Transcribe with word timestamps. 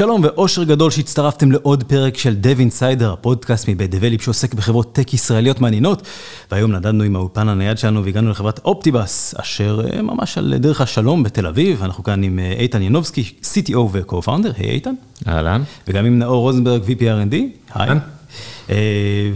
שלום 0.00 0.20
ואושר 0.24 0.64
גדול 0.64 0.90
שהצטרפתם 0.90 1.52
לעוד 1.52 1.84
פרק 1.84 2.18
של 2.18 2.36
Dev 2.42 2.58
Insider, 2.58 3.04
הפודקאסט 3.04 3.68
מבית 3.68 3.90
דבליפ 3.90 4.22
שעוסק 4.22 4.54
בחברות 4.54 4.92
טק 4.92 5.14
ישראליות 5.14 5.60
מעניינות. 5.60 6.02
והיום 6.50 6.72
נדדנו 6.72 7.04
עם 7.04 7.16
האולפן 7.16 7.48
הנייד 7.48 7.78
שלנו 7.78 8.04
והגענו 8.04 8.30
לחברת 8.30 8.60
אופטיבאס, 8.64 9.34
אשר 9.40 9.80
אה, 9.92 10.02
ממש 10.02 10.38
על 10.38 10.54
דרך 10.58 10.80
השלום 10.80 11.22
בתל 11.22 11.46
אביב. 11.46 11.82
אנחנו 11.82 12.04
כאן 12.04 12.22
עם 12.22 12.38
אה, 12.38 12.52
איתן 12.52 12.82
ינובסקי, 12.82 13.32
CTO 13.42 13.76
ו-Co-Founder, 13.92 14.56
היי 14.56 14.70
איתן. 14.70 14.94
אהלן. 15.28 15.62
וגם 15.88 16.04
עם 16.04 16.18
נאור 16.18 16.40
רוזנברג, 16.42 16.82
VP 16.82 17.00
R&D, 17.00 17.34
היי. 17.74 17.90
אה, 18.70 18.76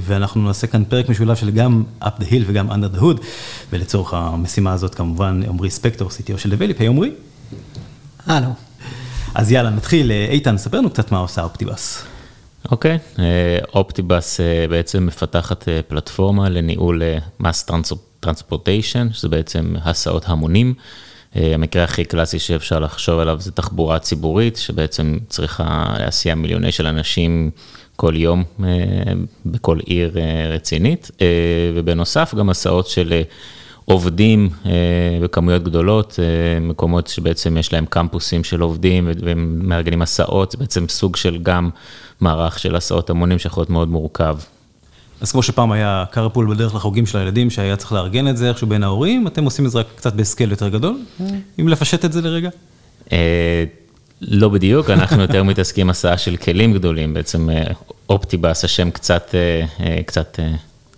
ואנחנו 0.00 0.42
נעשה 0.42 0.66
כאן 0.66 0.84
פרק 0.84 1.08
משולב 1.08 1.36
של 1.36 1.50
גם 1.50 1.82
up 2.02 2.20
the 2.20 2.24
hill 2.24 2.42
וגם 2.46 2.70
under 2.70 2.96
the 2.96 3.00
hood, 3.00 3.22
ולצורך 3.72 4.14
המשימה 4.14 4.72
הזאת 4.72 4.94
כמובן 4.94 5.40
עמרי 5.48 5.70
ספקטור, 5.70 6.08
CTO 6.08 6.38
של 6.38 6.50
דבליפ, 6.50 6.80
היי 6.80 6.88
עמרי. 6.88 7.10
הלו. 8.26 8.63
אז 9.34 9.52
יאללה, 9.52 9.70
נתחיל. 9.70 10.10
איתן, 10.10 10.58
ספר 10.58 10.78
לנו 10.78 10.90
קצת 10.90 11.12
מה 11.12 11.18
עושה 11.18 11.42
אופטיבאס. 11.42 12.04
אוקיי, 12.70 12.98
אופטיבאס 13.74 14.40
בעצם 14.70 15.06
מפתחת 15.06 15.68
אה, 15.68 15.80
פלטפורמה 15.88 16.48
לניהול 16.48 17.02
מס 17.40 17.66
טרנספורטיישן, 18.20 19.08
שזה 19.12 19.28
בעצם 19.28 19.74
הסעות 19.84 20.24
המונים. 20.26 20.74
אה, 21.36 21.54
המקרה 21.54 21.84
הכי 21.84 22.04
קלאסי 22.04 22.38
שאפשר 22.38 22.78
לחשוב 22.78 23.18
עליו 23.20 23.40
זה 23.40 23.52
תחבורה 23.52 23.98
ציבורית, 23.98 24.56
שבעצם 24.56 25.18
צריכה 25.28 25.94
להסיע 25.98 26.34
מיליוני 26.34 26.72
של 26.72 26.86
אנשים 26.86 27.50
כל 27.96 28.16
יום 28.16 28.44
אה, 28.64 28.68
בכל 29.46 29.78
עיר 29.86 30.16
רצינית, 30.50 31.10
ובנוסף 31.74 32.34
גם 32.34 32.50
הסעות 32.50 32.86
של... 32.86 33.22
עובדים 33.84 34.48
אה, 34.66 34.70
בכמויות 35.22 35.62
גדולות, 35.62 36.18
אה, 36.22 36.60
מקומות 36.60 37.06
שבעצם 37.06 37.56
יש 37.56 37.72
להם 37.72 37.86
קמפוסים 37.86 38.44
של 38.44 38.60
עובדים 38.60 39.08
ומארגנים 39.20 40.02
הסעות, 40.02 40.50
זה 40.50 40.58
בעצם 40.58 40.88
סוג 40.88 41.16
של 41.16 41.38
גם 41.42 41.70
מערך 42.20 42.58
של 42.58 42.76
הסעות 42.76 43.10
המונים 43.10 43.38
שיכול 43.38 43.60
להיות 43.60 43.70
מאוד 43.70 43.88
מורכב. 43.88 44.36
אז 45.20 45.32
כמו 45.32 45.42
שפעם 45.42 45.72
היה 45.72 46.04
carpool 46.12 46.50
בדרך 46.50 46.74
לחוגים 46.74 47.06
של 47.06 47.18
הילדים, 47.18 47.50
שהיה 47.50 47.76
צריך 47.76 47.92
לארגן 47.92 48.28
את 48.28 48.36
זה 48.36 48.48
איכשהו 48.48 48.66
בין 48.66 48.82
ההורים, 48.82 49.26
אתם 49.26 49.44
עושים 49.44 49.66
את 49.66 49.70
זה 49.70 49.78
רק 49.78 49.86
קצת 49.96 50.12
בסקייל 50.14 50.50
יותר 50.50 50.68
גדול, 50.68 50.98
אם 51.60 51.68
לפשט 51.68 52.04
את 52.04 52.12
זה 52.12 52.20
לרגע? 52.20 52.50
אה, 53.12 53.64
לא 54.20 54.48
בדיוק, 54.48 54.90
אנחנו 54.90 55.22
יותר 55.22 55.42
מתעסקים 55.50 55.90
הסעה 55.90 56.18
של 56.18 56.36
כלים 56.36 56.72
גדולים, 56.72 57.14
בעצם 57.14 57.48
אופטיבאס, 58.08 58.64
השם 58.64 58.90
קצת, 58.90 59.34
קצת 60.06 60.38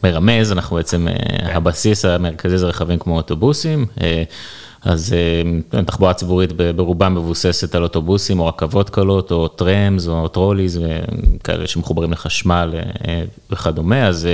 מרמז, 0.05 0.52
אנחנו 0.52 0.77
בעצם, 0.77 1.06
כן. 1.11 1.47
הבסיס 1.52 2.05
המרכזי 2.05 2.58
זה 2.58 2.66
רכבים 2.66 2.98
כמו 2.98 3.16
אוטובוסים, 3.16 3.86
אה, 4.00 4.22
אז 4.83 5.14
אה, 5.75 5.83
תחבורה 5.83 6.14
ציבורית 6.14 6.53
ברובה 6.77 7.08
מבוססת 7.08 7.75
על 7.75 7.83
אוטובוסים 7.83 8.41
או 8.41 8.47
רכבות 8.47 8.91
קלות 8.91 9.33
או 9.33 9.48
trams 9.48 10.08
או 10.08 10.28
trolleys 10.28 10.80
וכאלה 10.83 11.66
שמחוברים 11.66 12.12
לחשמל 12.12 12.75
וכדומה, 13.50 14.06
אז 14.06 14.28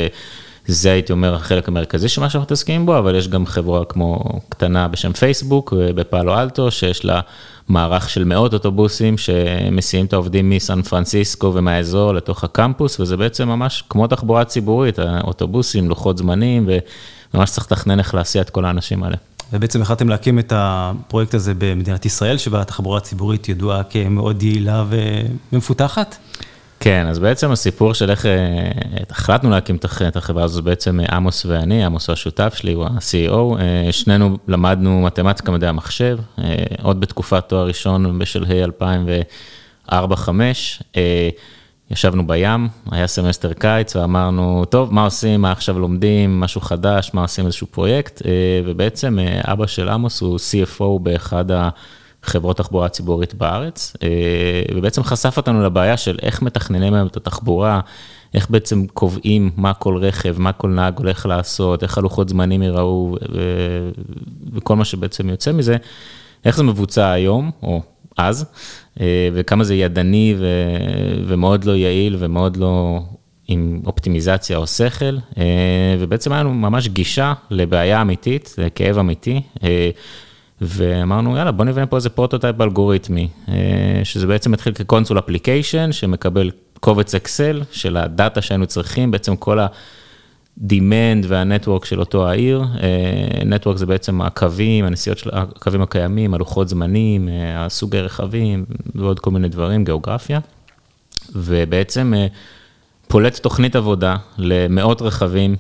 זה 0.67 0.93
הייתי 0.93 1.13
אומר 1.13 1.35
החלק 1.35 1.69
המרכזי 1.69 2.09
של 2.09 2.21
מה 2.21 2.31
שאנחנו 2.31 2.45
מתעסקים 2.45 2.87
בו, 2.87 2.99
אבל 2.99 3.15
יש 3.15 3.29
גם 3.29 3.47
חברה 3.47 3.85
כמו 3.85 4.25
קטנה 4.49 4.89
בשם 4.89 5.13
פייסבוק 5.13 5.73
בפאלו 5.77 6.39
אלטו, 6.39 6.71
שיש 6.71 7.05
לה 7.05 7.21
מערך 7.69 8.09
של 8.09 8.25
מאות 8.25 8.55
אוטובוסים 8.55 9.19
שמסיעים 9.19 10.07
את 10.07 10.13
העובדים 10.13 10.51
מסן 10.51 10.83
פרנסיסקו 10.83 11.53
ומהאזור 11.55 12.15
לתוך 12.15 12.45
הקמפוס, 12.45 13.01
וזה 13.01 13.17
בעצם 13.17 13.49
ממש 13.49 13.85
כמו 13.89 14.07
תחבורה 14.07 14.45
ציבורית, 14.45 14.99
האוטובוסים, 14.99 15.89
לוחות 15.89 16.19
זמנים, 16.19 16.69
וממש 17.35 17.51
צריך 17.51 17.73
לתכנן 17.73 17.99
איך 17.99 18.15
להסיע 18.15 18.43
את 18.43 18.51
כל 18.51 18.65
האנשים 18.65 19.03
האלה. 19.03 19.17
ובעצם 19.53 19.83
החלטתם 19.83 20.09
להקים 20.09 20.39
את 20.39 20.53
הפרויקט 20.57 21.35
הזה 21.35 21.53
במדינת 21.59 22.07
ישראל, 22.07 22.39
שבה 22.39 22.61
התחבורה 22.61 22.99
הציבורית 22.99 23.49
ידועה 23.49 23.83
כמאוד 23.83 24.43
יעילה 24.43 24.85
ומפותחת? 25.53 26.17
כן, 26.85 27.07
אז 27.07 27.19
בעצם 27.19 27.51
הסיפור 27.51 27.95
של 27.95 28.11
איך 28.11 28.27
אה, 28.27 28.71
החלטנו 29.11 29.51
להקים 29.51 29.77
את 30.09 30.17
החברה 30.17 30.45
הזו, 30.45 30.63
בעצם 30.63 31.01
אה, 31.01 31.17
עמוס 31.17 31.47
ואני, 31.47 31.85
עמוס 31.85 32.09
הוא 32.09 32.13
השותף 32.13 32.55
שלי, 32.55 32.73
הוא 32.73 32.85
ה-CEO, 32.85 33.61
אה, 33.61 33.93
שנינו 33.93 34.39
למדנו 34.49 35.01
מתמטיקה 35.03 35.53
מדעי 35.53 35.69
המחשב, 35.69 36.19
עוד 36.83 37.01
בתקופת 37.01 37.45
תואר 37.49 37.67
ראשון 37.67 38.19
בשלהי 38.19 38.65
2004-2005, 39.89 39.93
ישבנו 41.91 42.27
בים, 42.27 42.69
היה 42.91 43.07
סמסטר 43.07 43.53
קיץ 43.53 43.97
ואמרנו, 43.97 44.65
טוב, 44.65 44.95
מה 44.95 45.05
עושים, 45.05 45.41
מה 45.41 45.53
עכשיו 45.53 45.79
לומדים, 45.79 46.41
משהו 46.41 46.61
חדש, 46.61 47.11
מה 47.15 47.23
עושים? 47.23 47.47
איזשהו 47.47 47.67
פרויקט, 47.67 48.23
ובעצם 48.65 49.19
אבא 49.43 49.67
של 49.67 49.89
עמוס 49.89 50.21
הוא 50.21 50.39
CFO 50.39 50.99
באחד 51.03 51.51
ה... 51.51 51.69
חברות 52.23 52.57
תחבורה 52.57 52.89
ציבורית 52.89 53.35
בארץ, 53.35 53.97
אה, 54.03 54.09
ובעצם 54.75 55.03
חשף 55.03 55.37
אותנו 55.37 55.63
לבעיה 55.63 55.97
של 55.97 56.19
איך 56.23 56.43
מתכננים 56.43 56.95
היום 56.95 57.07
את 57.07 57.17
התחבורה, 57.17 57.81
איך 58.35 58.51
בעצם 58.51 58.87
קובעים 58.87 59.51
מה 59.57 59.75
כל 59.75 59.97
רכב, 59.97 60.35
מה 60.39 60.53
כל 60.53 60.69
נהג 60.69 60.99
הולך 60.99 61.27
לעשות, 61.27 61.83
איך 61.83 61.99
הלוחות 61.99 62.29
זמנים 62.29 62.63
ייראו, 62.63 63.17
וכל 64.53 64.77
מה 64.77 64.85
שבעצם 64.85 65.29
יוצא 65.29 65.53
מזה, 65.53 65.77
איך 66.45 66.57
זה 66.57 66.63
מבוצע 66.63 67.11
היום, 67.11 67.51
או 67.63 67.83
אז, 68.17 68.45
אה, 69.01 69.29
וכמה 69.33 69.65
זה 69.65 69.75
ידני 69.75 70.35
ומאוד 71.27 71.65
לא 71.65 71.73
יעיל 71.73 72.17
ומאוד 72.19 72.57
לא 72.57 73.01
עם 73.49 73.81
אופטימיזציה 73.87 74.57
או 74.57 74.67
שכל, 74.67 75.17
אה, 75.39 75.97
ובעצם 75.99 76.33
היה 76.33 76.43
לנו 76.43 76.55
ממש 76.55 76.89
גישה 76.89 77.33
לבעיה 77.51 78.03
אמיתית, 78.03 78.55
לכאב 78.59 78.99
אמיתי. 78.99 79.41
ואמרנו, 80.63 81.37
יאללה, 81.37 81.53
בוא 81.53 81.65
נבנה 81.65 81.87
פה 81.87 81.97
איזה 81.97 82.09
prototype 82.09 82.61
אלגוריתמי, 82.61 83.29
אה, 83.49 83.55
שזה 84.05 84.27
בעצם 84.27 84.55
התחיל 84.55 84.73
כ 84.73 84.83
console 84.83 85.19
application, 85.19 85.93
שמקבל 85.93 86.51
קובץ 86.81 87.15
אקסל 87.15 87.63
של 87.73 87.97
ה 87.97 88.06
data 88.06 88.43
שהיינו 88.43 88.67
צריכים, 88.67 89.11
בעצם 89.11 89.37
כל 89.37 89.59
ה-demand 89.59 91.25
וה-network 91.29 91.85
של 91.85 92.01
אותו 92.01 92.29
העיר. 92.29 92.65
אה, 92.83 93.57
network 93.57 93.77
זה 93.77 93.87
בעצם 93.87 94.23
הקווים, 94.23 94.85
הנסיעות 94.85 95.19
של 95.19 95.31
הקווים 95.33 95.83
הקיימים, 95.83 96.35
הלוחות 96.35 96.69
זמנים, 96.69 97.29
אה, 97.29 97.65
הסוגי 97.65 98.01
רכבים 98.01 98.65
ועוד 98.95 99.21
כל 99.21 99.31
מיני 99.31 99.49
דברים, 99.49 99.85
גיאוגרפיה. 99.85 100.41
ובעצם 101.35 102.15
פולט 103.09 103.39
תוכנית 103.39 103.77
עבודה 103.77 104.17
למאות 104.39 105.03
רכבים 105.03 105.57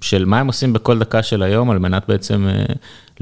של 0.00 0.24
מה 0.24 0.40
הם 0.40 0.46
עושים 0.46 0.72
בכל 0.72 0.98
דקה 0.98 1.22
של 1.22 1.42
היום, 1.42 1.70
על 1.70 1.78
מנת 1.78 2.02
בעצם 2.08 2.48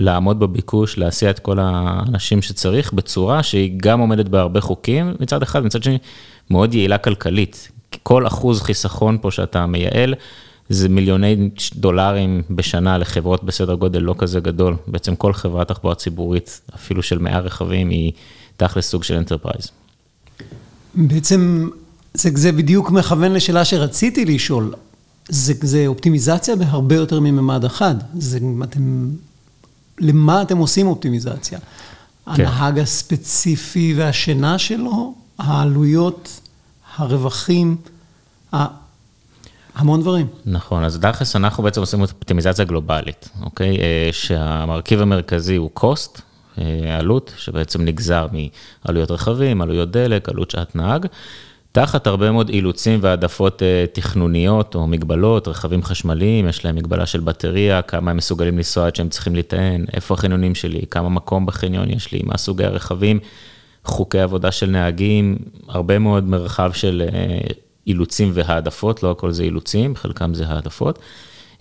לעמוד 0.01 0.41
בביקוש, 0.41 0.99
להסיע 0.99 1.31
את 1.31 1.39
כל 1.39 1.59
האנשים 1.61 2.43
שצריך, 2.43 2.93
בצורה 2.93 3.43
שהיא 3.43 3.73
גם 3.77 4.01
עומדת 4.01 4.29
בהרבה 4.29 4.61
חוקים 4.61 5.15
מצד 5.21 5.43
אחד, 5.43 5.65
מצד 5.65 5.83
שני, 5.83 5.99
מאוד 6.51 6.75
יעילה 6.75 6.99
כלכלית. 6.99 7.69
כל 8.03 8.27
אחוז 8.27 8.63
חיסכון 8.63 9.19
פה 9.21 9.31
שאתה 9.31 9.67
מייעל, 9.67 10.15
זה 10.69 10.89
מיליוני 10.89 11.51
דולרים 11.75 12.43
בשנה 12.51 12.99
לחברות 12.99 13.45
בסדר 13.45 13.75
גודל 13.75 13.99
לא 13.99 14.15
כזה 14.19 14.41
גדול. 14.41 14.77
בעצם 14.87 15.17
כל 15.17 15.33
חברת 15.33 15.69
תחבורה 15.69 15.95
ציבורית, 15.95 16.61
אפילו 16.75 17.03
של 17.03 17.19
100 17.19 17.39
רכבים, 17.39 17.91
היא 17.91 18.13
תכלס 18.57 18.89
סוג 18.89 19.05
של 19.05 19.15
enterprise. 19.15 19.71
בעצם 20.95 21.69
זה, 22.15 22.31
זה 22.35 22.53
בדיוק 22.53 22.91
מכוון 22.91 23.33
לשאלה 23.33 23.65
שרציתי 23.65 24.25
לשאול. 24.25 24.75
זה, 25.29 25.55
זה 25.61 25.87
אופטימיזציה 25.87 26.57
בהרבה 26.57 26.95
יותר 26.95 27.21
מממד 27.21 27.65
אחד. 27.65 27.95
זה, 28.19 28.39
אתם 28.63 29.09
למה 30.01 30.43
אתם 30.43 30.59
עושים 30.59 30.87
אופטימיזציה? 30.87 31.59
כן. 31.59 31.67
הנהג 32.27 32.79
הספציפי 32.79 33.95
והשינה 33.97 34.59
שלו, 34.59 35.15
העלויות, 35.39 36.41
הרווחים, 36.97 37.77
המון 39.75 40.01
דברים. 40.01 40.27
נכון, 40.47 40.85
אז 40.85 40.99
דחס 40.99 41.37
אנחנו 41.37 41.63
בעצם 41.63 41.81
עושים 41.81 42.01
אופטימיזציה 42.01 42.65
גלובלית, 42.65 43.29
אוקיי? 43.43 43.77
אה, 43.79 44.09
שהמרכיב 44.13 45.01
המרכזי 45.01 45.57
הוא 45.57 45.71
cost, 45.81 46.21
אה, 46.59 46.99
עלות, 46.99 47.33
שבעצם 47.37 47.83
נגזר 47.83 48.27
מעלויות 48.85 49.11
רכבים, 49.11 49.63
עלויות 49.63 49.91
דלק, 49.91 50.29
עלות 50.29 50.51
שעת 50.51 50.77
נהג. 50.77 51.07
תחת 51.73 52.07
הרבה 52.07 52.31
מאוד 52.31 52.49
אילוצים 52.49 52.99
והעדפות 53.03 53.63
אה, 53.63 53.85
תכנוניות 53.93 54.75
או 54.75 54.87
מגבלות, 54.87 55.49
רכבים 55.49 55.83
חשמליים, 55.83 56.49
יש 56.49 56.65
להם 56.65 56.77
מגבלה 56.77 57.07
של 57.07 57.21
בטריה, 57.21 57.83
כמה 57.83 58.11
הם 58.11 58.17
מסוגלים 58.17 58.57
לנסוע 58.57 58.87
עד 58.87 58.97
שהם 58.97 59.09
צריכים 59.09 59.37
לטען, 59.37 59.85
איפה 59.93 60.15
החניונים 60.15 60.55
שלי, 60.55 60.81
כמה 60.91 61.09
מקום 61.09 61.47
בחניון 61.47 61.91
יש 61.91 62.13
לי, 62.13 62.21
מה 62.25 62.37
סוגי 62.37 62.65
הרכבים, 62.65 63.19
חוקי 63.85 64.21
עבודה 64.21 64.53
של 64.53 64.71
נהגים, 64.71 65.39
הרבה 65.69 65.99
מאוד 65.99 66.25
מרחב 66.25 66.73
של 66.73 67.03
אה, 67.13 67.39
אילוצים 67.87 68.31
והעדפות, 68.35 69.03
לא 69.03 69.11
הכל 69.11 69.33
זה 69.33 69.43
אילוצים, 69.43 69.97
חלקם 69.97 70.35
זה 70.35 70.47
העדפות. 70.47 70.99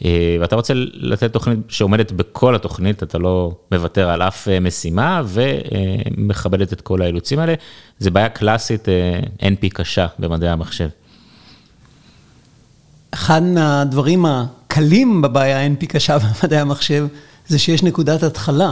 אה, 0.06 0.38
ואתה 0.40 0.56
רוצה 0.56 0.74
לתת 0.94 1.34
תוכנית 1.34 1.60
שעומדת 1.68 2.12
בכל 2.12 2.56
התוכנית, 2.56 3.04
אתה 3.04 3.18
לא 3.18 3.56
מוותר 3.72 4.10
על 4.10 4.22
אף 4.22 4.48
אה, 4.48 4.60
משימה 4.60 5.22
ומכבדת 5.26 6.74
את 6.74 6.82
כל 6.82 7.02
האילוצים 7.02 7.40
האלה. 7.40 7.54
זה 8.00 8.12
בעיה 8.12 8.30
קלאסית 8.30 8.90
אה, 8.90 9.20
NP 9.42 9.70
קשה 9.74 10.08
במדעי 10.20 10.50
המחשב. 10.50 10.90
אחד 13.12 13.44
מהדברים 13.44 14.26
הקלים 14.26 15.22
בבעיה 15.22 15.68
NP 15.68 15.86
קשה 15.86 16.18
במדעי 16.42 16.60
המחשב, 16.60 17.08
זה 17.48 17.60
שיש 17.60 17.84
נקודת 17.84 18.24
התחלה. 18.24 18.72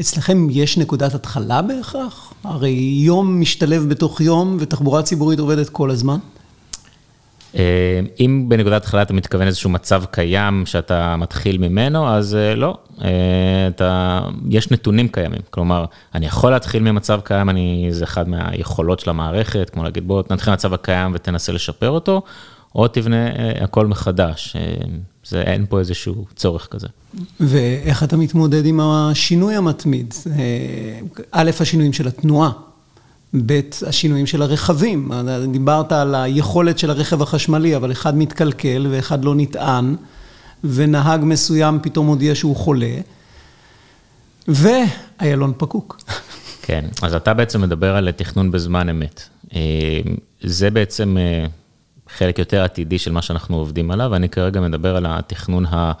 אצלכם 0.00 0.46
יש 0.50 0.78
נקודת 0.78 1.14
התחלה 1.14 1.62
בהכרח? 1.62 2.32
הרי 2.44 2.70
יום 3.04 3.40
משתלב 3.40 3.88
בתוך 3.88 4.20
יום 4.20 4.56
ותחבורה 4.60 5.02
ציבורית 5.02 5.38
עובדת 5.38 5.68
כל 5.68 5.90
הזמן. 5.90 6.18
אה, 7.54 8.00
אם 8.20 8.44
בנקודת 8.48 8.82
התחלה 8.82 9.02
אתה 9.02 9.12
מתכוון 9.12 9.46
איזשהו 9.46 9.70
מצב 9.70 10.04
קיים 10.10 10.66
שאתה 10.66 11.16
מתחיל 11.16 11.58
ממנו, 11.58 12.08
אז 12.08 12.34
אה, 12.34 12.54
לא. 12.54 12.78
אה, 13.04 13.08
אתה, 13.68 14.20
יש 14.50 14.70
נתונים 14.70 15.08
קיימים, 15.08 15.40
כלומר, 15.50 15.84
אני 16.14 16.26
יכול 16.26 16.50
להתחיל 16.50 16.82
ממצב 16.82 17.20
קיים, 17.24 17.50
אני, 17.50 17.88
זה 17.90 18.04
אחד 18.04 18.28
מהיכולות 18.28 19.00
של 19.00 19.10
המערכת, 19.10 19.70
כמו 19.70 19.84
להגיד, 19.84 20.08
בוא 20.08 20.22
נתחיל 20.30 20.50
מהמצב 20.50 20.74
הקיים 20.74 21.12
ותנסה 21.14 21.52
לשפר 21.52 21.90
אותו, 21.90 22.22
או 22.74 22.88
תבנה 22.88 23.26
הכל 23.60 23.86
מחדש. 23.86 24.56
זה, 25.24 25.42
אין 25.42 25.66
פה 25.68 25.78
איזשהו 25.78 26.26
צורך 26.36 26.68
כזה. 26.70 26.86
ואיך 27.40 28.02
אתה 28.02 28.16
מתמודד 28.16 28.66
עם 28.66 28.80
השינוי 28.80 29.54
המתמיד? 29.54 30.14
א', 31.32 31.50
השינויים 31.60 31.92
של 31.92 32.08
התנועה. 32.08 32.50
ב', 33.46 33.60
השינויים 33.86 34.26
של 34.26 34.42
הרכבים. 34.42 35.10
דיברת 35.52 35.92
על 35.92 36.14
היכולת 36.14 36.78
של 36.78 36.90
הרכב 36.90 37.22
החשמלי, 37.22 37.76
אבל 37.76 37.92
אחד 37.92 38.16
מתקלקל 38.16 38.86
ואחד 38.90 39.24
לא 39.24 39.34
נטען, 39.34 39.96
ונהג 40.64 41.20
מסוים 41.24 41.78
פתאום 41.82 42.06
הודיע 42.06 42.34
שהוא 42.34 42.56
חולה, 42.56 42.94
ואיילון 44.48 45.52
פקוק. 45.58 46.00
כן, 46.62 46.84
אז 47.02 47.14
אתה 47.14 47.34
בעצם 47.34 47.60
מדבר 47.60 47.96
על 47.96 48.10
תכנון 48.10 48.50
בזמן 48.50 48.88
אמת. 48.88 49.22
אה, 49.54 49.60
זה 50.42 50.70
בעצם 50.70 51.16
אה, 51.18 51.46
חלק 52.08 52.38
יותר 52.38 52.62
עתידי 52.62 52.98
של 52.98 53.12
מה 53.12 53.22
שאנחנו 53.22 53.56
עובדים 53.56 53.90
עליו, 53.90 54.08
ואני 54.12 54.28
כרגע 54.28 54.60
מדבר 54.60 54.96
על 54.96 55.06
התכנון 55.08 55.66
ה... 55.66 55.92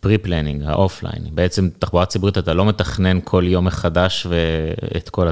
pre-planning, 0.00 0.62
ה 0.66 0.72
offline. 0.72 1.22
בעצם 1.30 1.68
תחבורה 1.78 2.06
ציבורית, 2.06 2.38
אתה 2.38 2.54
לא 2.54 2.64
מתכנן 2.64 3.18
כל 3.24 3.44
יום 3.46 3.64
מחדש 3.64 4.26
ואת 4.26 5.08
כל 5.08 5.28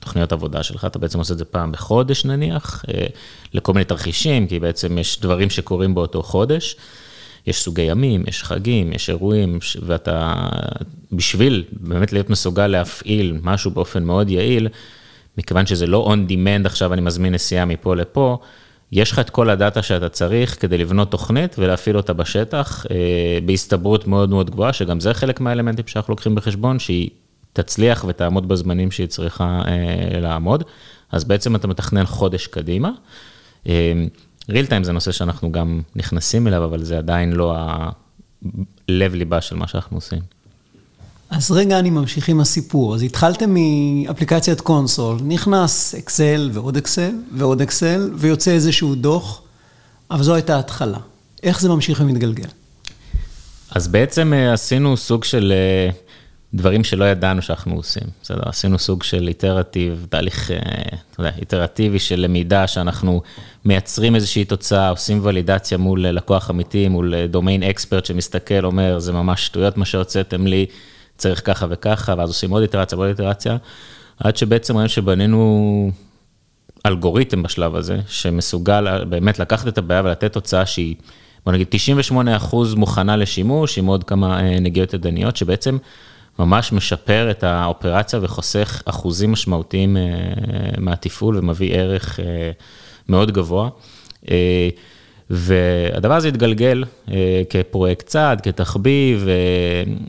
תוכניות 0.00 0.32
עבודה 0.32 0.62
שלך, 0.62 0.84
אתה 0.84 0.98
בעצם 0.98 1.18
עושה 1.18 1.32
את 1.32 1.38
זה 1.38 1.44
פעם 1.44 1.72
בחודש 1.72 2.24
נניח, 2.24 2.84
אה, 2.88 3.06
לכל 3.54 3.72
מיני 3.72 3.84
תרחישים, 3.84 4.46
כי 4.46 4.60
בעצם 4.60 4.98
יש 4.98 5.20
דברים 5.20 5.50
שקורים 5.50 5.94
באותו 5.94 6.22
חודש. 6.22 6.76
יש 7.46 7.62
סוגי 7.62 7.82
ימים, 7.82 8.24
יש 8.26 8.42
חגים, 8.42 8.92
יש 8.92 9.10
אירועים, 9.10 9.58
ואתה, 9.86 10.34
בשביל 11.12 11.64
באמת 11.72 12.12
להיות 12.12 12.30
מסוגל 12.30 12.66
להפעיל 12.66 13.38
משהו 13.42 13.70
באופן 13.70 14.04
מאוד 14.04 14.30
יעיל, 14.30 14.68
מכיוון 15.38 15.66
שזה 15.66 15.86
לא 15.86 16.14
on 16.14 16.30
demand 16.30 16.66
עכשיו 16.66 16.92
אני 16.92 17.00
מזמין 17.00 17.34
נסיעה 17.34 17.64
מפה 17.64 17.96
לפה, 17.96 18.38
יש 18.92 19.12
לך 19.12 19.18
את 19.18 19.30
כל 19.30 19.50
הדאטה 19.50 19.82
שאתה 19.82 20.08
צריך 20.08 20.60
כדי 20.60 20.78
לבנות 20.78 21.10
תוכנית 21.10 21.56
ולהפעיל 21.58 21.96
אותה 21.96 22.12
בשטח, 22.12 22.86
אה, 22.90 23.38
בהסתברות 23.46 24.06
מאוד 24.06 24.30
מאוד 24.30 24.50
גבוהה, 24.50 24.72
שגם 24.72 25.00
זה 25.00 25.14
חלק 25.14 25.40
מהאלמנטים 25.40 25.86
שאנחנו 25.86 26.12
לוקחים 26.12 26.34
בחשבון, 26.34 26.78
שהיא 26.78 27.10
תצליח 27.62 28.04
ותעמוד 28.08 28.48
בזמנים 28.48 28.90
שהיא 28.90 29.06
צריכה 29.06 29.62
אה, 29.66 30.20
לעמוד, 30.20 30.64
אז 31.12 31.24
בעצם 31.24 31.56
אתה 31.56 31.68
מתכנן 31.68 32.06
חודש 32.06 32.46
קדימה. 32.46 32.90
ריל 34.48 34.66
טיים 34.66 34.84
זה 34.84 34.92
נושא 34.92 35.12
שאנחנו 35.12 35.52
גם 35.52 35.82
נכנסים 35.96 36.46
אליו, 36.46 36.64
אבל 36.64 36.84
זה 36.84 36.98
עדיין 36.98 37.32
לא 37.32 37.54
הלב 38.88 39.14
ליבה 39.14 39.40
של 39.40 39.56
מה 39.56 39.68
שאנחנו 39.68 39.96
עושים. 39.96 40.20
אז 41.30 41.50
רגע, 41.50 41.78
אני 41.78 41.90
ממשיך 41.90 42.28
עם 42.28 42.40
הסיפור. 42.40 42.94
אז 42.94 43.02
התחלתם 43.02 43.54
מאפליקציית 43.54 44.60
קונסול, 44.60 45.18
נכנס 45.22 45.94
אקסל 45.94 46.50
ועוד 46.52 46.76
אקסל 46.76 47.12
ועוד 47.36 47.60
אקסל, 47.60 48.10
ויוצא 48.16 48.50
איזשהו 48.50 48.94
דוח, 48.94 49.42
אבל 50.10 50.22
זו 50.22 50.34
הייתה 50.34 50.56
ההתחלה. 50.56 50.98
איך 51.42 51.60
זה 51.60 51.68
ממשיך 51.68 52.00
ומתגלגל? 52.00 52.48
אז 53.70 53.88
בעצם 53.88 54.32
אה, 54.32 54.52
עשינו 54.52 54.96
סוג 54.96 55.24
של 55.24 55.52
אה, 55.52 55.90
דברים 56.54 56.84
שלא 56.84 57.04
ידענו 57.04 57.42
שאנחנו 57.42 57.76
עושים. 57.76 58.02
בסדר, 58.22 58.42
עשינו 58.44 58.78
סוג 58.78 59.02
של 59.02 59.28
איטרטיב, 59.28 60.06
תהליך, 60.10 60.50
אה, 60.50 60.56
אתה 61.10 61.20
יודע, 61.20 61.30
איטרטיבי 61.38 61.98
של 61.98 62.20
למידה, 62.20 62.66
שאנחנו 62.66 63.22
מייצרים 63.64 64.14
איזושהי 64.14 64.44
תוצאה, 64.44 64.88
עושים 64.88 65.20
ולידציה 65.22 65.78
מול 65.78 66.06
לקוח 66.06 66.50
אמיתי, 66.50 66.88
מול 66.88 67.26
דומיין 67.26 67.62
אקספרט 67.62 68.04
שמסתכל, 68.04 68.64
אומר, 68.64 68.98
זה 68.98 69.12
ממש 69.12 69.46
שטויות 69.46 69.76
מה 69.76 69.84
שהוצאתם 69.84 70.46
לי, 70.46 70.66
צריך 71.16 71.46
ככה 71.46 71.66
וככה, 71.70 72.14
ואז 72.18 72.28
עושים 72.28 72.50
עוד 72.50 72.62
איטרציה 72.62 72.98
ועוד 72.98 73.08
איטרציה, 73.08 73.56
עד 74.18 74.36
שבעצם 74.36 74.76
היום 74.76 74.88
שבנינו 74.88 75.90
אלגוריתם 76.86 77.42
בשלב 77.42 77.76
הזה, 77.76 77.98
שמסוגל 78.08 79.04
באמת 79.04 79.38
לקחת 79.38 79.68
את 79.68 79.78
הבעיה 79.78 80.02
ולתת 80.04 80.32
תוצאה 80.32 80.66
שהיא, 80.66 80.94
בוא 81.44 81.52
נגיד, 81.52 81.66
98% 82.10 82.56
מוכנה 82.76 83.16
לשימוש, 83.16 83.78
עם 83.78 83.86
עוד 83.86 84.04
כמה 84.04 84.40
אה, 84.40 84.60
נגיעות 84.60 84.94
ידניות, 84.94 85.36
שבעצם... 85.36 85.78
ממש 86.38 86.72
משפר 86.72 87.30
את 87.30 87.44
האופרציה 87.44 88.18
וחוסך 88.22 88.82
אחוזים 88.84 89.32
משמעותיים 89.32 89.96
אה, 89.96 90.02
מהתפעול 90.78 91.36
ומביא 91.38 91.74
ערך 91.74 92.20
אה, 92.20 92.50
מאוד 93.08 93.30
גבוה. 93.30 93.68
אה, 94.30 94.68
והדבר 95.30 96.14
הזה 96.14 96.28
התגלגל 96.28 96.84
כפרויקט 97.50 98.06
צעד, 98.06 98.40
כתחביב, 98.40 99.28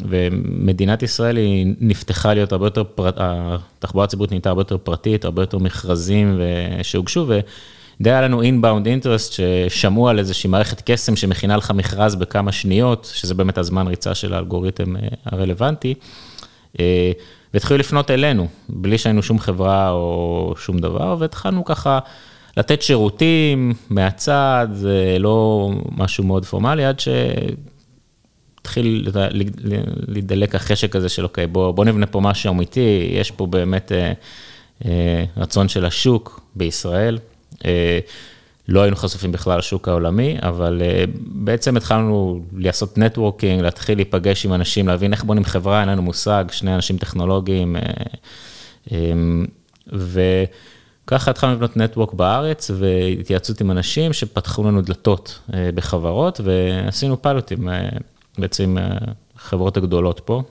ומדינת 0.10 1.04
ישראל 1.04 1.38
היא 1.38 1.76
נפתחה 1.80 2.34
להיות 2.34 2.52
הרבה 2.52 2.68
יותר, 2.68 2.84
התחבורה 3.18 4.06
הציבורית 4.06 4.32
נהייתה 4.32 4.50
הרבה 4.50 4.62
יותר 4.62 4.78
פרטית, 4.78 5.26
הרבה 5.26 5.42
יותר 5.42 5.58
מכרזים 5.58 6.40
שהוגשו, 6.84 7.26
ודי 8.00 8.10
היה 8.10 8.22
לנו 8.22 8.42
אינבאונד 8.42 8.88
אינטרסט 8.88 9.34
ששמעו 9.34 10.10
על 10.10 10.20
איזושהי 10.20 10.50
מערכת 10.50 10.82
קסם 10.86 11.16
שמכינה 11.16 11.58
לך 11.58 11.72
מכרז 11.72 12.16
בכמה 12.16 12.52
שניות, 12.52 13.12
שזה 13.14 13.34
באמת 13.34 13.58
הזמן 13.58 13.88
ריצה 13.88 14.16
של 14.16 14.34
האלגוריתם 14.34 14.96
הרלוונטי. 15.26 15.94
אה, 16.80 17.12
והתחילו 17.54 17.80
לפנות 17.80 18.12
אלינו, 18.12 18.48
בלי 18.70 18.98
שהיינו 18.98 19.24
שום 19.24 19.40
חברה 19.40 19.92
או 19.92 20.54
שום 20.58 20.80
דבר, 20.80 21.16
והתחלנו 21.20 21.66
ככה 21.66 22.00
לתת 22.58 22.82
שירותים 22.82 23.74
מהצד, 23.90 24.68
זה 24.72 25.18
לא 25.20 25.70
משהו 25.92 26.24
מאוד 26.24 26.46
פורמלי, 26.46 26.86
עד 26.86 27.00
שהתחיל 28.60 29.12
להידלק 30.08 30.56
החשק 30.56 30.96
הזה 30.96 31.10
של 31.10 31.24
אוקיי, 31.24 31.48
בוא, 31.48 31.72
בוא 31.72 31.86
נבנה 31.86 32.06
פה 32.06 32.20
משהו 32.20 32.54
אמיתי, 32.54 33.10
יש 33.12 33.32
פה 33.32 33.46
באמת 33.46 33.92
אה, 33.92 34.14
אה, 34.86 35.24
רצון 35.38 35.70
של 35.70 35.86
השוק 35.86 36.42
בישראל. 36.56 37.18
אה, 37.66 38.00
לא 38.68 38.82
היינו 38.82 38.96
חשופים 38.96 39.32
בכלל 39.32 39.58
לשוק 39.58 39.88
העולמי, 39.88 40.38
אבל 40.42 40.82
אה, 40.82 41.04
בעצם 41.22 41.78
התחלנו 41.78 42.42
לעשות 42.54 42.98
נטוורקינג, 42.98 43.62
להתחיל 43.62 43.98
להיפגש 43.98 44.46
עם 44.46 44.54
אנשים, 44.54 44.88
להבין 44.88 45.14
איך 45.14 45.24
בונים 45.24 45.44
חברה, 45.44 45.82
אין 45.82 45.90
לנו 45.90 46.02
מושג, 46.02 46.46
שני 46.52 46.76
אנשים 46.76 46.98
טכנולוגיים, 46.98 47.76
אה, 47.76 47.82
אמ, 48.92 49.46
וככה 49.92 51.32
התחלנו 51.32 51.54
לבנות 51.54 51.78
נטוורק 51.78 52.14
בארץ, 52.14 52.72
והתייעצות 52.74 53.62
עם 53.62 53.72
אנשים 53.72 54.14
שפתחו 54.14 54.64
לנו 54.64 54.82
דלתות 54.82 55.40
בחברות, 55.76 56.42
ועשינו 56.44 57.22
פיילוטים, 57.22 57.70
בעצם 58.38 58.78
החברות 59.36 59.78
הגדולות 59.78 60.20
פה, 60.26 60.44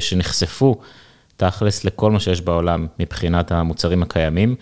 שנחשפו 0.00 0.80
תכלס 1.38 1.84
לכל 1.84 2.10
מה 2.10 2.20
שיש 2.20 2.40
בעולם 2.40 2.86
מבחינת 2.98 3.52
המוצרים 3.52 4.02
הקיימים. 4.02 4.56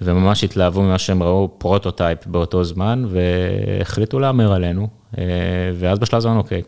וממש 0.00 0.44
התלהבו 0.44 0.82
ממה 0.82 0.98
שהם 0.98 1.22
ראו 1.22 1.48
prototype 1.58 2.26
באותו 2.26 2.64
זמן, 2.64 3.04
והחליטו 3.08 4.18
להמר 4.18 4.52
עלינו, 4.52 4.88
אה, 5.18 5.24
ואז 5.78 5.98
בשלב 5.98 6.22
אמרנו, 6.22 6.40
אוקיי, 6.40 6.62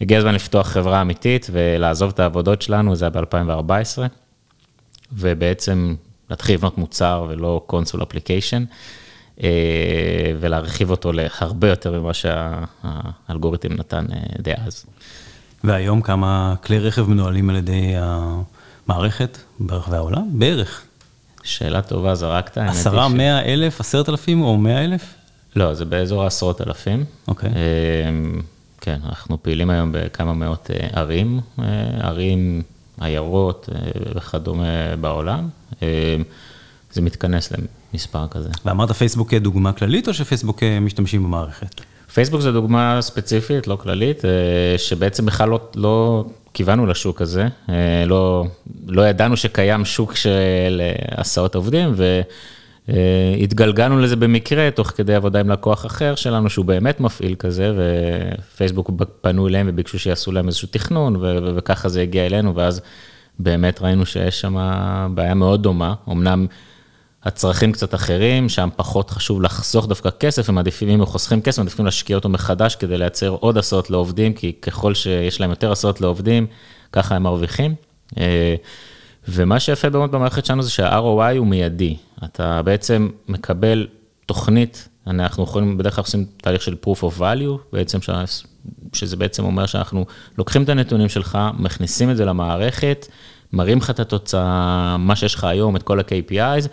הגיע 0.00 0.18
הזמן 0.18 0.34
לפתוח 0.34 0.68
חברה 0.68 1.00
אמיתית 1.00 1.46
ולעזוב 1.52 2.10
את 2.14 2.20
העבודות 2.20 2.62
שלנו, 2.62 2.96
זה 2.96 3.04
היה 3.04 3.10
ב-2014, 3.10 3.98
ובעצם 5.12 5.94
להתחיל 6.30 6.54
לבנות 6.54 6.78
מוצר 6.78 7.26
ולא 7.28 7.62
console 7.66 8.02
application, 8.02 8.64
אה, 9.42 9.48
ולהרחיב 10.40 10.90
אותו 10.90 11.12
להרבה 11.12 11.68
יותר 11.68 12.00
ממה 12.00 12.12
שהאלגוריתם 12.14 13.72
נתן 13.72 14.06
אה, 14.12 14.18
דאז. 14.38 14.86
והיום 15.64 16.00
כמה 16.00 16.54
כלי 16.64 16.78
רכב 16.78 17.08
מנוהלים 17.08 17.50
על 17.50 17.56
ידי 17.56 17.92
המערכת 17.96 19.38
ברחבי 19.60 19.96
העולם? 19.96 20.38
בערך. 20.38 20.84
שאלה 21.44 21.82
טובה, 21.82 22.14
זרקת. 22.14 22.58
עשרה, 22.58 23.08
מאה 23.08 23.44
אלף, 23.44 23.80
עשרת 23.80 24.08
אלפים 24.08 24.42
או 24.42 24.56
מאה 24.56 24.84
אלף? 24.84 25.14
לא, 25.56 25.74
זה 25.74 25.84
באזור 25.84 26.22
העשרות 26.22 26.60
אלפים. 26.60 27.04
אוקיי. 27.28 27.50
אמ, 27.50 28.40
כן, 28.80 28.98
אנחנו 29.08 29.42
פעילים 29.42 29.70
היום 29.70 29.92
בכמה 29.92 30.32
מאות 30.32 30.70
אה, 30.70 30.88
ערים, 31.00 31.40
אה, 31.58 31.64
ערים, 32.00 32.62
עיירות 33.00 33.68
אה, 33.74 33.80
וכדומה 34.14 34.96
בעולם. 35.00 35.48
אמ, 35.82 35.86
זה 36.92 37.02
מתכנס 37.02 37.52
למספר 37.92 38.28
כזה. 38.28 38.48
ואמרת 38.64 38.92
פייסבוק 38.92 39.30
כדוגמה 39.30 39.72
כללית, 39.72 40.08
או 40.08 40.14
שפייסבוק 40.14 40.62
משתמשים 40.80 41.24
במערכת? 41.24 41.80
פייסבוק 42.14 42.40
זה 42.40 42.52
דוגמה 42.52 42.98
ספציפית, 43.00 43.66
לא 43.66 43.76
כללית, 43.76 44.22
שבעצם 44.76 45.26
בכלל 45.26 45.48
לא, 45.48 45.60
לא 45.74 46.24
כיוונו 46.54 46.86
לשוק 46.86 47.22
הזה, 47.22 47.48
אה, 47.68 48.04
לא, 48.06 48.44
לא 48.86 49.02
ידענו 49.08 49.36
שקיים 49.36 49.84
שוק 49.84 50.14
של 50.14 50.80
אה, 50.80 50.92
הסעות 51.20 51.54
עובדים, 51.54 51.94
והתגלגלנו 52.88 54.00
לזה 54.00 54.16
במקרה, 54.16 54.70
תוך 54.70 54.88
כדי 54.88 55.14
עבודה 55.14 55.40
עם 55.40 55.50
לקוח 55.50 55.86
אחר 55.86 56.14
שלנו, 56.14 56.50
שהוא 56.50 56.64
באמת 56.64 57.00
מפעיל 57.00 57.34
כזה, 57.34 57.72
ופייסבוק 57.76 58.90
פנו 59.20 59.48
אליהם 59.48 59.66
וביקשו 59.70 59.98
שיעשו 59.98 60.32
להם 60.32 60.46
איזשהו 60.46 60.68
תכנון, 60.70 61.16
וככה 61.56 61.88
זה 61.88 62.02
הגיע 62.02 62.26
אלינו, 62.26 62.54
ואז 62.54 62.80
באמת 63.38 63.82
ראינו 63.82 64.06
שיש 64.06 64.40
שם 64.40 64.56
בעיה 65.14 65.34
מאוד 65.34 65.62
דומה, 65.62 65.94
אמנם 66.08 66.46
הצרכים 67.24 67.72
קצת 67.72 67.94
אחרים, 67.94 68.48
שם 68.48 68.68
פחות 68.76 69.10
חשוב 69.10 69.42
לחסוך 69.42 69.86
דווקא 69.88 70.10
כסף, 70.20 70.48
הם 70.48 70.54
מעדיפים, 70.54 70.88
אם 70.88 71.00
הם 71.00 71.06
חוסכים 71.06 71.40
כסף, 71.42 71.58
הם 71.58 71.64
מעדיפים 71.64 71.84
להשקיע 71.84 72.16
אותו 72.16 72.28
מחדש 72.28 72.76
כדי 72.76 72.98
לייצר 72.98 73.28
עוד 73.28 73.58
הסעות 73.58 73.90
לעובדים, 73.90 74.32
כי 74.32 74.52
ככל 74.62 74.94
שיש 74.94 75.40
להם 75.40 75.50
יותר 75.50 75.72
הסעות 75.72 76.00
לעובדים, 76.00 76.46
ככה 76.92 77.16
הם 77.16 77.22
מרוויחים. 77.22 77.74
אה, 78.18 78.54
ומה 79.28 79.60
שיפה 79.60 79.90
באמת 79.90 80.10
במערכת 80.10 80.44
שלנו 80.44 80.62
זה 80.62 80.70
שה-ROI 80.70 81.36
הוא 81.38 81.46
מיידי. 81.46 81.96
אתה 82.24 82.62
בעצם 82.62 83.08
מקבל 83.28 83.86
תוכנית, 84.26 84.88
אנחנו 85.06 85.42
יכולים, 85.42 85.78
בדרך 85.78 85.94
כלל 85.94 86.02
עושים 86.02 86.26
תהליך 86.36 86.62
של 86.62 86.76
proof 86.86 86.98
of 86.98 87.20
value, 87.20 87.58
בעצם 87.72 88.02
ש... 88.02 88.10
שזה 88.92 89.16
בעצם 89.16 89.44
אומר 89.44 89.66
שאנחנו 89.66 90.06
לוקחים 90.38 90.62
את 90.62 90.68
הנתונים 90.68 91.08
שלך, 91.08 91.38
מכניסים 91.58 92.10
את 92.10 92.16
זה 92.16 92.24
למערכת, 92.24 93.06
מראים 93.52 93.78
לך 93.78 93.90
את 93.90 94.00
התוצאה, 94.00 94.96
מה 94.98 95.16
שיש 95.16 95.34
לך 95.34 95.44
היום, 95.44 95.76
את 95.76 95.82
כל 95.82 96.00
ה-KPIs, 96.00 96.68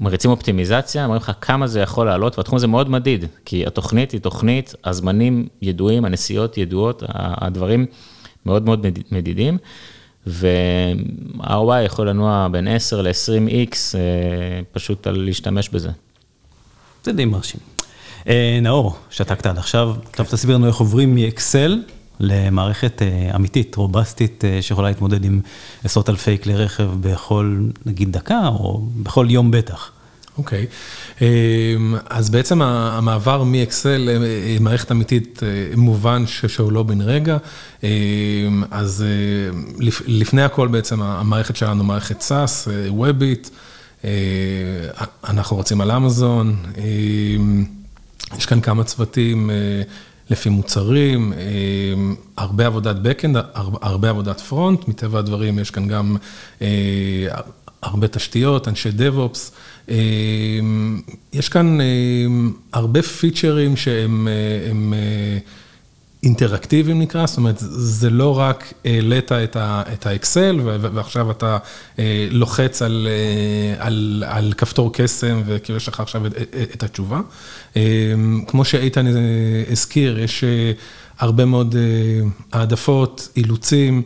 מריצים 0.00 0.30
אופטימיזציה, 0.30 1.06
מראים 1.06 1.22
לך 1.22 1.32
כמה 1.40 1.66
זה 1.66 1.80
יכול 1.80 2.06
לעלות, 2.06 2.38
והתחום 2.38 2.56
הזה 2.56 2.66
מאוד 2.66 2.90
מדיד, 2.90 3.24
כי 3.44 3.66
התוכנית 3.66 4.10
היא 4.10 4.20
תוכנית, 4.20 4.74
הזמנים 4.84 5.48
ידועים, 5.62 6.04
הנסיעות 6.04 6.58
ידועות, 6.58 7.02
הדברים 7.14 7.86
מאוד 8.46 8.64
מאוד 8.64 8.86
מדידים. 9.10 9.58
וה-ROI 10.26 11.80
יכול 11.84 12.08
לנוע 12.08 12.48
בין 12.52 12.68
10 12.68 13.02
ל-20x, 13.02 13.76
פשוט 14.72 15.06
על 15.06 15.18
להשתמש 15.18 15.68
בזה. 15.68 15.90
זה 17.04 17.12
די 17.12 17.24
מרשים. 17.24 17.60
אה, 18.28 18.58
נאור, 18.62 18.96
שתקת 19.10 19.46
עד 19.46 19.58
עכשיו, 19.58 19.94
עכשיו 20.10 20.26
תסביר 20.26 20.56
לנו 20.56 20.66
איך 20.66 20.76
עוברים 20.76 21.14
מאקסל 21.14 21.82
למערכת 22.22 23.02
אה, 23.02 23.36
אמיתית, 23.36 23.74
רובסטית, 23.74 24.44
אה, 24.44 24.62
שיכולה 24.62 24.88
להתמודד 24.88 25.24
עם 25.24 25.40
עשרות 25.84 26.08
אלפי 26.08 26.38
כלי 26.38 26.56
רכב 26.56 26.90
בכל, 27.00 27.60
נגיד, 27.86 28.12
דקה, 28.12 28.46
או 28.46 28.82
בכל 28.96 29.26
יום 29.30 29.50
בטח. 29.50 29.90
אוקיי, 30.38 30.66
okay. 31.18 31.20
אז 32.10 32.30
בעצם 32.30 32.62
המעבר 32.62 33.42
מאקסל 33.42 34.10
למערכת 34.56 34.92
אמיתית 34.92 35.40
מובן 35.76 36.24
שהוא 36.26 36.72
לא 36.72 36.82
בן 36.82 37.00
רגע, 37.00 37.36
אז 38.70 39.04
לפני 40.06 40.42
הכל 40.42 40.68
בעצם 40.68 41.02
המערכת 41.02 41.56
שלנו 41.56 41.84
מערכת 41.84 42.22
SAS, 42.22 42.68
Webit, 43.00 43.50
אנחנו 45.24 45.56
רוצים 45.56 45.80
על 45.80 45.90
אמזון, 45.90 46.56
יש 48.38 48.46
כאן 48.46 48.60
כמה 48.60 48.84
צוותים 48.84 49.50
לפי 50.32 50.48
מוצרים, 50.48 51.32
הרבה 52.36 52.66
עבודת 52.66 52.96
backend, 52.96 53.38
הרבה 53.82 54.10
עבודת 54.10 54.42
front, 54.50 54.88
מטבע 54.88 55.18
הדברים 55.18 55.58
יש 55.58 55.70
כאן 55.70 55.88
גם 55.88 56.16
הרבה 57.82 58.08
תשתיות, 58.08 58.68
אנשי 58.68 58.88
DevOps. 58.88 59.52
יש 61.32 61.48
כאן 61.48 61.78
הרבה 62.72 63.02
פיצ'רים 63.02 63.76
שהם 63.76 64.28
אינטראקטיביים 66.22 67.00
נקרא, 67.00 67.26
זאת 67.26 67.36
אומרת, 67.36 67.56
זה 67.60 68.10
לא 68.10 68.38
רק 68.38 68.72
העלית 68.84 69.32
את 69.32 70.06
האקסל 70.06 70.60
ועכשיו 70.64 71.30
אתה 71.30 71.58
לוחץ 72.30 72.82
על 72.82 73.08
על 74.26 74.52
כפתור 74.56 74.92
קסם 74.92 75.42
וכאילו 75.46 75.76
יש 75.76 75.88
לך 75.88 76.00
עכשיו 76.00 76.22
את 76.72 76.82
התשובה. 76.82 77.20
כמו 78.46 78.64
שאיתן 78.64 79.06
הזכיר, 79.70 80.18
יש 80.18 80.44
הרבה 81.18 81.44
מאוד 81.44 81.74
העדפות, 82.52 83.28
אילוצים, 83.36 84.02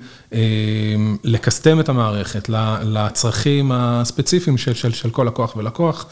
לקסטם 1.24 1.80
את 1.80 1.88
המערכת 1.88 2.50
לצרכים 2.82 3.72
הספציפיים 3.74 4.58
של 4.58 5.10
כל 5.10 5.24
לקוח 5.24 5.56
ולקוח. 5.56 6.06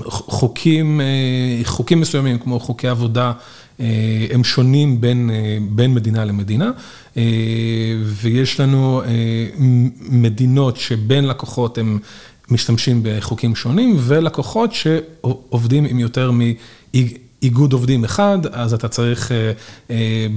חוקים 0.00 1.00
מסוימים 1.96 2.38
כמו 2.38 2.60
חוקי 2.60 2.88
עבודה. 2.88 3.32
הם 4.30 4.44
שונים 4.44 5.00
בין 5.00 5.30
בין 5.70 5.94
מדינה 5.94 6.24
למדינה, 6.24 6.70
ויש 8.04 8.60
לנו 8.60 9.02
מדינות 10.08 10.76
שבין 10.76 11.28
לקוחות 11.28 11.78
הם 11.78 11.98
משתמשים 12.50 13.00
בחוקים 13.02 13.54
שונים, 13.56 13.96
ולקוחות 13.98 14.70
שעובדים 14.72 15.84
עם 15.84 15.98
יותר 15.98 16.30
מאיגוד 16.94 17.72
עובדים 17.72 18.04
אחד, 18.04 18.38
אז 18.52 18.74
אתה 18.74 18.88
צריך 18.88 19.32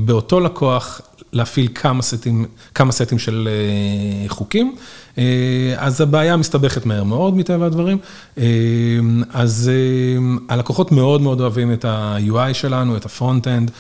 באותו 0.06 0.40
לקוח 0.40 1.02
להפעיל 1.36 1.68
כמה 1.76 2.02
סטים, 2.02 2.46
כמה 2.76 2.92
סטים 2.92 3.20
של 3.20 3.50
חוקים. 4.28 4.76
אז 5.78 6.02
הבעיה 6.02 6.38
מסתבכת 6.38 6.86
מהר 6.86 7.04
מאוד, 7.04 7.38
מטבע 7.38 7.66
הדברים. 7.66 7.98
אז 9.30 9.72
הלקוחות 10.50 10.92
מאוד 10.92 11.22
מאוד 11.22 11.42
אוהבים 11.42 11.74
את 11.74 11.86
ה-UI 11.86 12.54
שלנו, 12.54 12.98
את 12.98 13.06
ה 13.06 13.12
front-end. 13.12 13.72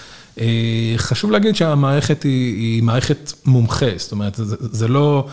חשוב 0.98 1.32
להגיד 1.32 1.56
שהמערכת 1.56 2.24
היא 2.24 2.56
היא 2.56 2.84
מערכת 2.84 3.32
מומחה, 3.46 3.90
זאת 3.98 4.12
אומרת, 4.12 4.36
זה 4.36 4.56
זה 4.60 4.88
לא, 4.88 5.28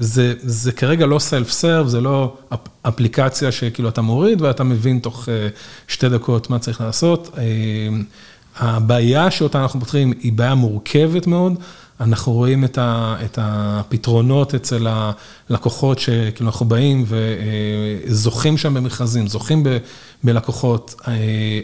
זה 0.00 0.34
זה 0.42 0.72
כרגע 0.72 1.06
לא 1.06 1.18
סלף-סרב, 1.18 1.88
זה 1.88 2.00
לא 2.00 2.36
אפליקציה 2.82 3.52
שכאילו 3.52 3.88
אתה 3.88 4.00
מוריד 4.00 4.42
ואתה 4.42 4.64
מבין 4.64 4.98
תוך 4.98 5.28
שתי 5.88 6.08
דקות 6.08 6.50
מה 6.50 6.58
צריך 6.58 6.80
לעשות. 6.80 7.38
הבעיה 8.56 9.30
שאותה 9.30 9.62
אנחנו 9.62 9.80
פותרים 9.80 10.12
היא 10.20 10.32
בעיה 10.32 10.54
מורכבת 10.54 11.26
מאוד. 11.26 11.52
אנחנו 12.00 12.32
רואים 12.32 12.64
את 12.74 13.38
הפתרונות 13.42 14.54
אצל 14.54 14.86
הלקוחות 14.90 15.98
שכאילו 15.98 16.50
אנחנו 16.50 16.66
באים 16.66 17.04
וזוכים 17.06 18.58
שם 18.58 18.74
במכרזים, 18.74 19.26
זוכים 19.26 19.66
בלקוחות, 20.24 20.94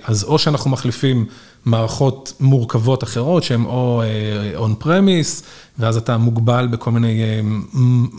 אז 0.05 0.25
או 0.25 0.39
שאנחנו 0.39 0.71
מחליפים 0.71 1.27
מערכות 1.65 2.33
מורכבות 2.41 3.05
אחרות 3.05 3.43
שהן 3.43 3.65
או 3.65 4.03
on-premise, 4.57 5.43
ואז 5.79 5.97
אתה 5.97 6.17
מוגבל 6.17 6.67
בכל 6.71 6.91
מיני 6.91 7.23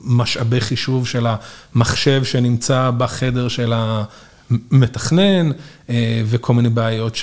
משאבי 0.03 0.61
חישוב 0.61 1.07
של 1.07 1.27
המחשב 1.75 2.23
שנמצא 2.23 2.91
בחדר 2.97 3.47
של 3.47 3.73
המתכנן, 4.71 5.51
וכל 6.25 6.53
מיני 6.53 6.69
בעיות 6.69 7.15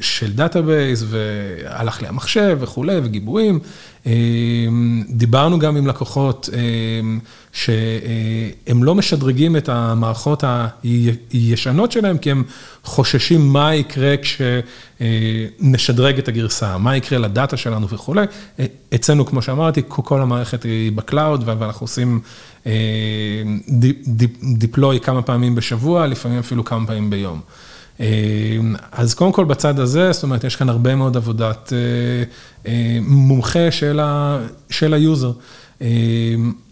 של 0.00 0.32
database, 0.34 1.04
והלך 1.06 2.02
לי 2.02 2.08
המחשב 2.08 2.58
וכולי, 2.60 2.96
וגיבויים. 3.04 3.58
דיברנו 5.10 5.58
גם 5.58 5.76
עם 5.76 5.86
לקוחות 5.86 6.48
שהם 7.52 8.84
לא 8.84 8.94
משדרגים 8.94 9.56
את 9.56 9.68
המערכות 9.68 10.44
הישנות 11.32 11.92
שלהם, 11.92 12.18
כי 12.18 12.30
הם 12.30 12.42
חוששים 12.84 13.48
מה 13.48 13.74
יקרה 13.74 14.14
כשנשדרג 14.22 16.18
את 16.18 16.28
הגרסה, 16.28 16.78
מה 16.78 16.96
יקרה 16.96 17.18
ל 17.18 17.26
data 17.26 17.56
שלנו 17.56 17.88
וכולי. 17.88 18.24
אצלנו, 18.94 19.26
כמו 19.26 19.42
שאמרתי, 19.42 19.82
כל 19.88 20.22
המערכת 20.22 20.62
היא 20.62 20.92
ב 20.92 20.99
cloud, 20.99 21.42
ואנחנו 21.46 21.84
עושים 21.84 22.20
deploy 24.58 25.00
כמה 25.00 25.22
פעמים 25.22 25.54
בשבוע, 25.54 26.06
לפעמים 26.06 26.38
אפילו 26.38 26.64
כמה 26.64 26.86
פעמים 26.86 27.10
ביום. 27.10 27.40
אז 28.92 29.14
קודם 29.14 29.32
כל 29.32 29.44
בצד 29.44 29.78
הזה, 29.78 30.12
זאת 30.12 30.22
אומרת, 30.22 30.44
יש 30.44 30.56
כאן 30.56 30.68
הרבה 30.68 30.94
מאוד 30.94 31.16
עבודת 31.16 31.72
מומחה 33.00 33.70
של 34.70 34.94
ה 34.94 35.00
user. 35.00 35.32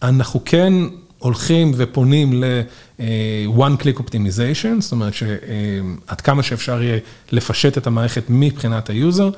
אנחנו 0.03 0.41
כן 0.45 0.73
הולכים 1.19 1.73
ופונים 1.77 2.33
ל-one 2.33 3.83
click 3.83 3.99
optimization, 3.99 4.81
זאת 4.81 4.93
אומרת 4.93 5.15
שעד 5.15 6.21
כמה 6.21 6.43
שאפשר 6.43 6.83
יהיה 6.83 6.99
לפשט 7.33 7.79
את 7.79 7.87
המערכת 7.87 8.25
מבחינת 8.29 8.91
ה 8.91 8.98
user, 8.98 9.31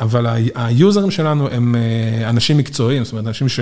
אבל 0.00 0.26
היוזרים 0.54 1.10
שלנו 1.10 1.48
הם 1.50 1.74
אנשים 2.24 2.56
מקצועיים, 2.56 3.04
זאת 3.04 3.12
אומרת, 3.12 3.26
אנשים 3.26 3.48
ש, 3.48 3.60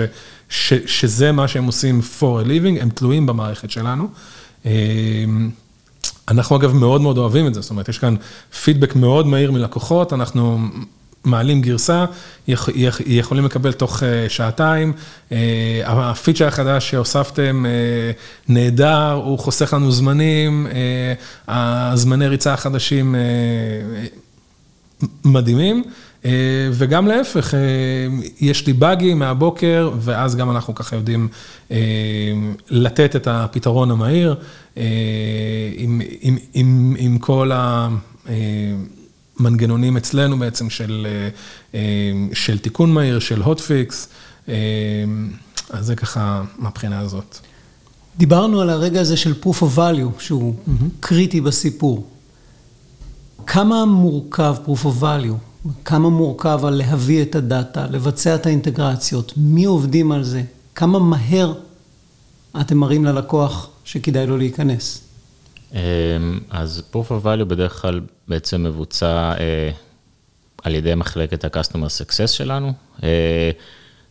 שזה 0.85 1.31
מה 1.31 1.47
שהם 1.47 1.65
עושים 1.65 2.01
for 2.19 2.45
a 2.45 2.47
living, 2.47 2.81
הם 2.81 2.89
תלויים 2.89 3.25
במערכת 3.25 3.71
שלנו. 3.71 4.07
אנחנו 6.27 6.55
אגב 6.55 6.73
מאוד 6.73 7.01
מאוד 7.01 7.17
אוהבים 7.17 7.47
את 7.47 7.53
זה, 7.53 7.61
זאת 7.61 7.69
אומרת, 7.69 7.89
יש 7.89 7.97
כאן 7.97 8.15
פידבק 8.63 8.95
מאוד 8.95 9.27
מהיר 9.27 9.51
מלקוחות, 9.51 10.13
אנחנו 10.13 10.59
מעלים 11.23 11.61
גרסה, 11.61 12.05
יכולים 13.05 13.45
לקבל 13.45 13.71
תוך 13.71 14.03
שעתיים, 14.27 14.93
הפיצ'ר 15.85 16.47
החדש 16.47 16.89
שהוספתם 16.89 17.65
נהדר, 18.47 19.11
הוא 19.11 19.39
חוסך 19.39 19.73
לנו 19.73 19.91
זמנים, 19.91 20.67
הזמני 21.47 22.27
ריצה 22.27 22.53
החדשים 22.53 23.15
מדהימים. 25.25 25.83
וגם 26.71 27.07
להפך, 27.07 27.53
יש 28.41 28.67
לי 28.67 28.73
באגים 28.73 29.19
מהבוקר, 29.19 29.91
ואז 29.99 30.35
גם 30.35 30.51
אנחנו 30.51 30.75
ככה 30.75 30.95
יודעים 30.95 31.27
לתת 32.69 33.15
את 33.15 33.27
הפתרון 33.27 33.91
המהיר, 33.91 34.35
עם 35.77 36.01
עם, 36.21 36.37
עם, 36.53 36.95
עם 36.97 37.17
כל 37.17 37.51
המנגנונים 39.39 39.97
אצלנו 39.97 40.39
בעצם 40.39 40.69
של 40.69 41.07
של 42.33 42.57
תיקון 42.57 42.93
מהיר, 42.93 43.19
של 43.19 43.41
fix. 43.43 43.93
אז 45.69 45.85
זה 45.85 45.95
ככה 45.95 46.43
מהבחינה 46.57 46.99
הזאת. 46.99 47.37
דיברנו 48.17 48.61
על 48.61 48.69
הרגע 48.69 49.01
הזה 49.01 49.17
של 49.17 49.33
proof 49.43 49.61
of 49.61 49.77
value, 49.77 50.19
שהוא 50.19 50.55
mm-hmm. 50.55 50.85
קריטי 50.99 51.41
בסיפור. 51.41 52.07
כמה 53.47 53.85
מורכב 53.85 54.55
proof 54.65 54.85
of 54.85 55.01
value? 55.01 55.67
כמה 55.85 56.09
מורכב 56.09 56.59
על 56.65 56.73
להביא 56.73 57.21
את 57.21 57.35
הדאטה, 57.35 57.87
לבצע 57.87 58.35
את 58.35 58.45
האינטגרציות? 58.45 59.33
מי 59.37 59.65
עובדים 59.65 60.11
על 60.11 60.23
זה? 60.23 60.41
כמה 60.75 60.99
מהר 60.99 61.53
אתם 62.61 62.77
מראים 62.77 63.05
ללקוח 63.05 63.69
שכדאי 63.83 64.27
לו 64.27 64.37
להיכנס? 64.37 65.03
אמ, 65.73 65.79
אז 66.49 66.83
proof 66.93 67.07
of 67.11 67.25
value 67.25 67.43
בדרך 67.43 67.81
כלל 67.81 68.01
בעצם 68.27 68.63
מבוצע 68.63 69.33
אה, 69.39 69.69
על 70.63 70.75
ידי 70.75 70.95
מחלקת 70.95 71.43
ה-customer 71.45 72.01
success 72.01 72.27
שלנו. 72.27 72.73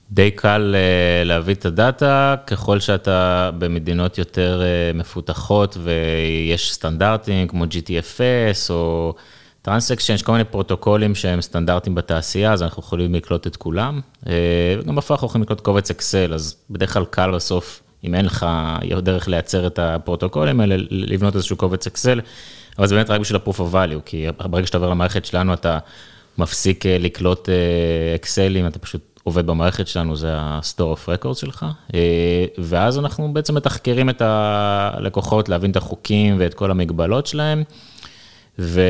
אה, 0.08 0.14
די 0.14 0.30
קל 0.30 0.74
אה, 0.74 1.24
להביא 1.24 1.54
את 1.54 1.66
ה 1.66 1.77
data, 1.77 2.34
ככל 2.46 2.80
שאתה 2.80 3.50
במדינות 3.58 4.18
יותר 4.18 4.62
מפותחות 4.94 5.76
ויש 5.82 6.72
סטנדרטים 6.72 7.48
כמו 7.48 7.64
GTFS 7.64 8.70
או 8.70 9.14
TransXChange, 9.62 10.22
כל 10.22 10.32
מיני 10.32 10.44
פרוטוקולים 10.44 11.14
שהם 11.14 11.40
סטנדרטים 11.40 11.94
בתעשייה, 11.94 12.52
אז 12.52 12.62
אנחנו 12.62 12.82
יכולים 12.82 13.14
לקלוט 13.14 13.46
את 13.46 13.56
כולם. 13.56 14.00
וגם 14.22 14.96
בפועל 14.96 15.16
אנחנו 15.16 15.26
יכולים 15.26 15.42
לקלוט 15.42 15.60
קובץ 15.60 15.90
אקסל, 15.90 16.34
אז 16.34 16.56
בדרך 16.70 16.92
כלל 16.92 17.04
קל 17.04 17.30
בסוף 17.30 17.82
אם 18.04 18.14
אין 18.14 18.24
לך 18.24 18.46
דרך 19.02 19.28
לייצר 19.28 19.66
את 19.66 19.78
הפרוטוקולים 19.78 20.60
האלה, 20.60 20.76
לבנות 20.90 21.34
איזשהו 21.34 21.56
קובץ 21.56 21.86
אקסל, 21.86 22.20
אבל 22.78 22.86
זה 22.86 22.94
באמת 22.94 23.10
רק 23.10 23.20
בשביל 23.20 23.40
ה-proof 23.40 23.58
of 23.58 23.74
value, 23.74 24.00
כי 24.04 24.26
ברגע 24.38 24.66
שאתה 24.66 24.78
עובר 24.78 24.90
למערכת 24.90 25.24
שלנו, 25.24 25.54
אתה 25.54 25.78
מפסיק 26.38 26.86
אה, 26.86 26.98
לקלוט 26.98 27.48
אקסלים, 28.14 28.66
אתה 28.66 28.78
פשוט 28.78 29.15
עובד 29.26 29.46
במערכת 29.46 29.88
שלנו, 29.88 30.16
זה 30.16 30.34
ה-store 30.36 30.96
of 30.96 31.08
records 31.08 31.34
שלך, 31.34 31.66
אה, 31.94 32.44
ואז 32.58 32.98
אנחנו 32.98 33.32
בעצם 33.32 33.54
מתחקרים 33.54 34.10
את 34.10 34.22
הלקוחות, 34.22 35.48
להבין 35.48 35.70
את 35.70 35.76
החוקים 35.76 36.36
ואת 36.38 36.54
כל 36.54 36.70
המגבלות 36.70 37.26
שלהם, 37.26 37.62
ו... 38.58 38.80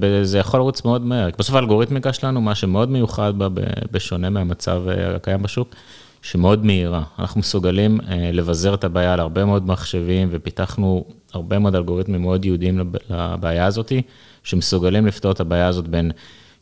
וזה 0.00 0.38
יכול 0.38 0.60
לרוץ 0.60 0.84
מאוד 0.84 1.02
מהר. 1.02 1.28
בסוף 1.38 1.54
האלגוריתמיקה 1.54 2.12
שלנו, 2.12 2.40
מה 2.40 2.54
שמאוד 2.54 2.90
מיוחד 2.90 3.38
בה, 3.38 3.48
בשונה 3.92 4.30
מהמצב 4.30 4.82
אה, 4.88 5.16
הקיים 5.16 5.42
בשוק, 5.42 5.74
שמאוד 6.22 6.64
מהירה. 6.64 7.02
אנחנו 7.18 7.40
מסוגלים 7.40 8.00
אה, 8.08 8.30
לבזר 8.32 8.74
את 8.74 8.84
הבעיה 8.84 9.12
על 9.12 9.20
הרבה 9.20 9.44
מאוד 9.44 9.66
מחשבים, 9.66 10.28
ופיתחנו 10.30 11.04
הרבה 11.32 11.58
מאוד 11.58 11.74
אלגוריתמים 11.74 12.22
מאוד 12.22 12.44
ייעודיים 12.44 12.92
לבעיה 13.10 13.66
הזאת, 13.66 13.92
שמסוגלים 14.42 15.06
לפתור 15.06 15.32
את 15.32 15.40
הבעיה 15.40 15.66
הזאת 15.66 15.88
בין 15.88 16.10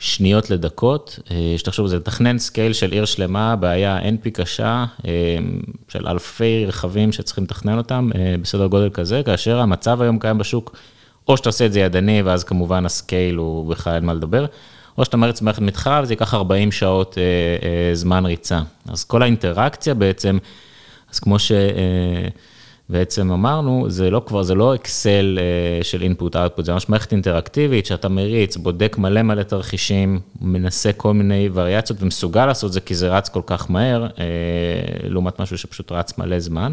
שניות 0.02 0.50
לדקות. 0.50 1.18
אה, 1.30 1.54
שתחשבו, 1.56 1.88
זה 1.88 1.96
לתכנן 1.96 2.38
scale 2.38 2.72
של 2.72 2.92
עיר 2.92 3.04
שלמה, 3.04 3.56
בעיה 3.56 3.98
NP 3.98 4.30
קשה, 4.30 4.84
אה, 5.06 5.10
של 5.88 6.08
אלפי 6.08 6.66
רכבים 6.66 7.12
שצריכים 7.12 7.44
לתכנן 7.44 7.78
אותם, 7.78 8.10
בסדר 8.42 8.66
גודל 8.66 8.90
כזה, 8.90 9.22
כאשר 9.24 9.58
המצב 9.58 10.02
היום 10.02 10.18
קיים 10.18 10.38
בשוק, 10.38 10.76
או 11.28 11.36
שאתה 11.36 11.48
עושה 11.48 11.66
את 11.66 11.72
זה 11.72 11.80
ידני, 11.80 12.22
ואז 12.22 12.44
כמובן 12.44 12.86
ה 12.86 12.94
scale 12.94 13.34
הוא 13.36 13.70
בכלל 13.70 13.94
אין 13.94 14.04
מה 14.04 14.14
לדבר. 14.14 14.46
או 14.98 15.04
שאתה 15.04 15.16
מריץ 15.16 15.42
מערכת 15.42 15.62
מתחרה 15.62 16.00
וזה 16.02 16.12
ייקח 16.12 16.34
40 16.34 16.72
שעות 16.72 17.18
אה, 17.18 17.22
אה, 17.68 17.94
זמן 17.94 18.26
ריצה. 18.26 18.60
אז 18.88 19.04
כל 19.04 19.22
האינטראקציה 19.22 19.94
בעצם, 19.94 20.38
אז 21.12 21.18
כמו 21.18 21.36
שבעצם 21.38 22.38
אה, 22.94 23.02
אמרנו, 23.20 23.90
זה 23.90 24.10
לא 24.10 24.22
כבר, 24.26 24.42
זה 24.42 24.54
לא 24.54 24.74
אקסל 24.74 25.38
אה, 25.40 25.84
של 25.84 26.02
input-output, 26.02 26.62
זה 26.62 26.72
ממש 26.72 26.88
מערכת 26.88 27.12
אינטראקטיבית 27.12 27.86
שאתה 27.86 28.08
מריץ, 28.08 28.56
בודק 28.56 28.96
מלא 28.98 29.22
מלא 29.22 29.42
תרחישים, 29.42 30.20
מנסה 30.40 30.92
כל 30.92 31.14
מיני 31.14 31.48
וריאציות 31.52 32.02
ומסוגל 32.02 32.46
לעשות 32.46 32.72
זה 32.72 32.80
כי 32.80 32.94
זה 32.94 33.08
רץ 33.08 33.28
כל 33.28 33.42
כך 33.46 33.70
מהר, 33.70 34.06
אה, 34.06 35.08
לעומת 35.08 35.40
משהו 35.40 35.58
שפשוט 35.58 35.92
רץ 35.92 36.18
מלא 36.18 36.38
זמן. 36.38 36.72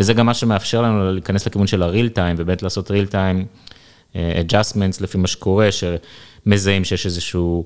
וזה 0.00 0.14
גם 0.14 0.26
מה 0.26 0.34
שמאפשר 0.34 0.82
לנו 0.82 1.12
להיכנס 1.12 1.46
לכיוון 1.46 1.66
של 1.66 1.82
ה-real 1.82 2.16
time, 2.16 2.34
ובאמת 2.36 2.62
לעשות 2.62 2.90
real 2.90 3.12
time 3.12 3.44
אה, 4.16 4.42
adjustments 4.46 5.02
לפי 5.02 5.18
מה 5.18 5.26
שקורה, 5.26 5.68
שמזהים 5.72 6.84
שיש 6.84 7.06
איזשהו 7.06 7.64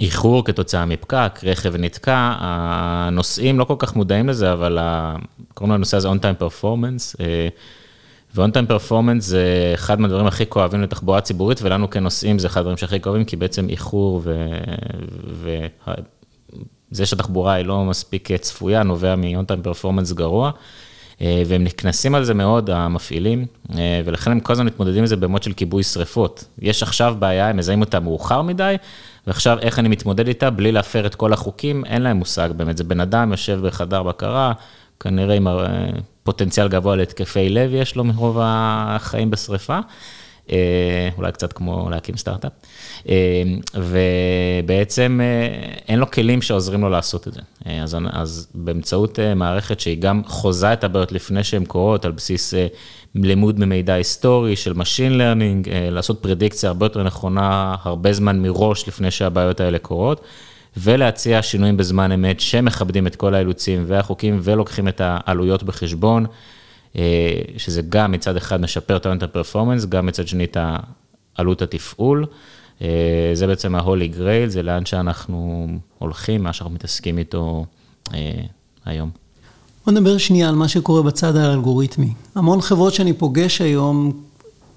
איחור 0.00 0.44
כתוצאה 0.44 0.84
מפקק, 0.86 1.40
רכב 1.42 1.76
נתקע, 1.76 2.34
הנוסעים 2.38 3.58
לא 3.58 3.64
כל 3.64 3.74
כך 3.78 3.96
מודעים 3.96 4.28
לזה, 4.28 4.52
אבל 4.52 4.78
קוראים 5.54 5.74
לנושא 5.74 5.96
הזה 5.96 6.08
on-time 6.08 6.42
performance, 6.42 7.20
אה, 7.20 7.48
ו-on-time 8.34 8.70
performance 8.70 9.20
זה 9.20 9.72
אחד 9.74 10.00
מהדברים 10.00 10.26
הכי 10.26 10.46
כואבים 10.46 10.82
לתחבורה 10.82 11.20
ציבורית, 11.20 11.62
ולנו 11.62 11.90
כנוסעים 11.90 12.38
זה 12.38 12.46
אחד 12.46 12.60
הדברים 12.60 12.76
שהכי 12.76 13.00
כואבים, 13.00 13.24
כי 13.24 13.36
בעצם 13.36 13.68
איחור 13.68 14.22
וזה 16.90 17.06
שהתחבורה 17.06 17.52
היא 17.52 17.66
לא 17.66 17.84
מספיק 17.84 18.32
צפויה, 18.32 18.82
נובע 18.82 19.16
מ-on-time 19.16 19.66
performance 19.68 20.14
גרוע. 20.14 20.50
אה, 21.20 21.42
והם 21.46 21.64
נכנסים 21.64 22.14
על 22.14 22.24
זה 22.24 22.34
מאוד, 22.34 22.70
המפעילים, 22.70 23.46
אה, 23.74 24.00
ולכן 24.04 24.30
הם 24.30 24.40
כל 24.40 24.52
הזמן 24.52 24.66
מתמודדים 24.66 24.98
עם 24.98 25.06
זה 25.06 25.16
במוד 25.16 25.42
של 25.42 25.52
כיבוי 25.52 25.82
שריפות. 25.82 26.44
יש 26.58 26.82
עכשיו 26.82 27.16
בעיה, 27.18 27.48
הם 27.48 27.56
מזהים 27.56 27.80
אותה 27.80 28.00
מאוחר 28.00 28.42
מדי, 28.42 28.76
ועכשיו 29.26 29.58
איך 29.58 29.78
אני 29.78 29.88
מתמודד 29.88 30.28
איתה 30.28 30.50
בלי 30.50 30.72
להפר 30.72 31.06
את 31.06 31.14
כל 31.14 31.32
החוקים, 31.32 31.84
אין 31.84 32.02
להם 32.02 32.16
מושג 32.16 32.48
באמת. 32.56 32.76
זה 32.76 32.84
בן 32.84 33.00
אדם 33.00 33.30
יושב 33.30 33.60
בחדר 33.66 34.02
בקרה, 34.02 34.52
כנראה 35.00 35.34
עם 35.34 35.48
אה, 35.48 35.64
פוטנציאל 36.22 36.68
גבוה 36.68 36.96
להתקפי 36.96 37.48
לב 37.48 37.70
יש 37.74 37.96
לו 37.96 38.04
מרוב 38.04 38.38
החיים 38.42 39.30
בשריפה. 39.30 39.78
אולי 41.16 41.32
קצת 41.32 41.52
כמו 41.52 41.90
להקים 41.90 42.16
סטארט-אפ. 42.16 42.52
אמ, 43.08 43.12
ובעצם 43.74 45.20
אה, 45.22 45.74
אין 45.88 45.98
לו 45.98 46.10
כלים 46.10 46.42
שעוזרים 46.42 46.80
לו 46.80 46.88
לעשות 46.88 47.28
את 47.28 47.32
זה. 47.32 47.40
אה, 47.66 47.82
אז, 47.82 47.96
אז 48.12 48.48
באמצעות 48.54 49.18
אה, 49.18 49.34
מערכת 49.34 49.80
שהיא 49.80 49.98
גם 50.00 50.22
חוזה 50.26 50.72
את 50.72 50.84
הבעיות 50.84 51.12
לפני 51.12 51.44
שהן 51.44 51.64
קורות, 51.64 52.04
על 52.04 52.12
בסיס 52.12 52.54
לימוד 53.14 53.60
ממידע 53.60 53.94
היסטורי 53.94 54.56
של 54.56 54.72
Machine 54.72 55.12
Learning, 55.18 55.68
לעשות 55.90 56.22
פרדיקציה 56.22 56.68
הרבה 56.68 56.86
יותר 56.86 57.02
נכונה, 57.02 57.74
הרבה 57.82 58.12
זמן 58.12 58.42
מראש 58.42 58.88
לפני 58.88 59.10
שהבעיות 59.10 59.60
האלה 59.60 59.78
קורות. 59.78 60.20
ולהציע 60.76 61.42
שינויים 61.42 61.76
בזמן 61.76 62.12
אמת 62.12 62.40
שמכבדים 62.40 63.06
את 63.06 63.16
כל 63.16 63.34
האילוצים 63.34 63.84
והחוקים 63.86 64.38
ולוקחים 64.42 64.88
את 64.88 65.00
העלויות 65.04 65.62
בחשבון, 65.62 66.26
שזה 67.56 67.82
גם 67.88 68.12
מצד 68.12 68.36
אחד 68.36 68.60
משפר 68.60 68.96
את 68.96 69.22
הפרפורמנס, 69.22 69.84
גם 69.84 70.06
מצד 70.06 70.28
שני 70.28 70.44
את 70.44 70.56
עלות 71.34 71.62
התפעול. 71.62 72.26
אה, 72.82 73.30
זה 73.34 73.46
בעצם 73.46 73.74
ה-Holy 73.74 74.16
Grail, 74.18 74.48
זה 74.48 74.62
לאן 74.62 74.86
שאנחנו 74.86 75.68
הולכים, 75.98 76.42
מה 76.42 76.52
שאנחנו 76.52 76.74
מתעסקים 76.74 77.18
איתו 77.18 77.66
אה, 78.14 78.42
היום. 78.84 79.10
בוא 79.86 79.92
נדבר 79.92 80.18
שנייה 80.18 80.48
על 80.48 80.54
מה 80.54 80.68
שקורה 80.68 81.02
בצד 81.02 81.36
האלגוריתמי. 81.36 82.12
המון 82.34 82.60
חברות 82.60 82.94
שאני 82.94 83.12
פוגש 83.12 83.60
היום 83.60 84.22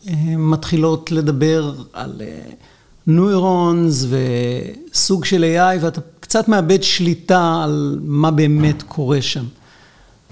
אה, 0.08 0.14
מתחילות 0.38 1.12
לדבר 1.12 1.74
על 1.94 2.22
נוירונס 3.08 4.06
וסוג 4.10 5.26
של 5.26 5.44
AI, 5.58 5.84
ואתה 5.84 6.02
קצת 6.20 6.48
מאבד 6.48 6.84
שליטה 6.84 7.62
על 7.64 8.00
מה 8.04 8.32
באמת 8.32 8.84
קורה 8.84 9.22
שם. 9.22 9.46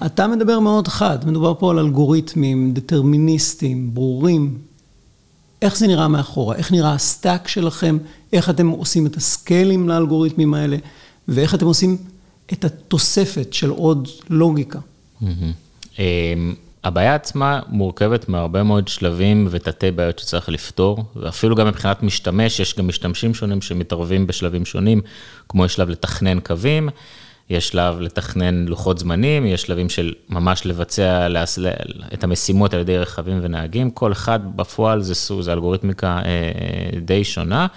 אתה 0.05 0.27
מדבר 0.27 0.59
מאוד 0.59 0.87
חד, 0.87 1.29
מדובר 1.29 1.53
פה 1.59 1.71
על 1.71 1.79
אלגוריתמים 1.79 2.73
דטרמיניסטיים, 2.73 3.93
ברורים, 3.93 4.57
איך 5.61 5.77
זה 5.77 5.87
נראה 5.87 6.07
מאחורה, 6.07 6.55
איך 6.55 6.71
נראה 6.71 6.93
ה 6.93 7.02
stack 7.02 7.47
שלכם, 7.47 7.97
איך 8.33 8.49
אתם 8.49 8.67
עושים 8.67 9.05
את 9.05 9.15
ה 9.15 9.24
scale-ים 9.24 9.89
לאלגוריתמים 9.89 10.53
האלה, 10.53 10.77
ואיך 11.27 11.55
אתם 11.55 11.65
עושים 11.65 11.97
את 12.53 12.65
התוספת 12.65 13.53
של 13.53 13.69
עוד 13.69 14.07
לוגיקה. 14.29 14.79
אמ, 15.99 16.55
הבעיה 16.83 17.15
עצמה 17.15 17.59
מורכבת 17.67 18.29
מהרבה 18.29 18.63
מאוד 18.63 18.87
שלבים 18.87 19.47
ותתי 19.51 19.91
בעיות 19.91 20.19
שצריך 20.19 20.49
לפתור, 20.49 21.03
ואפילו 21.15 21.55
גם 21.55 21.67
מבחינת 21.67 22.03
משתמש, 22.03 22.59
יש 22.59 22.75
גם 22.75 22.87
משתמשים 22.87 23.33
שונים 23.33 23.61
שמתערבים 23.61 24.27
בשלבים 24.27 24.65
שונים, 24.65 25.01
כמו 25.49 25.65
יש 25.65 25.73
שלב 25.73 25.89
לתכנן 25.89 26.39
קווים. 26.39 26.89
יש 27.49 27.67
שלב 27.67 27.99
לתכנן 27.99 28.65
לוחות 28.65 28.99
זמנים, 28.99 29.45
יש 29.45 29.61
שלבים 29.61 29.89
של 29.89 30.13
ממש 30.29 30.65
לבצע 30.65 31.27
את 32.13 32.23
המשימות 32.23 32.73
על 32.73 32.79
ידי 32.79 32.97
רכבים 32.97 33.39
ונהגים, 33.41 33.89
כל 33.89 34.11
אחד 34.11 34.39
בפועל 34.55 35.01
זה, 35.01 35.13
זה 35.41 35.53
אלגוריתמיקה 35.53 36.19
אה, 36.25 36.99
די 36.99 37.23
שונה, 37.23 37.67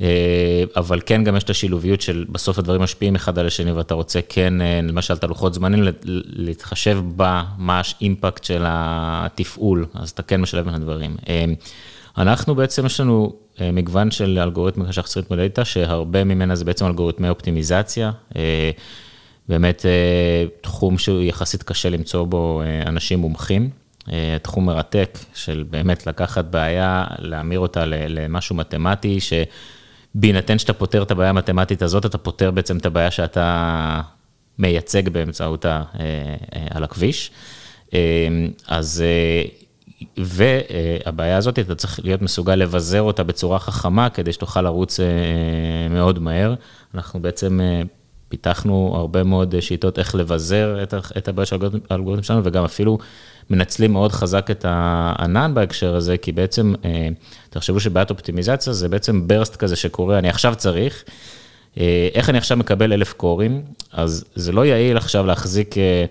אה, 0.00 0.64
אבל 0.76 1.00
כן 1.06 1.24
גם 1.24 1.36
יש 1.36 1.44
את 1.44 1.50
השילוביות 1.50 2.00
של 2.00 2.24
בסוף 2.28 2.58
הדברים 2.58 2.82
משפיעים 2.82 3.14
אחד 3.14 3.38
על 3.38 3.46
השני 3.46 3.72
ואתה 3.72 3.94
רוצה 3.94 4.20
כן, 4.28 4.60
אה, 4.60 4.80
למשל 4.82 5.14
את 5.14 5.24
הלוחות 5.24 5.54
זמנים, 5.54 5.82
להתחשב 6.26 6.98
במה 7.16 7.82
האימפקט 8.00 8.44
של 8.44 8.62
התפעול, 8.66 9.86
אז 9.94 10.10
אתה 10.10 10.22
כן 10.22 10.40
משלב 10.40 10.64
בין 10.64 10.74
הדברים. 10.74 11.16
אנחנו 12.18 12.54
בעצם, 12.54 12.86
יש 12.86 13.00
לנו 13.00 13.32
אה, 13.60 13.72
מגוון 13.72 14.10
של 14.10 14.38
אלגוריתמיקה 14.38 14.92
שאנחנו 14.92 15.08
צריכים 15.08 15.22
להתמודד 15.22 15.64
שהרבה 15.64 16.24
ממנה 16.24 16.54
זה 16.54 16.64
בעצם 16.64 16.86
אלגוריתמי 16.86 17.28
אופטימיזציה. 17.28 18.10
אה, 18.36 18.70
באמת 19.48 19.86
אה, 19.86 20.44
תחום 20.60 20.98
שהוא 20.98 21.22
יחסית 21.22 21.62
קשה 21.62 21.90
למצוא 21.90 22.24
בו 22.24 22.62
אנשים 22.86 23.18
מומחים. 23.18 23.70
תחום 24.42 24.66
מרתק 24.66 25.18
של 25.34 25.64
באמת 25.70 26.06
לקחת 26.06 26.44
בעיה, 26.44 27.04
להמיר 27.18 27.60
אותה 27.60 27.84
למשהו 27.86 28.56
מתמטי, 28.56 29.18
שבהינתן 29.20 30.58
שאתה 30.58 30.72
פותר 30.72 31.02
את 31.02 31.10
הבעיה 31.10 31.30
המתמטית 31.30 31.82
הזאת, 31.82 32.06
אתה 32.06 32.18
פותר 32.18 32.50
בעצם 32.50 32.76
את 32.76 32.86
הבעיה 32.86 33.10
שאתה 33.10 34.00
מייצג 34.58 35.08
באמצעותה 35.08 35.82
על 36.70 36.84
הכביש. 36.84 37.30
אז, 38.68 39.04
והבעיה 40.16 41.36
הזאת, 41.36 41.58
אתה 41.58 41.74
צריך 41.74 42.00
להיות 42.04 42.22
מסוגל 42.22 42.54
לבזר 42.54 43.02
אותה 43.02 43.22
בצורה 43.22 43.58
חכמה, 43.58 44.10
כדי 44.10 44.32
שתוכל 44.32 44.62
לרוץ 44.62 45.00
מאוד 45.90 46.18
מהר. 46.18 46.54
אנחנו 46.94 47.22
בעצם 47.22 47.60
פיתחנו 48.28 48.92
הרבה 48.96 49.24
מאוד 49.24 49.60
שיטות 49.60 49.98
איך 49.98 50.14
לבזר 50.14 50.82
את 51.18 51.28
הבעיה 51.28 51.46
של 51.46 51.56
האלגוריתם 51.90 52.22
שלנו, 52.22 52.40
וגם 52.44 52.64
אפילו 52.64 52.98
מנצלים 53.50 53.92
מאוד 53.92 54.12
חזק 54.12 54.50
את 54.50 54.64
הענן 54.68 55.54
בהקשר 55.54 55.96
הזה, 55.96 56.16
כי 56.16 56.32
בעצם, 56.32 56.74
אה, 56.84 57.08
תחשבו 57.50 57.80
שבעיית 57.80 58.10
אופטימיזציה 58.10 58.72
זה 58.72 58.88
בעצם 58.88 59.28
ברסט 59.28 59.56
כזה 59.56 59.76
שקורה, 59.76 60.18
אני 60.18 60.28
עכשיו 60.28 60.54
צריך, 60.56 61.04
אה, 61.78 62.08
איך 62.14 62.30
אני 62.30 62.38
עכשיו 62.38 62.56
מקבל 62.56 62.92
אלף 62.92 63.12
קורים, 63.12 63.62
אז 63.92 64.24
זה 64.34 64.52
לא 64.52 64.66
יעיל 64.66 64.96
עכשיו 64.96 65.26
להחזיק, 65.26 65.78
אה, 65.78 66.04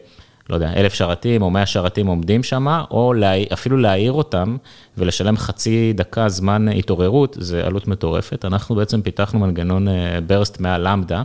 לא 0.49 0.55
יודע, 0.55 0.73
אלף 0.75 0.93
שרתים 0.93 1.41
או 1.41 1.49
מאה 1.49 1.65
שרתים 1.65 2.07
עומדים 2.07 2.43
שם, 2.43 2.67
או 2.91 3.13
לה, 3.13 3.31
אפילו 3.53 3.77
להעיר 3.77 4.11
אותם 4.11 4.57
ולשלם 4.97 5.37
חצי 5.37 5.93
דקה 5.93 6.29
זמן 6.29 6.67
התעוררות, 6.67 7.37
זה 7.39 7.65
עלות 7.65 7.87
מטורפת. 7.87 8.45
אנחנו 8.45 8.75
בעצם 8.75 9.01
פיתחנו 9.01 9.39
מנגנון 9.39 9.87
burst 10.27 10.59
מה-Lambda. 10.59 11.21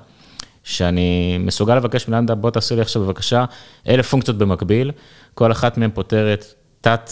שאני 0.64 1.38
מסוגל 1.40 1.74
לבקש 1.74 2.08
מ-Lambda, 2.08 2.34
בוא 2.34 2.50
תעשו 2.50 2.76
לי 2.76 2.80
עכשיו 2.80 3.02
בבקשה 3.02 3.44
אלף 3.88 4.08
פונקציות 4.08 4.38
במקביל, 4.38 4.90
כל 5.34 5.52
אחת 5.52 5.78
מהן 5.78 5.90
פותרת 5.94 6.54
תת 6.80 7.10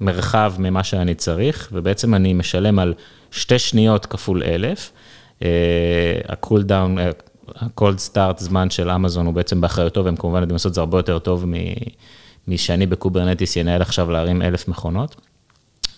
מרחב 0.00 0.54
ממה 0.58 0.84
שאני 0.84 1.14
צריך, 1.14 1.68
ובעצם 1.72 2.14
אני 2.14 2.32
משלם 2.32 2.78
על 2.78 2.94
שתי 3.30 3.58
שניות 3.58 4.06
כפול 4.06 4.42
אלף. 4.42 4.92
ה-cool 6.28 6.62
down, 6.62 6.98
ה-cold 7.56 7.98
start 7.98 8.38
זמן 8.38 8.70
של 8.70 8.90
אמזון 8.90 9.26
הוא 9.26 9.34
בעצם 9.34 9.60
באחריותו, 9.60 10.04
והם 10.04 10.16
כמובן 10.16 10.40
יודעים 10.40 10.54
לעשות 10.54 10.70
את 10.70 10.74
זה 10.74 10.80
הרבה 10.80 10.98
יותר 10.98 11.18
טוב 11.18 11.44
משאני 12.48 12.86
ב-Kubernetes 12.86 13.56
ינהל 13.56 13.82
עכשיו 13.82 14.10
להרים 14.10 14.42
אלף 14.42 14.68
מכונות. 14.68 15.16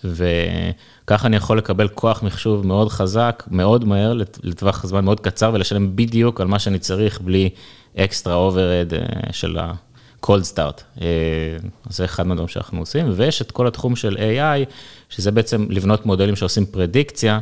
וככה 0.04 1.26
אני 1.26 1.36
יכול 1.36 1.58
לקבל 1.58 1.88
כוח 1.88 2.22
מחשוב 2.22 2.66
מאוד 2.66 2.88
חזק, 2.88 3.42
מאוד 3.50 3.84
מהר, 3.84 4.12
לטווח 4.42 4.86
זמן 4.86 5.04
מאוד 5.04 5.20
קצר, 5.20 5.50
ולשלם 5.54 5.96
בדיוק 5.96 6.40
על 6.40 6.46
מה 6.46 6.58
שאני 6.58 6.78
צריך, 6.78 7.20
בלי 7.20 7.50
אקסטרה 7.96 8.34
overhead 8.34 8.92
של 9.32 9.58
ה-cold 9.58 10.54
start. 10.54 10.82
אה, 11.00 11.06
זה 11.88 12.04
אחד 12.04 12.26
מהדברים 12.26 12.48
שאנחנו 12.48 12.78
עושים, 12.78 13.12
ויש 13.16 13.42
את 13.42 13.50
כל 13.50 13.66
התחום 13.66 13.96
של 13.96 14.16
AI, 14.16 14.70
שזה 15.08 15.30
בעצם 15.30 15.66
לבנות 15.70 16.06
מודלים 16.06 16.36
שעושים 16.36 16.66
פרדיקציה. 16.66 17.38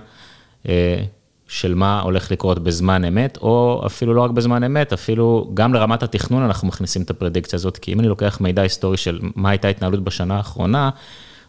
של 1.50 1.74
מה 1.74 2.00
הולך 2.00 2.30
לקרות 2.30 2.58
בזמן 2.58 3.04
אמת, 3.04 3.38
או 3.42 3.82
אפילו 3.86 4.14
לא 4.14 4.20
רק 4.20 4.30
בזמן 4.30 4.64
אמת, 4.64 4.92
אפילו 4.92 5.50
גם 5.54 5.74
לרמת 5.74 6.02
התכנון 6.02 6.42
אנחנו 6.42 6.68
מכניסים 6.68 7.02
את 7.02 7.10
הפרדיקציה 7.10 7.56
הזאת, 7.56 7.78
כי 7.78 7.92
אם 7.92 8.00
אני 8.00 8.08
לוקח 8.08 8.40
מידע 8.40 8.62
היסטורי 8.62 8.96
של 8.96 9.18
מה 9.36 9.50
הייתה 9.50 9.68
התנהלות 9.68 10.04
בשנה 10.04 10.36
האחרונה, 10.36 10.90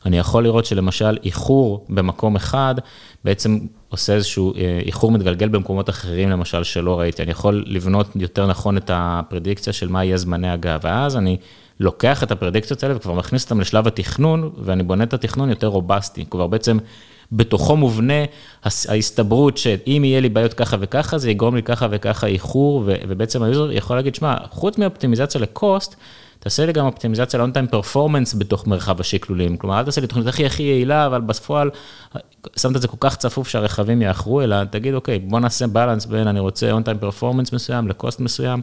אני 0.05 0.17
יכול 0.17 0.43
לראות 0.43 0.65
שלמשל 0.65 1.17
איחור 1.23 1.85
במקום 1.89 2.35
אחד, 2.35 2.75
בעצם 3.23 3.59
עושה 3.89 4.13
איזשהו 4.13 4.53
אה, 4.55 4.81
איחור 4.85 5.11
מתגלגל 5.11 5.49
במקומות 5.49 5.89
אחרים, 5.89 6.29
למשל, 6.29 6.63
שלא 6.63 6.99
ראיתי. 6.99 7.23
אני 7.23 7.31
יכול 7.31 7.63
לבנות 7.67 8.07
יותר 8.15 8.47
נכון 8.47 8.77
את 8.77 8.91
הפרדיקציה 8.93 9.73
של 9.73 9.87
מה 9.87 10.03
יהיה 10.03 10.17
זמני 10.17 10.49
הגעה, 10.49 10.77
ואז 10.83 11.17
אני 11.17 11.37
לוקח 11.79 12.23
את 12.23 12.31
הפרדיקציות 12.31 12.83
האלה 12.83 12.95
וכבר 12.97 13.13
מכניס 13.13 13.43
אותן 13.43 13.57
לשלב 13.57 13.87
התכנון, 13.87 14.49
ואני 14.57 14.83
בונה 14.83 15.03
את 15.03 15.13
התכנון 15.13 15.49
יותר 15.49 15.67
robust-י. 15.67 16.25
כבר 16.29 16.47
בעצם 16.47 16.77
בתוכו 17.31 17.77
מובנה 17.77 18.23
ההסתברות 18.63 19.57
שאם 19.57 20.01
יהיה 20.05 20.19
לי 20.19 20.29
בעיות 20.29 20.53
ככה 20.53 20.77
וככה, 20.79 21.17
זה 21.17 21.31
יגרום 21.31 21.55
לי 21.55 21.63
ככה 21.63 21.87
וככה 21.91 22.27
איחור, 22.27 22.83
ובעצם 22.85 23.43
ה-user 23.43 23.71
יכול 23.71 23.95
להגיד, 23.95 24.15
שמע, 24.15 24.35
חוץ 24.49 24.77
מאופטימיזציה 24.77 25.41
ל-cost, 25.41 25.95
תעשה 26.39 26.65
לי 26.65 26.73
גם 26.73 26.85
אופטימיזציה 26.85 27.39
ל-on-time 27.39 27.73
performance 27.73 28.37
בתוך 28.37 28.67
מרחב 28.67 28.99
השקלולים. 28.99 29.57
כלומר, 29.57 29.79
אל 29.79 29.85
תעשה 29.85 30.01
לי 30.01 30.07
תוכנית 30.07 30.27
הכי 30.27 30.45
הכי 30.45 30.63
יעילה, 30.63 31.05
אבל 31.05 31.21
בפועל, 31.21 31.69
שמת 32.57 32.75
את 32.75 32.81
זה 32.81 32.87
כל 32.87 32.97
כך 32.99 33.15
צפוף 33.15 33.47
שהרכבים 33.47 34.01
יאחרו, 34.01 34.41
אלא 34.41 34.63
תגיד, 34.63 34.93
אוקיי, 34.93 35.19
בוא 35.19 35.39
נעשה 35.39 35.67
בלנס 35.67 36.05
בין 36.05 36.27
אני 36.27 36.39
רוצה 36.39 36.71
on-time 36.71 37.03
performance 37.03 37.55
מסוים 37.55 37.87
לקוסט 37.87 38.19
מסוים, 38.19 38.61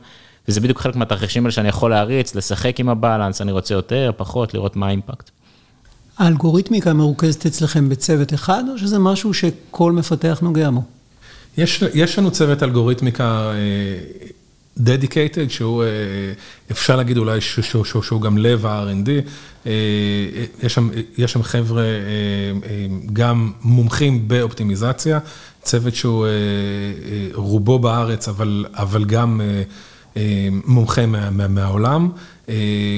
וזה 0.49 0.61
בדיוק 0.61 0.79
חלק 0.79 0.97
מהתרחישים 0.97 1.43
האלה 1.43 1.53
שאני 1.53 1.69
יכול 1.69 1.91
להריץ, 1.91 2.35
לשחק 2.35 2.81
עם 2.81 2.89
הבלנס, 2.89 3.41
אני 3.41 3.53
רוצה 3.53 3.75
יותר, 3.75 4.11
פחות, 4.17 4.55
לראות 4.55 4.77
מה 4.77 4.87
האימפקט. 4.87 5.31
האלגוריתמיקה 6.19 6.93
מרוכזת 6.93 7.47
אצלכם 7.47 7.89
בצוות 7.89 8.35
אחד, 8.35 8.65
או 8.73 8.79
שזה 8.79 8.99
משהו 8.99 9.35
שכל 9.35 9.93
מפתח 9.93 10.39
נוגע 10.43 10.71
בו? 10.71 10.83
יש, 11.59 11.85
יש 11.95 12.19
לנו 12.19 12.31
צוות 12.31 12.63
אלגוריתמיקה 12.63 13.53
דדיקייטד, 14.79 15.51
שהוא, 15.51 15.83
אה, 15.83 15.89
אפשר 16.71 16.97
להגיד 16.97 17.19
אולי 17.19 17.41
שהוא, 17.41 18.21
גם 18.21 18.39
לב 18.39 18.67
ה-R&D. 18.67 19.09
אה, 19.67 19.73
יש 20.63 20.79
יש 21.19 21.33
שם 21.33 21.43
חבר'ה 21.43 21.83
אה, 21.83 21.89
גם 23.13 23.53
מומחים 23.63 24.29
באופטימיזציה, 24.29 25.19
צוות 25.63 25.95
שהוא 25.95 26.27
רובו 27.35 27.79
בארץ, 27.79 28.29
אבל, 28.29 28.65
אבל 28.75 29.05
גם 29.05 29.41
מומחה 30.65 31.07
מה, 31.07 31.31
מה, 31.31 31.49
מהעולם. 31.49 32.11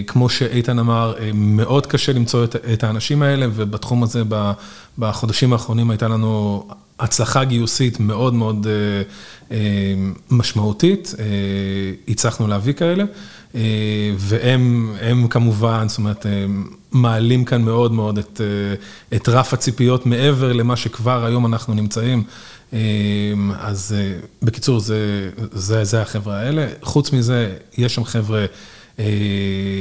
כמו 0.07 0.29
שאיתן 0.29 0.79
אמר, 0.79 1.15
מאוד 1.35 1.87
קשה 1.87 2.13
למצוא 2.13 2.45
את, 2.45 2.57
את 2.73 2.85
האנשים 2.85 3.23
האלה, 3.23 3.47
ובתחום 3.55 4.03
הזה 4.03 4.23
בחודשים 4.99 5.53
האחרונים 5.53 5.91
הייתה 5.91 6.09
לנו 6.09 6.65
הצלחה 7.01 7.45
גיוסית 7.45 8.01
מאוד 8.01 8.35
מאוד 8.35 8.67
אה, 8.67 9.03
אה, 9.57 9.95
משמעותית, 10.31 11.15
אה, 11.19 11.25
הצלחנו 12.09 12.49
להביא 12.49 12.73
כאלה, 12.73 13.05
והם 14.19 15.27
כמובן, 15.31 15.89
זאת 15.89 15.99
אומרת, 15.99 16.27
מעלים 16.93 17.45
כאן 17.45 17.63
מאוד 17.63 17.93
מאוד 17.93 18.19
את, 18.19 18.41
את 19.15 19.29
רף 19.29 19.55
הציפיות 19.55 20.07
מעבר 20.07 20.53
למה 20.53 20.77
שכבר 20.77 21.25
היום 21.25 21.47
אנחנו 21.47 21.75
נמצאים. 21.75 22.23
אז 23.59 23.95
בקיצור, 24.43 24.81
זה, 24.81 25.31
זה, 25.53 25.85
זה 25.85 26.03
החבר'ה 26.03 26.39
האלה. 26.39 26.67
חוץ 26.83 27.13
מזה, 27.13 27.55
יש 27.79 27.95
שם 27.95 28.05
חבר'ה 28.05 28.47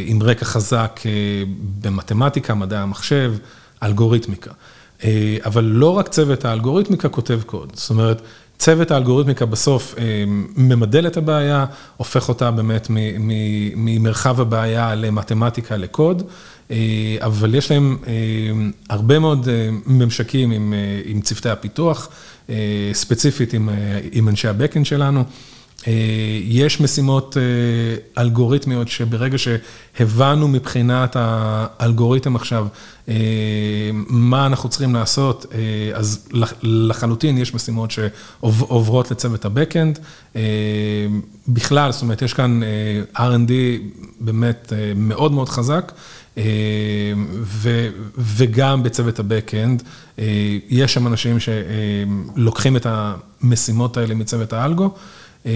עם 0.06 0.24
רקע 0.24 0.46
חזק 0.46 1.00
במתמטיקה, 1.82 2.54
מדעי 2.54 2.80
המחשב, 2.80 3.34
אלגוריתמיקה. 3.84 4.52
אה, 5.04 5.38
אבל 5.46 5.64
לא 5.64 5.98
רק 5.98 6.08
צוות 6.08 6.46
האלגוריתמיקה 6.46 7.10
כותב 7.10 7.40
קוד, 7.46 7.72
זאת 7.74 7.90
אומרת, 7.90 8.22
צוות 8.58 8.92
האלגוריתמיקה 8.92 9.46
בסוף 9.46 9.96
אה, 9.98 10.24
ממדל 10.56 11.08
את 11.08 11.18
הבעיה, 11.18 11.66
הופך 11.98 12.30
אותה 12.30 12.52
באמת 12.52 12.88
ממרחב 13.76 14.42
הבעיה 14.42 14.96
למתמטיקה 14.96 15.78
לקוד, 15.78 16.24
אה, 16.72 16.78
אבל 17.20 17.56
יש 17.56 17.72
להם 17.72 17.98
הרבה 18.90 19.20
מאוד 19.20 19.48
ממשקים 19.86 20.52
עם, 20.52 21.22
צוותי 21.22 21.50
הפיתוח, 21.50 22.10
ספציפית 22.94 23.54
עם 24.12 24.30
אנשי 24.30 24.48
הבקאנד 24.48 24.86
שלנו. 24.86 25.24
אה, 25.88 25.94
יש 26.44 26.82
משימות 26.82 27.38
אה, 27.38 28.22
אלגוריתמיות 28.22 28.88
שברגע 28.88 29.38
שהבנו 29.38 30.48
מבחינת 30.48 31.16
האלגוריתם 31.20 32.36
עכשיו 32.36 32.68
אה, 33.10 33.14
מה 34.08 34.46
אנחנו 34.46 34.70
צריכים 34.70 34.96
לעשות, 34.96 35.46
אז 35.94 36.30
לחלוטין 36.62 37.38
יש 37.38 37.54
משימות 37.54 37.92
שעוברות 37.92 39.12
לצוות 39.12 39.46
ה-Backend. 39.46 40.00
בכלל, 41.48 41.92
זאת 41.92 42.02
אומרת, 42.02 42.22
יש 42.22 42.34
כאן 42.34 42.62
R&D 43.16 43.52
באמת 44.20 44.74
מאוד 44.96 45.32
מאוד 45.32 45.50
חזק. 45.50 45.92
וגם 48.18 48.84
בצוות 48.84 49.20
ה-Backend, 49.20 49.84
יש 50.70 50.94
שם 50.94 51.08
אנשים 51.08 51.38
שלוקחים 51.40 52.78
את 52.78 52.88
המשימות 52.90 53.98
האלה 53.98 54.16
מצוות 54.16 54.54
ה-algo. 54.54 54.94
אמ, 55.46 55.52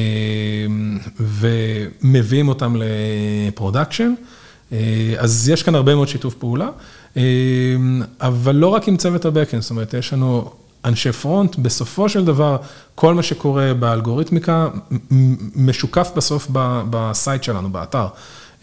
ומביאים 1.19 2.48
אותם 2.48 2.76
ל-production. 2.78 4.13
אה, 4.72 5.15
אז 5.17 5.50
יש 5.50 5.63
כאן 5.63 5.76
הרבה 5.76 5.96
מאוד 5.96 6.08
שיתוף 6.08 6.34
פעולה, 6.34 6.69
אמ, 7.17 7.22
אבל 8.22 8.56
לא 8.56 8.67
רק 8.67 8.88
עם 8.88 8.98
צוות 8.98 9.26
ה-Backend, 9.26 9.62
זאת 9.62 9.72
אומרת, 9.72 9.93
יש 9.93 10.13
לנו 10.13 10.52
אנשי 10.86 11.12
front, 11.12 11.56
בסופו 11.56 12.10
של 12.10 12.26
דבר, 12.26 12.58
כל 12.96 13.13
מה 13.13 13.24
שקורה 13.24 13.74
באלגוריתמיקה 13.74 14.67
משוקף 15.56 16.12
בסוף 16.15 16.48
ב-site 16.89 17.43
שלנו, 17.43 17.69
באתר. 17.69 18.08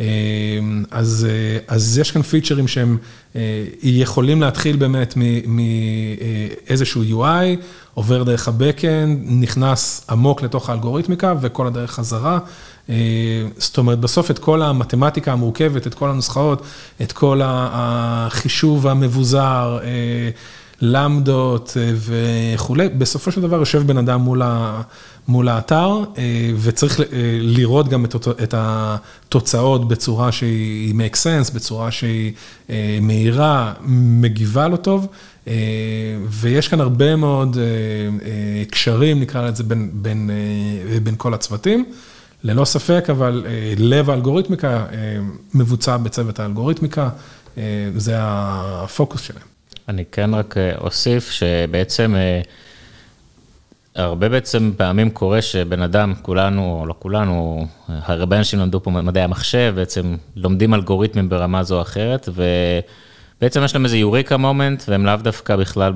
אמ, 0.00 0.84
אז, 0.90 1.26
אה, 1.30 1.58
אז 1.76 1.98
יש 1.98 2.10
כאן 2.10 2.22
פיצ'רים 2.22 2.68
שהם 2.68 2.96
אה, 3.36 3.64
יכולים 3.82 4.40
להתחיל 4.40 4.76
באמת 4.76 5.14
מאיזשהו 5.46 7.02
UI, 7.02 7.56
עובר 7.94 8.22
דרך 8.22 8.48
ה-Backend, 8.48 9.30
נכנס 9.30 10.06
עמוק 10.10 10.42
לתוך 10.42 10.70
האלגוריתמיקה 10.70 11.34
וכל 11.40 11.66
הדרך 11.66 11.90
חזרה. 11.90 12.38
אה, 12.88 12.94
זאת 13.58 13.78
אומרת, 13.78 13.98
בסוף 13.98 14.30
את 14.30 14.38
כל 14.38 14.62
המתמטיקה 14.62 15.32
המורכבת, 15.32 15.86
את 15.86 15.94
כל 15.94 16.10
הנוסחאות, 16.10 16.62
את 17.02 17.12
כל 17.12 17.40
החישוב 17.44 18.86
המבוזר, 18.86 19.78
למדות 20.80 21.76
וכולי, 21.96 22.88
בסופו 22.88 23.32
של 23.32 23.40
דבר 23.40 23.56
יושב 23.56 23.86
בן 23.86 23.98
אדם 23.98 24.20
מול 24.20 24.42
ה... 24.42 24.82
מול 25.28 25.48
האתר, 25.48 26.04
וצריך 26.61 27.00
לראות 27.40 27.88
גם 27.88 28.04
את 28.42 28.54
התוצאות 28.56 29.88
בצורה 29.88 30.33
שהיא 30.33 30.94
make 30.94 31.14
sense, 31.14 31.54
בצורה 31.54 31.90
שהיא 31.90 32.33
מהירה, 33.00 33.72
מגיבה 33.87 34.68
לו 34.68 34.76
טוב, 34.76 35.06
ויש 36.28 36.68
כאן 36.68 36.80
הרבה 36.80 37.16
מאוד 37.16 37.56
קשרים, 38.70 39.20
נקרא 39.20 39.48
לזה, 39.48 39.62
בין, 39.64 39.90
בין, 39.92 40.30
בין 41.02 41.14
כל 41.16 41.35
הצוותים. 41.35 41.85
ללא 42.44 42.64
ספק, 42.64 43.06
אבל 43.11 43.46
לב 43.78 44.11
האלגוריתמיקה 44.11 44.87
מבוצע 45.54 45.96
בצוות 45.96 46.40
האלגוריתמיקה, 46.40 47.09
זה 47.96 48.14
הפוקוס 48.18 49.20
שלהם. 49.20 49.42
אני 49.88 50.04
כן 50.12 50.35
רק 50.35 50.54
אוסיף 50.80 51.30
שבעצם... 51.30 52.14
הרבה 54.00 54.28
בעצם 54.28 54.72
פעמים 54.76 55.10
קורה 55.10 55.42
שבן 55.42 55.82
אדם, 55.82 56.14
כולנו, 56.22 56.78
או 56.80 56.86
לא 56.86 56.94
כולנו, 56.98 57.66
הרבה 57.88 58.38
אנשים 58.38 58.58
למדו 58.58 58.82
פה 58.82 58.90
מדעי 58.90 59.22
המחשב, 59.22 59.72
בעצם 59.76 60.16
לומדים 60.36 60.74
אלגוריתמים 60.74 61.28
ברמה 61.28 61.62
זו 61.62 61.76
או 61.76 61.82
אחרת, 61.82 62.28
ובעצם 62.28 63.64
יש 63.64 63.74
להם 63.74 63.84
איזה 63.84 63.98
יוריקה 63.98 64.36
מומנט, 64.36 64.82
והם 64.88 65.06
לאו 65.06 65.16
דווקא 65.16 65.56
בכלל 65.56 65.92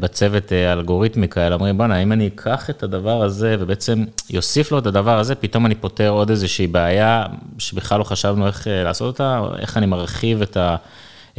בצוות 0.00 0.52
אלגוריתמיקה, 0.52 1.46
אלא 1.46 1.54
אומרים, 1.54 1.78
בוא'נה, 1.78 2.02
אם 2.02 2.12
אני 2.12 2.26
אקח 2.26 2.70
את 2.70 2.82
הדבר 2.82 3.22
הזה, 3.22 3.56
ובעצם 3.58 4.04
יוסיף 4.30 4.72
לו 4.72 4.78
את 4.78 4.86
הדבר 4.86 5.18
הזה, 5.18 5.34
פתאום 5.34 5.66
אני 5.66 5.74
פותר 5.74 6.08
עוד 6.08 6.30
איזושהי 6.30 6.66
בעיה, 6.66 7.24
שבכלל 7.58 7.98
לא 7.98 8.04
חשבנו 8.04 8.46
איך 8.46 8.66
לעשות 8.84 9.06
אותה, 9.14 9.40
איך 9.58 9.76
אני 9.76 9.86
מרחיב 9.86 10.42
את 10.42 10.56
ה... 10.56 10.76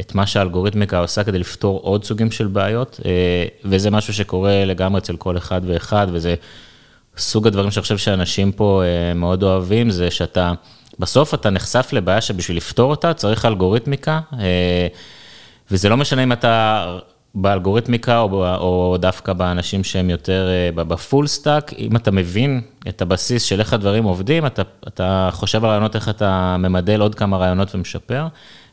את 0.00 0.14
מה 0.14 0.26
שהאלגוריתמיקה 0.26 0.98
עושה 0.98 1.24
כדי 1.24 1.38
לפתור 1.38 1.80
עוד 1.82 2.04
סוגים 2.04 2.30
של 2.30 2.46
בעיות, 2.46 3.00
אה, 3.04 3.10
וזה 3.64 3.90
משהו 3.90 4.14
שקורה 4.14 4.64
לגמרי 4.64 4.98
אצל 4.98 5.16
כל 5.16 5.36
אחד 5.36 5.60
ואחד, 5.66 6.06
וזה 6.12 6.34
סוג 7.16 7.46
הדברים 7.46 7.70
שאני 7.70 7.82
חושב 7.82 7.98
שאנשים 7.98 8.52
פה 8.52 8.82
אה, 8.84 9.14
מאוד 9.14 9.42
אוהבים, 9.42 9.90
זה 9.90 10.10
שאתה, 10.10 10.52
בסוף 10.98 11.34
אתה 11.34 11.50
נחשף 11.50 11.90
לבעיה 11.92 12.20
שבשביל 12.20 12.56
לפתור 12.56 12.90
אותה 12.90 13.14
צריך 13.14 13.44
אלגוריתמיקה, 13.44 14.20
אה, 14.38 14.86
וזה 15.70 15.88
לא 15.88 15.96
משנה 15.96 16.22
אם 16.22 16.32
אתה 16.32 16.86
באלגוריתמיקה 17.34 18.18
או, 18.18 18.46
או 18.56 18.96
דווקא 19.00 19.32
באנשים 19.32 19.84
שהם 19.84 20.10
יותר 20.10 20.48
ב-full 20.74 21.26
stack, 21.26 21.72
אם 21.78 21.96
אתה 21.96 22.10
מבין 22.10 22.60
את 22.88 23.02
הבסיס 23.02 23.42
של 23.42 23.60
איך 23.60 23.72
הדברים 23.72 24.04
עובדים, 24.04 24.46
אתה, 24.46 24.62
אתה 24.88 25.28
חושב 25.32 25.64
על 25.64 25.70
רעיונות, 25.70 25.96
איך 25.96 26.08
אתה 26.08 26.56
ממדל 26.58 27.00
עוד 27.00 27.14
כמה 27.14 27.36
רעיונות 27.36 27.74
ומשפר. 27.74 28.26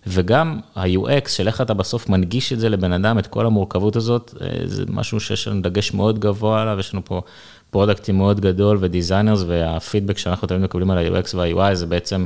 וגם 0.07 0.59
ה-UX 0.75 1.29
של 1.29 1.47
איך 1.47 1.61
אתה 1.61 1.73
בסוף 1.73 2.09
מנגיש 2.09 2.53
את 2.53 2.59
זה 2.59 2.69
לבן 2.69 2.93
אדם, 2.93 3.19
את 3.19 3.27
כל 3.27 3.45
המורכבות 3.45 3.95
הזאת, 3.95 4.33
אה, 4.41 4.47
זה 4.65 4.83
משהו 4.89 5.19
שיש 5.19 5.47
לנו 5.47 5.61
דגש 5.61 5.93
מאוד 5.93 6.19
גבוה 6.19 6.61
עליו, 6.61 6.79
יש 6.79 6.93
לנו 6.93 7.05
פה 7.05 7.21
product 7.69 8.00
team 8.00 8.17
מאוד 8.17 8.39
גדול 8.39 8.77
ו-designers, 8.82 9.43
וה-feedback 9.47 10.17
שאנחנו 10.17 10.47
תמיד 10.47 10.61
מקבלים 10.61 10.91
על 10.91 10.97
ה-UX 10.97 11.35
וה-UI 11.35 11.75
זה 11.75 11.85
בעצם 11.85 12.25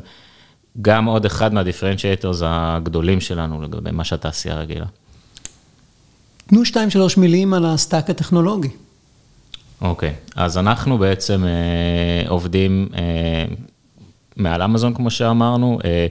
גם 0.81 1.05
עוד 1.05 1.25
אחד 1.25 1.53
מה-differentiators 1.53 2.41
הגדולים 2.45 3.21
שלנו 3.21 3.61
לגבי 3.61 3.91
מה 3.91 4.03
שהתעשייה 4.03 4.55
רגילה. 4.55 4.85
תנו 6.47 6.65
שתיים, 6.65 6.89
שלוש 6.89 7.17
מילים 7.17 7.53
על 7.53 7.65
ה-stack 7.65 8.09
הטכנולוגי. 8.09 8.69
אוקיי, 9.81 10.09
okay, 10.09 10.31
אז 10.35 10.57
אנחנו 10.57 10.97
בעצם 10.97 11.43
אה, 11.45 12.29
עובדים 12.29 12.89
אה, 12.95 13.45
מעל 14.35 14.61
אמזון, 14.61 14.93
כמו 14.93 15.11
שאמרנו. 15.11 15.79
אה, 15.85 16.07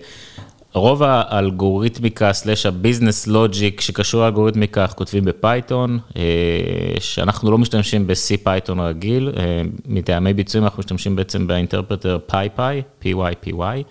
רוב 0.75 1.03
האלגוריתמיקה 1.03 2.33
slash 2.33 2.67
ה-business 2.67 3.27
logic 3.27 3.81
שקשור 3.81 4.23
לאלגוריתמיקה, 4.23 4.83
אנחנו 4.83 4.97
כותבים 4.97 5.25
ב-Python, 5.25 5.99
אה, 6.17 6.23
שאנחנו 7.01 7.51
לא 7.51 7.59
משתמשים 7.59 8.07
ב-CPython 8.07 8.81
רגיל, 8.81 9.33
אה, 9.37 9.63
מטעמי 9.87 10.33
ביצועים 10.35 10.65
אנחנו 10.65 10.79
משתמשים 10.81 11.17
בעצם 11.17 11.47
ב-interpreter 11.47 12.19
PyPy, 12.31 13.05
PyPy, 13.05 13.83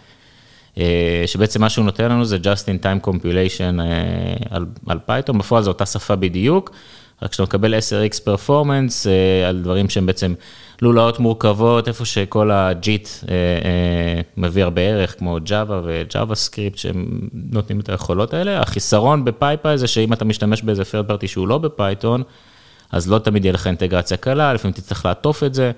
אה, 0.77 1.23
שבעצם 1.25 1.61
מה 1.61 1.69
שהוא 1.69 1.85
נותן 1.85 2.11
לנו 2.11 2.25
זה 2.25 2.37
Just 2.37 2.65
in 2.65 2.83
Time 2.83 3.07
Compilation 3.07 3.81
על 4.87 4.99
Python, 5.05 5.37
בפועל 5.37 5.63
זו 5.63 5.71
אותה 5.71 5.85
שפה 5.85 6.15
בדיוק, 6.15 6.71
רק 7.21 7.31
כשאתה 7.31 7.43
מקבל 7.43 7.73
10x 7.73 8.23
performance 8.23 9.07
על 9.47 9.61
דברים 9.61 9.89
שהם 9.89 10.05
בעצם... 10.05 10.33
לולאות 10.81 11.19
מורכבות, 11.19 11.87
איפה 11.87 12.05
שכל 12.05 12.51
הג'יט 12.51 13.07
אה, 13.29 13.33
אה, 13.35 14.21
מביא 14.37 14.63
הרבה 14.63 14.81
ערך, 14.81 15.15
כמו 15.19 15.37
Java 15.37 15.71
ו- 15.83 16.31
JavaScript, 16.31 16.77
שהם 16.77 17.19
נותנים 17.33 17.79
את 17.79 17.89
היכולות 17.89 18.33
האלה. 18.33 18.61
החיסרון 18.61 19.25
ב-PyPy 19.25 19.77
זה 19.77 19.87
שאם 19.87 20.13
אתה 20.13 20.25
משתמש 20.25 20.61
באיזה 20.61 20.83
third 20.83 21.11
party 21.11 21.27
שהוא 21.27 21.47
לא 21.47 21.57
ב-Python, 21.57 22.23
אז 22.91 23.11
לא 23.11 23.19
תמיד 23.19 23.45
יהיה 23.45 23.53
לך 23.53 23.67
אינטגרציה 23.67 24.17
קלה, 24.17 24.53
לפעמים 24.53 24.73
תצטרך 24.73 25.05
לעטוף 25.05 25.43
את 25.43 25.53
זה. 25.53 25.71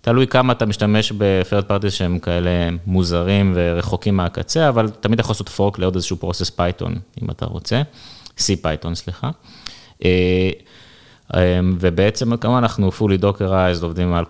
תלוי 0.00 0.26
כמה 0.26 0.52
אתה 0.52 0.66
משתמש 0.66 1.12
ב-third 1.12 1.70
parties 1.70 1.90
שהם 1.90 2.18
כאלה 2.18 2.50
מוזרים 2.86 3.52
ורחוקים 3.56 4.16
מהקצה, 4.16 4.68
אבל 4.68 4.88
תמיד 4.88 5.20
יכול 5.20 5.32
לעשות 5.32 5.48
fork 5.48 5.78
לעוד 5.78 5.94
איזשהו 5.94 6.16
process 6.16 6.50
Python, 6.50 6.94
אם 7.22 7.30
אתה 7.30 7.46
רוצה, 7.46 7.82
CPython, 8.38 8.94
סליחה. 8.94 9.30
אה, 11.34 11.58
אמ, 11.58 11.76
ובעצם 11.80 12.36
כמובן 12.36 12.58
אנחנו 12.58 12.90
fully 12.98 13.22
dockerized, 13.22 13.82
עובדים 13.82 14.14
על 14.14 14.24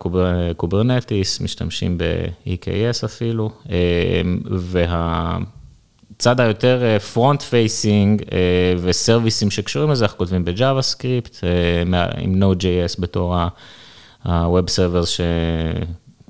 Kubernetes, 0.57 1.41
משתמשים 1.41 1.99
ב-EKS 1.99 3.05
אפילו, 3.05 3.51
אמ, 3.69 4.41
והצד 4.51 6.41
היותר 6.41 6.99
front 7.13 7.43
אה, 7.43 7.47
facing 7.47 8.23
אה, 8.33 8.75
ו-serviceים 8.83 9.51
שקשורים 9.51 9.91
לזה, 9.91 10.05
אנחנו 10.05 10.19
כותבים 10.19 10.45
ב-JavaScript, 10.45 11.45
אה, 11.45 12.07
עם 12.19 12.43
Node.js 12.43 13.01
בתור 13.01 13.37
ה-Web 13.37 14.67
Servers 14.67 15.07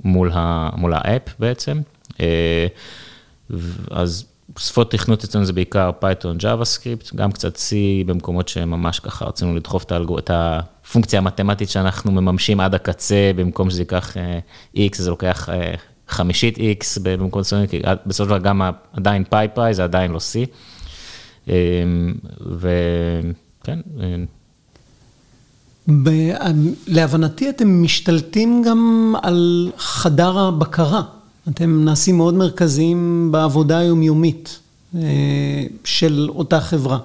שמול 0.05 0.33
האפ 0.95 1.23
בעצם. 1.39 1.81
אז 3.91 4.34
שפות 4.59 4.91
תכנות 4.91 5.25
אצלנו 5.25 5.45
זה 5.45 5.53
בעיקר 5.53 5.91
Python, 6.01 6.43
JavaScript, 6.43 7.17
גם 7.17 7.33
קצת 7.33 7.57
C 7.57 7.71
במקומות 8.07 8.49
שממש 8.49 9.01
ככה 9.01 9.25
רצינו 9.25 9.55
לדחוף 9.57 9.85
את, 9.85 9.93
האלגור... 9.93 10.19
את 10.19 10.31
הפונקציה 10.35 11.19
המתמטית 11.19 11.71
שאנחנו 11.71 12.13
מממשים 12.13 12.61
עד 12.61 12.75
הקצה, 12.75 13.31
במקום 13.37 13.71
שזה 13.71 13.83
ייקח 13.83 14.17
אה, 14.17 14.39
X, 14.77 14.97
זה 14.97 15.11
לוקח 15.11 15.49
אה, 15.49 15.75
חמישית 16.09 16.59
X 16.59 17.01
במקום 17.03 17.41
מסוים, 17.41 17.67
כי 17.67 17.83
בסופו 18.07 18.25
של 18.25 18.29
דבר 18.29 18.39
גם 18.39 18.63
עדיין 18.93 19.25
PyPy 19.33 19.73
זה 19.73 19.85
עדיין 19.85 20.13
לא 20.13 20.19
C. 20.19 20.49
אמ, 21.49 22.15
וכן. 22.61 23.79
אה. 24.01 24.17
להבנתי 26.87 27.51
אתם 27.51 27.83
משתלטים 27.83 28.63
גם 28.67 29.15
על 29.23 29.71
חדר 29.79 30.39
הבקרה. 30.39 31.03
אתם 31.49 31.85
נעשים 31.85 32.17
מאוד 32.17 32.35
מרכזיים 32.35 33.29
בעבודה 33.33 33.79
היומיומית 33.79 34.59
אה, 34.95 35.01
של 35.85 36.29
אותה 36.29 36.61
חברה. 36.61 36.99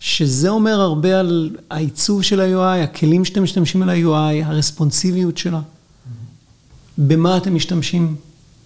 שזה 0.00 0.48
אומר 0.48 0.80
הרבה 0.80 1.20
על 1.20 1.56
העיצוב 1.70 2.22
של 2.22 2.40
ה-UI, 2.40 2.84
הכלים 2.84 3.24
שאתם 3.24 3.42
משתמשים 3.42 3.82
על 3.82 3.90
ה-UI, 3.90 4.44
ה-responsiveיות 4.44 5.38
שלה. 5.38 5.60
במה 6.98 7.36
אתם 7.36 7.54
משתמשים 7.54 8.16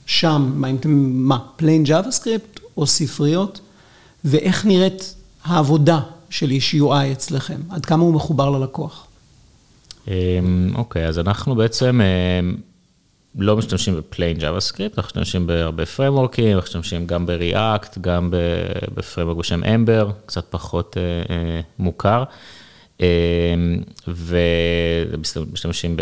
שם? 0.07 0.53
מה, 0.55 0.69
אם 0.69 0.77
אתם, 0.77 0.91
מה, 1.13 1.39
plain 1.57 1.85
JavaScript 1.87 2.61
או 2.77 2.87
ספריות? 2.87 3.61
ואיך 4.25 4.67
נראית 4.67 5.15
העבודה 5.45 6.01
של 6.31 6.51
איש 6.51 6.75
UI 6.75 7.13
אצלכם? 7.13 7.61
עד 7.71 7.87
כמה 7.87 8.03
הוא 8.03 8.15
מחובר 8.15 8.51
ללקוח? 8.51 9.07
אמ, 10.09 10.13
אוקיי, 10.75 11.09
אז 11.09 11.19
אנחנו 11.19 11.55
בעצם 11.55 12.01
אמ, 12.01 12.57
לא 13.35 13.57
משתמשים 13.57 13.97
בפליין 13.97 14.37
JavaScript, 14.37 14.95
אנחנו 14.97 15.03
משתמשים 15.03 15.47
בהרבה 15.47 15.87
פרמורקים, 15.87 16.57
אנחנו 16.57 16.61
משתמשים 16.61 17.07
גם 17.07 17.27
ב-React, 17.27 18.01
גם 18.01 18.31
בפרמורק 18.95 19.37
בשם 19.37 19.64
Ember, 19.64 20.12
קצת 20.27 20.45
פחות 20.51 20.97
אה, 20.97 21.03
אה, 21.35 21.61
מוכר, 21.79 22.25
אה, 23.01 23.55
ומשתמשים 24.09 25.97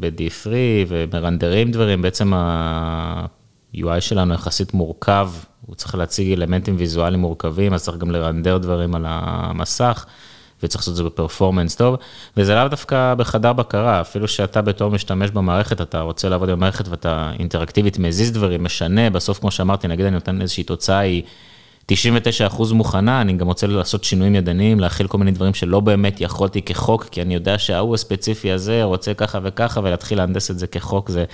ב-D3 0.00 0.46
ומרנדרים 0.88 1.70
דברים, 1.70 2.02
בעצם 2.02 2.34
ה-UI 2.34 4.00
שלנו 4.00 4.34
יחסית 4.34 4.74
מורכב, 4.74 5.30
הוא 5.66 5.76
צריך 5.76 5.94
להציג 5.94 6.32
אלמנטים 6.32 6.76
ויזואליים 6.78 7.20
מורכבים, 7.20 7.74
אז 7.74 7.84
צריך 7.84 7.98
גם 7.98 8.10
לרנדר 8.10 8.58
דברים 8.58 8.94
על 8.94 9.04
המסך. 9.08 10.06
וצריך 10.62 10.82
לעשות 10.82 10.92
את 10.92 10.96
זה 10.96 11.02
בפרפורמנס 11.02 11.76
טוב, 11.76 11.96
וזה 12.36 12.54
לאו 12.54 12.68
דווקא 12.68 13.14
בחדר 13.14 13.52
בקרה, 13.52 14.00
אפילו 14.00 14.28
שאתה 14.28 14.62
בתור 14.62 14.90
משתמש 14.90 15.30
במערכת, 15.30 15.80
אתה 15.80 16.00
רוצה 16.00 16.28
לעבוד 16.28 16.50
במערכת 16.50 16.88
ואתה 16.88 17.32
אינטראקטיבית 17.38 17.98
מזיז 17.98 18.32
דברים, 18.32 18.64
משנה, 18.64 19.10
בסוף 19.10 19.38
כמו 19.38 19.50
שאמרתי, 19.50 19.88
נגיד 19.88 20.06
אני 20.06 20.14
נותן 20.14 20.40
איזושהי 20.40 20.64
תוצאה, 20.64 20.98
היא 20.98 21.22
99% 21.92 21.94
מוכנה, 22.72 23.20
אני 23.20 23.32
גם 23.32 23.46
רוצה 23.46 23.66
לעשות 23.66 24.04
שינויים 24.04 24.34
ידניים, 24.34 24.80
להכיל 24.80 25.06
כל 25.06 25.18
מיני 25.18 25.30
דברים 25.30 25.54
שלא 25.54 25.80
באמת 25.80 26.20
יכולתי 26.20 26.62
כחוק, 26.62 27.04
כי 27.04 27.22
אני 27.22 27.34
יודע 27.34 27.58
שההוא 27.58 27.94
הספציפי 27.94 28.52
הזה 28.52 28.82
רוצה 28.82 29.14
ככה 29.14 29.38
וככה, 29.42 29.80
ולהתחיל 29.84 30.18
להנדס 30.18 30.50
את 30.50 30.58
זה 30.58 30.66
כחוק, 30.66 31.08
זה, 31.10 31.24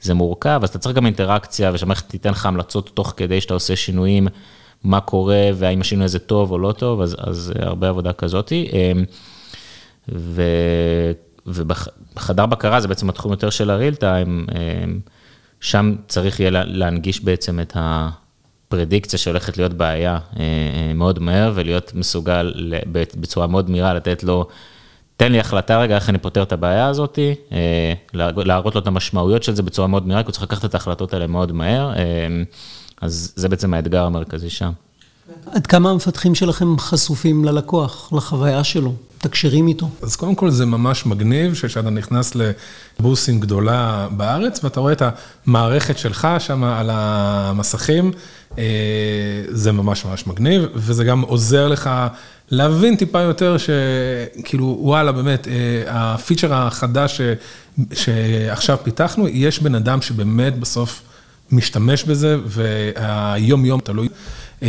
זה 0.00 0.14
מורכב, 0.14 0.60
אז 0.62 0.68
אתה 0.68 0.78
צריך 0.78 0.96
גם 0.96 1.06
אינטראקציה, 1.06 1.70
ושהמערכת 1.74 2.08
תיתן 2.08 2.30
לך 2.30 2.46
המלצות 2.46 2.90
תוך 2.94 3.14
כדי 3.16 3.40
שאתה 3.40 3.54
עושה 3.54 3.76
שינויים. 3.76 4.28
מה 4.86 5.00
קורה 5.00 5.48
והאם 5.54 5.80
השינוי 5.80 6.04
הזה 6.04 6.18
טוב 6.18 6.50
או 6.50 6.58
לא 6.58 6.72
טוב, 6.72 7.00
אז, 7.00 7.16
אז 7.18 7.52
הרבה 7.58 7.88
עבודה 7.88 8.12
כזאת. 8.12 8.52
אמ, 8.52 9.04
ו, 10.14 10.42
ובחדר 11.46 12.46
בקרה 12.46 12.80
זה 12.80 12.88
בעצם 12.88 13.08
התחום 13.08 13.32
יותר 13.32 13.50
של 13.50 13.70
הריל 13.70 13.94
טיים, 13.94 14.46
שם 15.60 15.94
צריך 16.08 16.40
יהיה 16.40 16.50
להנגיש 16.50 17.24
בעצם 17.24 17.60
את 17.60 17.76
הפרדיקציה 17.76 19.18
שהולכת 19.18 19.56
להיות 19.56 19.72
בעיה 19.72 20.18
מאוד 20.94 21.18
מהר 21.18 21.52
ולהיות 21.54 21.94
מסוגל 21.94 22.54
בצורה 22.92 23.46
מאוד 23.46 23.70
מהירה 23.70 23.94
לתת 23.94 24.22
לו 24.24 24.46
תן 25.16 25.32
לי 25.32 25.40
החלטה 25.40 25.80
רגע 25.80 25.94
איך 25.94 26.10
אני 26.10 26.18
פותר 26.18 26.42
את 26.42 26.52
הבעיה 26.52 26.86
הזאת, 26.86 27.18
אה, 27.52 27.92
להראות 28.14 28.74
לו 28.74 28.80
את 28.80 28.86
המשמעויות 28.86 29.42
של 29.42 29.54
זה 29.54 29.62
בצורה 29.62 29.88
מאוד 29.88 30.06
מהירה, 30.06 30.22
כי 30.22 30.26
הוא 30.26 30.32
צריך 30.32 30.42
לקחת 30.42 30.64
את 30.64 30.74
ההחלטות 30.74 31.14
האלה 31.14 31.26
מאוד 31.26 31.52
מהר, 31.52 31.92
אז 33.00 33.32
זה 33.36 33.48
בעצם 33.48 33.74
האתגר 33.74 34.04
המרכזי 34.04 34.50
שם. 34.50 34.70
עד 35.46 35.66
כמה 35.66 35.90
המפתחים 35.90 36.34
שלכם 36.34 36.78
חשופים 36.78 37.44
ללקוח, 37.44 38.12
לחוויה 38.12 38.64
שלו, 38.64 38.94
תקשרים 39.18 39.68
איתו? 39.68 39.88
אז 40.02 40.16
קודם 40.16 40.34
כל 40.34 40.50
זה 40.50 40.66
ממש 40.66 41.06
מגניב, 41.06 41.54
שכשאתה 41.54 41.90
נכנס 41.90 42.32
לבוסים 43.00 43.40
גדולה 43.40 44.08
בארץ, 44.10 44.64
ואתה 44.64 44.80
רואה 44.80 44.92
את 44.92 45.02
המערכת 45.46 45.98
שלך 45.98 46.28
שם 46.38 46.64
על 46.64 46.90
המסכים, 46.92 48.12
אה, 48.58 48.64
זה 49.48 49.72
ממש 49.72 50.04
ממש 50.04 50.26
מגניב, 50.26 50.62
וזה 50.74 51.04
גם 51.04 51.20
עוזר 51.20 51.68
לך 51.68 51.90
להבין 52.50 52.96
טיפה 52.96 53.20
יותר 53.20 53.56
שכאילו, 53.58 54.78
וואלה, 54.80 55.12
באמת, 55.12 55.48
אה, 55.48 55.52
הפיצ'ר 55.86 56.54
החדש 56.54 57.20
שעכשיו 57.92 58.78
פיתחנו, 58.82 59.28
יש 59.28 59.62
בן 59.62 59.74
אדם 59.74 60.02
שבאמת 60.02 60.58
בסוף 60.58 61.02
משתמש 61.52 62.04
בזה, 62.04 62.36
והיום 62.46 63.64
יום 63.64 63.80
תלוי. 63.80 64.08
אה, 64.62 64.68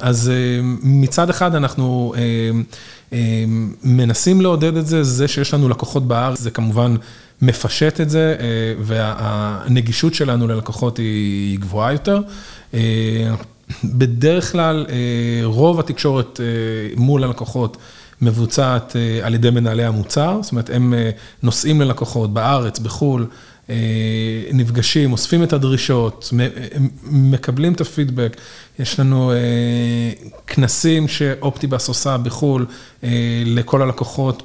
אז 0.00 0.30
אה, 0.30 0.60
מצד 0.82 1.30
אחד 1.30 1.54
אנחנו 1.54 2.14
מנסים 3.84 4.40
לעודד 4.40 4.76
את 4.76 4.86
זה, 4.86 5.02
זה 5.02 5.28
שיש 5.28 5.54
לנו 5.54 5.68
לקוחות 5.68 6.08
בארץ, 6.08 6.40
זה 6.40 6.50
כמובן 6.50 6.96
מפשט 7.42 8.00
את 8.00 8.10
זה, 8.10 8.36
והנגישות 8.80 10.14
שלנו 10.14 10.48
ללקוחות 10.48 10.98
היא 10.98 11.58
גבוהה 11.58 11.92
יותר. 11.92 12.20
בדרך 13.84 14.52
כלל, 14.52 14.86
אה, 14.88 15.40
רוב 15.44 15.80
התקשורת 15.80 16.40
אה, 16.40 16.46
מול 16.96 17.24
הלקוחות 17.24 17.76
מבוצעת 18.22 18.96
אה, 18.96 19.26
על 19.26 19.34
ידי 19.34 19.50
מנהלי 19.50 19.84
המוצר, 19.84 20.38
זאת 20.42 20.52
אומרת, 20.52 20.70
הם 20.70 20.94
נוסעים 21.42 21.80
ללקוחות 21.80 22.34
בארץ, 22.34 22.78
בחו"ל, 22.78 23.26
נפגשים, 24.52 25.12
אוספים 25.12 25.42
את 25.42 25.52
הדרישות, 25.52 26.32
מקבלים 27.10 27.72
את 27.72 27.80
הפידבק. 27.80 28.36
יש 28.78 29.00
לנו 29.00 29.32
כנסים 30.46 31.08
שאופטיבאס 31.08 31.88
עושה 31.88 32.16
בחו"ל 32.18 32.66
לכל 33.46 33.82
הלקוחות 33.82 34.42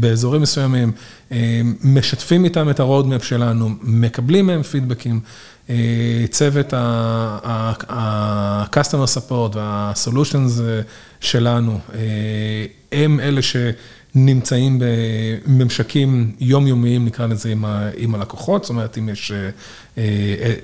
באזורים 0.00 0.42
מסוימים, 0.42 0.92
משתפים 1.84 2.44
איתם 2.44 2.70
את 2.70 2.80
הרודמפ 2.80 3.24
שלנו, 3.24 3.70
מקבלים 3.82 4.46
מהם 4.46 4.62
פידבקים. 4.62 5.20
צוות 6.30 6.72
ה-customer 7.88 9.16
support 9.16 9.56
וה-solutions 9.56 10.60
שלנו, 11.20 11.78
הם 12.92 13.20
אלה 13.20 13.40
שנמצאים 14.14 14.82
בממשקים 15.46 16.32
יומיומיים, 16.40 17.04
נקרא 17.04 17.26
לזה, 17.26 17.54
עם 17.96 18.14
הלקוחות, 18.14 18.62
זאת 18.64 18.70
אומרת, 18.70 18.98
אם 18.98 19.08
יש 19.08 19.32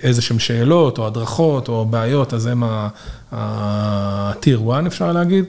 איזה 0.02 0.22
שהם 0.22 0.38
שאלות 0.38 0.98
או 0.98 1.06
הדרכות 1.06 1.68
או 1.68 1.86
בעיות, 1.86 2.34
אז 2.34 2.46
הם 2.46 2.62
ה-Tier 3.32 4.72
1 4.72 4.86
אפשר 4.86 5.12
להגיד. 5.12 5.44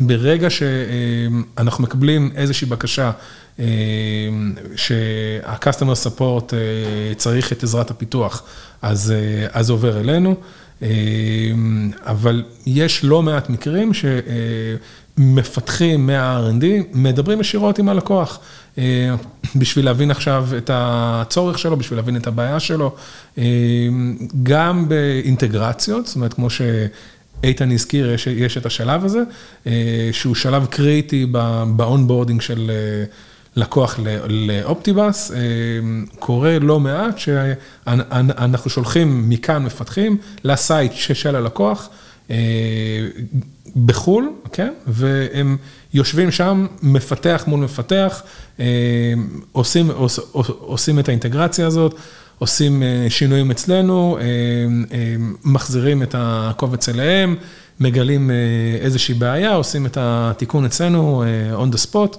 ברגע 0.00 0.50
שאנחנו 0.50 1.84
מקבלים 1.84 2.30
איזושהי 2.36 2.66
בקשה, 2.66 3.10
שה-customer 4.76 6.06
support 6.06 6.52
צריך 7.16 7.52
את 7.52 7.62
עזרת 7.62 7.90
הפיתוח, 7.90 8.42
אז 8.82 9.14
זה 9.60 9.72
עובר 9.72 10.00
אלינו. 10.00 10.34
אבל 12.00 12.42
יש 12.66 13.04
לא 13.04 13.22
מעט 13.22 13.50
מקרים 13.50 13.92
שמפתחים 15.16 16.06
מה-R&D, 16.06 16.64
מדברים 16.94 17.40
ישירות 17.40 17.78
עם 17.78 17.88
הלקוח, 17.88 18.38
בשביל 19.56 19.84
להבין 19.84 20.10
עכשיו 20.10 20.48
את 20.56 20.70
הצורך 20.74 21.58
שלו, 21.58 21.76
בשביל 21.76 21.98
להבין 21.98 22.16
את 22.16 22.26
הבעיה 22.26 22.60
שלו, 22.60 22.94
גם 24.42 24.88
באינטגרציות, 24.88 26.06
זאת 26.06 26.16
אומרת, 26.16 26.34
כמו 26.34 26.50
ש... 26.50 26.60
איתן 27.44 27.72
הזכיר, 27.72 28.14
יש, 28.36 28.56
את 28.56 28.66
השלב 28.66 29.04
הזה, 29.04 29.22
שהוא 30.12 30.34
שלב 30.34 30.66
קריטי 30.66 31.26
ב-onboarding 31.76 32.40
של 32.40 32.70
לקוח 33.56 33.98
ל-Optibus, 34.28 35.30
אה, 35.30 35.38
קורה 36.18 36.58
לא 36.58 36.80
מעט 36.80 37.18
שאנחנו 37.18 38.70
שולחים 38.70 39.30
מכאן 39.30 39.64
מפתחים 39.64 40.16
ל-site 40.44 40.92
של 40.92 41.36
הלקוח 41.36 41.88
אה, 41.90 42.05
בחו"ל, 43.86 44.30
כן? 44.52 44.72
והם 44.86 45.56
יושבים 45.94 46.30
שם, 46.30 46.66
מפתח 46.82 47.44
מול 47.46 47.60
מפתח, 47.60 48.22
אה, 48.60 48.64
עושים, 49.52 49.90
עוש, 49.90 50.18
עושים 50.58 50.98
את 50.98 51.08
האינטגרציה 51.08 51.66
הזאת, 51.66 51.94
עושים 52.38 52.82
שינויים 53.08 53.50
אצלנו, 53.50 54.18
מחזירים 55.44 56.02
את 56.02 56.14
הקובץ 56.18 56.88
אליהם. 56.88 57.36
מגלים 57.80 58.30
איזושהי 58.80 59.14
בעיה, 59.14 59.54
עושים 59.54 59.86
את 59.86 59.98
התיקון 60.00 60.64
אצלנו, 60.64 61.24
on 61.54 61.74
the 61.74 61.92
spot, 61.92 62.18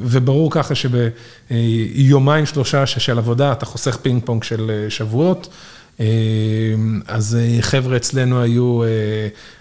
וברור 0.00 0.50
ככה 0.50 0.74
שביומיים 0.74 2.46
שלושה 2.46 2.86
של 2.86 3.18
עבודה 3.18 3.52
אתה 3.52 3.66
חוסך 3.66 3.96
פינג 3.96 4.22
פונג 4.24 4.42
של 4.42 4.86
שבועות. 4.88 5.48
אז 7.06 7.38
חבר'ה 7.60 7.96
אצלנו 7.96 8.40
היו, 8.40 8.80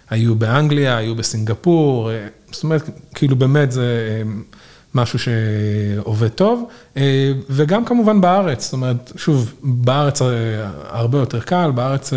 היו 0.10 0.36
באנגליה, 0.36 0.98
היו 0.98 1.16
בסינגפור, 1.16 2.10
זאת 2.52 2.64
אומרת, 2.64 2.90
כאילו 3.14 3.36
באמת 3.36 3.72
זה 3.72 4.22
משהו 4.96 5.20
שעובד 5.20 6.28
טוב, 6.28 6.70
וגם 7.50 7.86
כמובן 7.86 8.22
בארץ, 8.22 8.64
זאת 8.64 8.74
אומרת, 8.74 9.12
שוב, 9.16 9.54
בארץ 9.64 10.22
הרבה 10.90 11.18
יותר 11.18 11.40
קל, 11.40 11.72
בארץ 11.76 12.14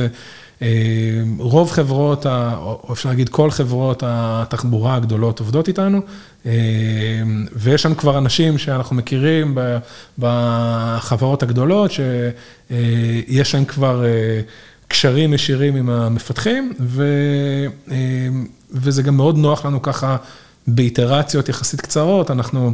רוב 1.38 1.70
חברות, 1.70 2.26
או 2.26 2.92
אפשר 2.92 3.08
להגיד 3.08 3.28
כל 3.28 3.50
חברות 3.50 4.02
התחבורה 4.06 4.94
הגדולות 4.94 5.40
עובדות 5.40 5.68
איתנו, 5.68 6.00
ויש 7.52 7.86
לנו 7.86 7.96
כבר 7.96 8.18
אנשים 8.18 8.58
שאנחנו 8.58 8.96
מכירים 8.96 9.58
בחברות 10.18 11.42
הגדולות, 11.42 11.90
שיש 12.70 13.54
להם 13.54 13.64
כבר 13.64 14.04
קשרים 14.88 15.34
ישירים 15.34 15.76
עם 15.76 15.90
המפתחים, 15.90 16.72
וזה 18.70 19.02
גם 19.02 19.16
מאוד 19.16 19.36
נוח 19.38 19.66
לנו 19.66 19.82
ככה 19.82 20.16
באיטרציות 20.66 21.48
יחסית 21.48 21.80
קצרות, 21.80 22.30
אנחנו 22.30 22.72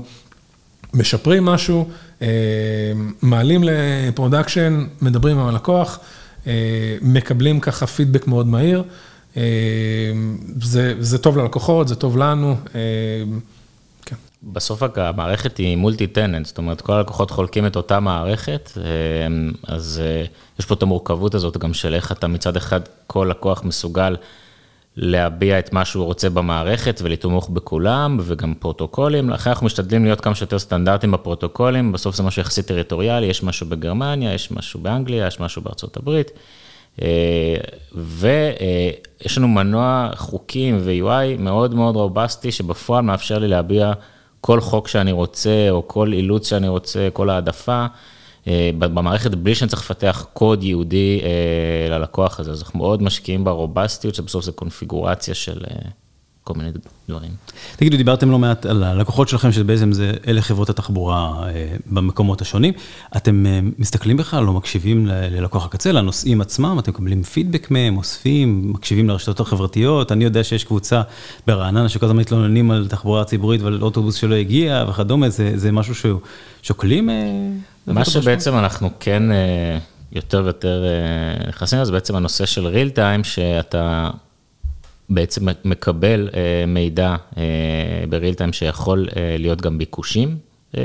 משפרים 0.95 1.45
משהו, 1.45 1.89
מעלים 3.23 3.65
ל-production, 3.65 4.87
מדברים 5.03 5.39
עם 5.39 5.47
הלקוח. 5.47 5.99
מקבלים 7.03 7.61
ככה 7.61 7.87
פידבק 7.87 8.27
מאוד 8.27 8.47
מהיר. 8.47 8.83
זה, 10.63 10.95
זה 11.01 11.19
טוב 11.19 11.39
ללקוחות, 11.39 11.89
זה 11.89 11.95
טוב 11.95 12.19
לנו. 12.19 12.57
בסוף 14.53 14.83
המערכת 14.97 15.57
היא 15.57 15.77
multi-tenant, 15.77 16.47
זאת 16.47 16.59
אומרת, 16.59 16.81
כל 16.81 16.93
הלקוחות 16.93 17.31
חולקים 17.31 17.67
את 17.67 17.77
אותה 17.77 18.01
מערכת, 18.01 18.71
אז 19.67 20.03
יש 20.59 20.67
פה 20.67 20.75
את 20.75 20.83
המורכבות 20.83 21.35
הזאת 21.35 21.57
גם 21.57 21.75
של 21.75 21.95
איך 21.95 22.13
אתה 22.13 22.27
מצד 22.27 22.57
אחד, 22.57 22.81
כל 23.07 23.27
לקוח 23.31 23.65
מסוגל 23.65 24.17
להביע 24.97 25.59
את 25.59 25.73
מה 25.73 25.85
שהוא 25.85 26.05
רוצה 26.05 26.31
במערכת 26.31 27.01
ולתמוך 27.05 27.49
בכולם, 27.49 28.19
וגם 28.21 28.55
פרוטוקולים. 28.55 29.31
לכן 29.31 29.51
אנחנו 29.51 29.67
משתדלים 29.67 30.05
להיות 30.05 30.21
כמה 30.21 30.35
שיותר 30.35 30.59
סטנדרטים 30.59 31.11
בפרוטוקולים, 31.11 31.93
בסוף 31.93 32.17
זה 32.17 32.23
משהו 32.23 32.43
יחסית 32.43 32.67
טריטוריאלי, 32.67 33.27
יש 33.27 33.43
משהו 33.43 33.67
בגרמניה, 33.67 34.35
יש 34.35 34.51
משהו 34.51 34.81
באנגליה, 34.81 35.27
יש 35.27 35.41
משהו 35.41 35.63
בארצות 35.63 35.97
הברית. 35.97 36.31
אה, 37.03 37.57
ויש 37.95 39.39
לנו 39.39 39.49
מנוע 39.49 40.11
חוקים 40.15 40.79
ו-UI 40.81 41.39
מאוד 41.39 41.75
מאוד 41.75 41.97
רובסטי, 41.97 42.53
שבפועל 42.53 43.05
מאפשר 43.05 43.39
לי 43.39 43.49
להביע 43.49 43.93
כל 44.47 44.61
חוק 44.61 44.89
שאני 44.89 45.13
רוצה, 45.13 45.67
או 45.71 45.89
כל 45.89 46.13
אילוץ 46.13 46.49
שאני 46.49 46.69
רוצה, 46.69 47.09
כל 47.13 47.31
העדפה. 47.31 47.87
אה, 48.49 48.71
במערכת 48.79 49.31
בלי 49.35 49.55
שאני 49.55 49.69
צריך 49.69 49.83
לפתח 49.83 50.27
קוד 50.33 50.63
ייעודי 50.63 51.21
אה, 51.23 51.99
ללקוח 51.99 52.41
הזה, 52.41 52.51
אז 52.51 52.63
אנחנו 52.63 52.79
מאוד 52.79 53.03
משקיעים 53.03 53.45
ברובסטיות, 53.45 54.15
שבסוף 54.15 54.45
זה 54.45 54.53
קונפיגורציה 54.53 55.35
של, 55.35 55.65
אה, 55.71 55.91
כל 56.45 56.55
מיני 56.57 56.71
דברים. 57.09 57.31
תגידו, 57.77 57.97
דיברתם 57.97 58.31
לא 58.31 58.39
מעט 58.39 58.67
על 58.67 58.85
הלקוחות 58.85 59.29
שלכם, 59.29 59.53
שבעצם 59.53 59.93
זה 59.93 60.13
אלה 60.27 60.43
חברות 60.43 60.71
התחבורה 60.71 61.49
אה, 61.49 61.77
במקומות 61.87 62.41
השונים. 62.41 62.73
אתם 63.17 63.47
אה, 63.47 63.61
מסתכלים 63.79 64.17
בכלל, 64.17 64.45
לא 64.45 64.53
מקשיבים 64.53 65.07
ללקוח 65.07 65.65
הקצה, 65.65 65.93
לנוסעים 65.93 66.41
עצמם, 66.41 66.77
אתם 66.79 66.91
מקבלים 66.91 67.23
פידבק 67.23 67.71
מהם, 67.71 67.97
אוספים, 67.97 68.73
מקשיבים 68.73 69.09
לרשתות 69.09 69.41
החברתיות. 69.41 70.13
אני 70.13 70.25
יודע 70.25 70.45
שיש 70.45 70.65
קבוצה 70.65 71.03
ברעננה 71.47 71.89
שכל 71.89 72.07
הזמן 72.07 72.19
מתלוננים 72.19 72.71
על 72.71 72.87
תחבורה 72.89 73.25
ציבורית 73.25 73.63
ועל 73.63 73.83
אוטובוס 73.83 74.15
שלא 74.15 74.35
הגיע 74.35 74.85
וכדומה, 74.89 75.29
זה, 75.29 75.53
זה 75.55 75.73
משהו 75.73 75.95
ששוקלים? 76.63 77.11
אה, 77.11 77.15
מה 77.87 78.05
שבעצם 78.05 78.59
אנחנו 78.59 78.91
כן 79.01 79.23
יותר 80.13 80.43
ויותר 80.45 80.85
נכנסים 81.49 81.79
לזה, 81.79 81.87
זה 81.87 81.93
בעצם 81.93 82.17
הנושא 82.17 82.47
של 82.47 82.67
real 82.67 82.97
time, 82.97 83.25
שאתה 83.25 84.11
בעצם 85.09 85.47
מקבל 85.65 86.29
אה, 86.35 86.65
מידע 86.67 87.17
ב-real 88.09 88.35
time 88.39 88.53
שיכול 88.53 89.09
אה, 89.17 89.37
להיות 89.39 89.61
גם 89.61 89.79
ביקושים, 89.79 90.37
אה, 90.77 90.83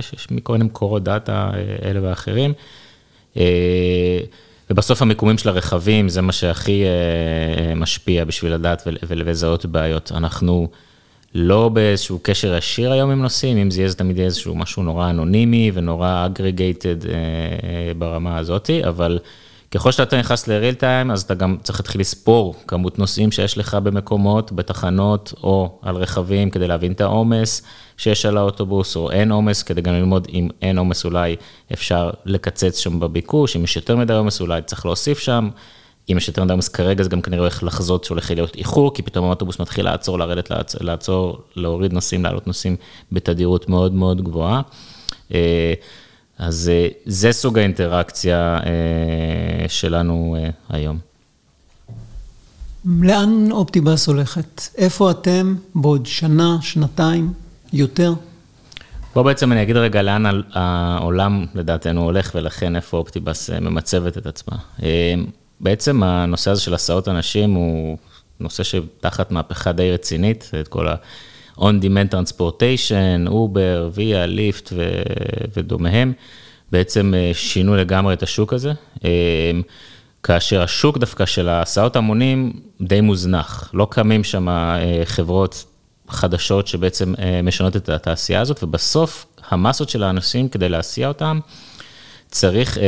שיש 0.00 0.26
מכל 0.30 0.52
מיני 0.52 0.64
מקורות 0.64 1.02
דאטה 1.04 1.50
אה, 1.54 1.90
אלה 1.90 2.00
ואחרים. 2.02 2.52
אה, 3.36 4.18
ובסוף 4.70 5.02
המיקומים 5.02 5.38
של 5.38 5.48
הרכבים 5.48 6.08
זה 6.08 6.22
מה 6.22 6.32
שהכי 6.32 6.82
אה, 6.84 7.74
משפיע 7.74 8.24
בשביל 8.24 8.52
לדעת 8.54 8.82
ול- 8.86 8.96
ולזהות 9.08 9.66
בעיות. 9.66 10.12
אנחנו 10.14 10.68
לא 11.34 11.68
באיזשהו 11.68 12.18
קשר 12.22 12.54
ישיר 12.56 12.92
היום 12.92 13.10
עם 13.10 13.22
נוסעים, 13.22 13.56
אם 13.56 13.70
זה 13.70 13.80
יהיה 13.80 13.88
זה 13.88 13.96
תמיד 13.96 14.18
איזשהו 14.20 14.54
משהו 14.54 14.82
נורא 14.82 15.10
אנונימי 15.10 15.70
ונורא 15.74 16.26
אגרגייטד 16.26 16.96
ברמה 17.98 18.38
הזאתי, 18.38 18.84
אבל 18.88 19.18
ככל 19.76 19.92
שאתה 19.92 20.18
נכנס 20.18 20.48
ל-real 20.48 20.80
time, 20.80 21.12
אז 21.12 21.22
אתה 21.22 21.34
גם 21.34 21.56
צריך 21.62 21.80
להתחיל 21.80 22.00
לספור 22.00 22.54
כמות 22.66 22.98
נוסעים 22.98 23.32
שיש 23.32 23.58
לך 23.58 23.74
במקומות, 23.74 24.52
בתחנות 24.52 25.34
או 25.42 25.78
על 25.82 25.96
רכבים, 25.96 26.50
כדי 26.50 26.68
להבין 26.68 26.92
את 26.92 27.00
העומס 27.00 27.62
שיש 27.96 28.26
על 28.26 28.36
האוטובוס, 28.36 28.96
או 28.96 29.10
אין 29.10 29.32
עומס, 29.32 29.62
כדי 29.62 29.80
גם 29.80 29.94
ללמוד 29.94 30.28
אם 30.32 30.48
אין 30.62 30.78
עומס 30.78 31.04
אולי 31.04 31.36
אפשר 31.72 32.10
לקצץ 32.24 32.78
שם 32.78 33.00
בביקוש, 33.00 33.56
אם 33.56 33.64
יש 33.64 33.76
יותר 33.76 33.96
מדי 33.96 34.12
עומס 34.12 34.40
אולי 34.40 34.62
צריך 34.62 34.86
להוסיף 34.86 35.18
שם. 35.18 35.48
אם 36.12 36.16
יש 36.16 36.28
יותר 36.28 36.44
מדי 36.44 36.52
עומס 36.52 36.68
כרגע, 36.68 37.02
זה 37.02 37.08
גם 37.08 37.20
כנראה 37.20 37.40
הולך 37.40 37.62
לחזות 37.62 38.04
שהולך 38.04 38.30
להיות 38.30 38.56
איחור, 38.56 38.94
כי 38.94 39.02
פתאום 39.02 39.26
האוטובוס 39.26 39.60
מתחיל 39.60 39.84
לעצור, 39.84 40.18
לרדת, 40.18 40.50
לעצור, 40.50 40.80
לעצור, 40.84 41.38
להוריד 41.56 41.92
נוסעים, 41.92 42.24
לעלות 42.24 42.46
נוסעים 42.46 42.76
בתדירות 43.12 43.68
מאוד 43.68 43.92
מאוד 43.92 44.22
גבוהה. 44.22 44.62
אה, 46.40 46.46
אז 46.46 46.70
אה, 46.74 46.88
זה 47.06 47.32
סוג 47.32 47.58
האינטראקציה 47.58 48.58
אה, 48.66 49.68
שלנו 49.68 50.36
היום. 50.68 50.98
לאן 52.84 53.48
אופטיבאס 53.50 54.06
הולכת? 54.06 54.62
איפה 54.76 55.10
אתם 55.10 55.54
בעוד 55.74 56.06
שנה, 56.06 56.58
שנתיים, 56.60 57.32
יותר? 57.72 58.14
בוא 59.14 59.22
בעצם 59.22 59.52
אני 59.52 59.62
אגיד 59.62 59.76
רגע 59.76 60.02
לאן 60.02 60.24
העולם 60.52 61.46
לדעתנו 61.54 62.02
הולך, 62.02 62.32
ולכן 62.34 62.76
איפה 62.76 62.96
אופטיבאס 62.96 63.50
ממצבת 63.50 64.18
את 64.18 64.26
עצמה. 64.26 64.56
בעצם 65.60 66.02
הנושא 66.02 66.50
הזה 66.50 66.60
של 66.60 66.74
הסעות 66.74 67.08
אנשים 67.08 67.54
הוא 67.54 67.98
נושא 68.40 68.62
שתחת 68.62 69.30
מהפכה 69.30 69.72
די 69.72 69.92
רצינית, 69.92 70.50
את 70.60 70.68
כל 70.68 70.86
ה-on-demand 71.58 72.14
transportation, 72.14 73.28
Uber, 73.28 73.90
Via, 73.94 74.26
Lyft 74.26 74.72
ודומיהם, 75.56 76.12
בעצם 76.72 77.14
שינו 77.32 77.76
לגמרי 77.76 78.14
את 78.14 78.22
השוק 78.22 78.52
הזה, 78.52 78.72
כאשר 80.22 80.62
השוק 80.62 80.98
דווקא 80.98 81.26
של 81.26 81.48
הסעות 81.48 81.96
המונים 81.96 82.52
די 82.80 83.00
מוזנח, 83.00 83.70
לא 83.74 83.86
קמים 83.90 84.24
שם 84.24 84.48
חברות 85.04 85.64
חדשות 86.08 86.66
שבעצם 86.66 87.14
משנות 87.42 87.76
את 87.76 87.88
התעשייה 87.88 88.40
הזאת, 88.40 88.62
ובסוף 88.62 89.26
המסות 89.48 89.88
של 89.88 90.02
האנשים 90.02 90.48
כדי 90.48 90.68
להסיע 90.68 91.08
אותם, 91.08 91.40
צריך 92.30 92.78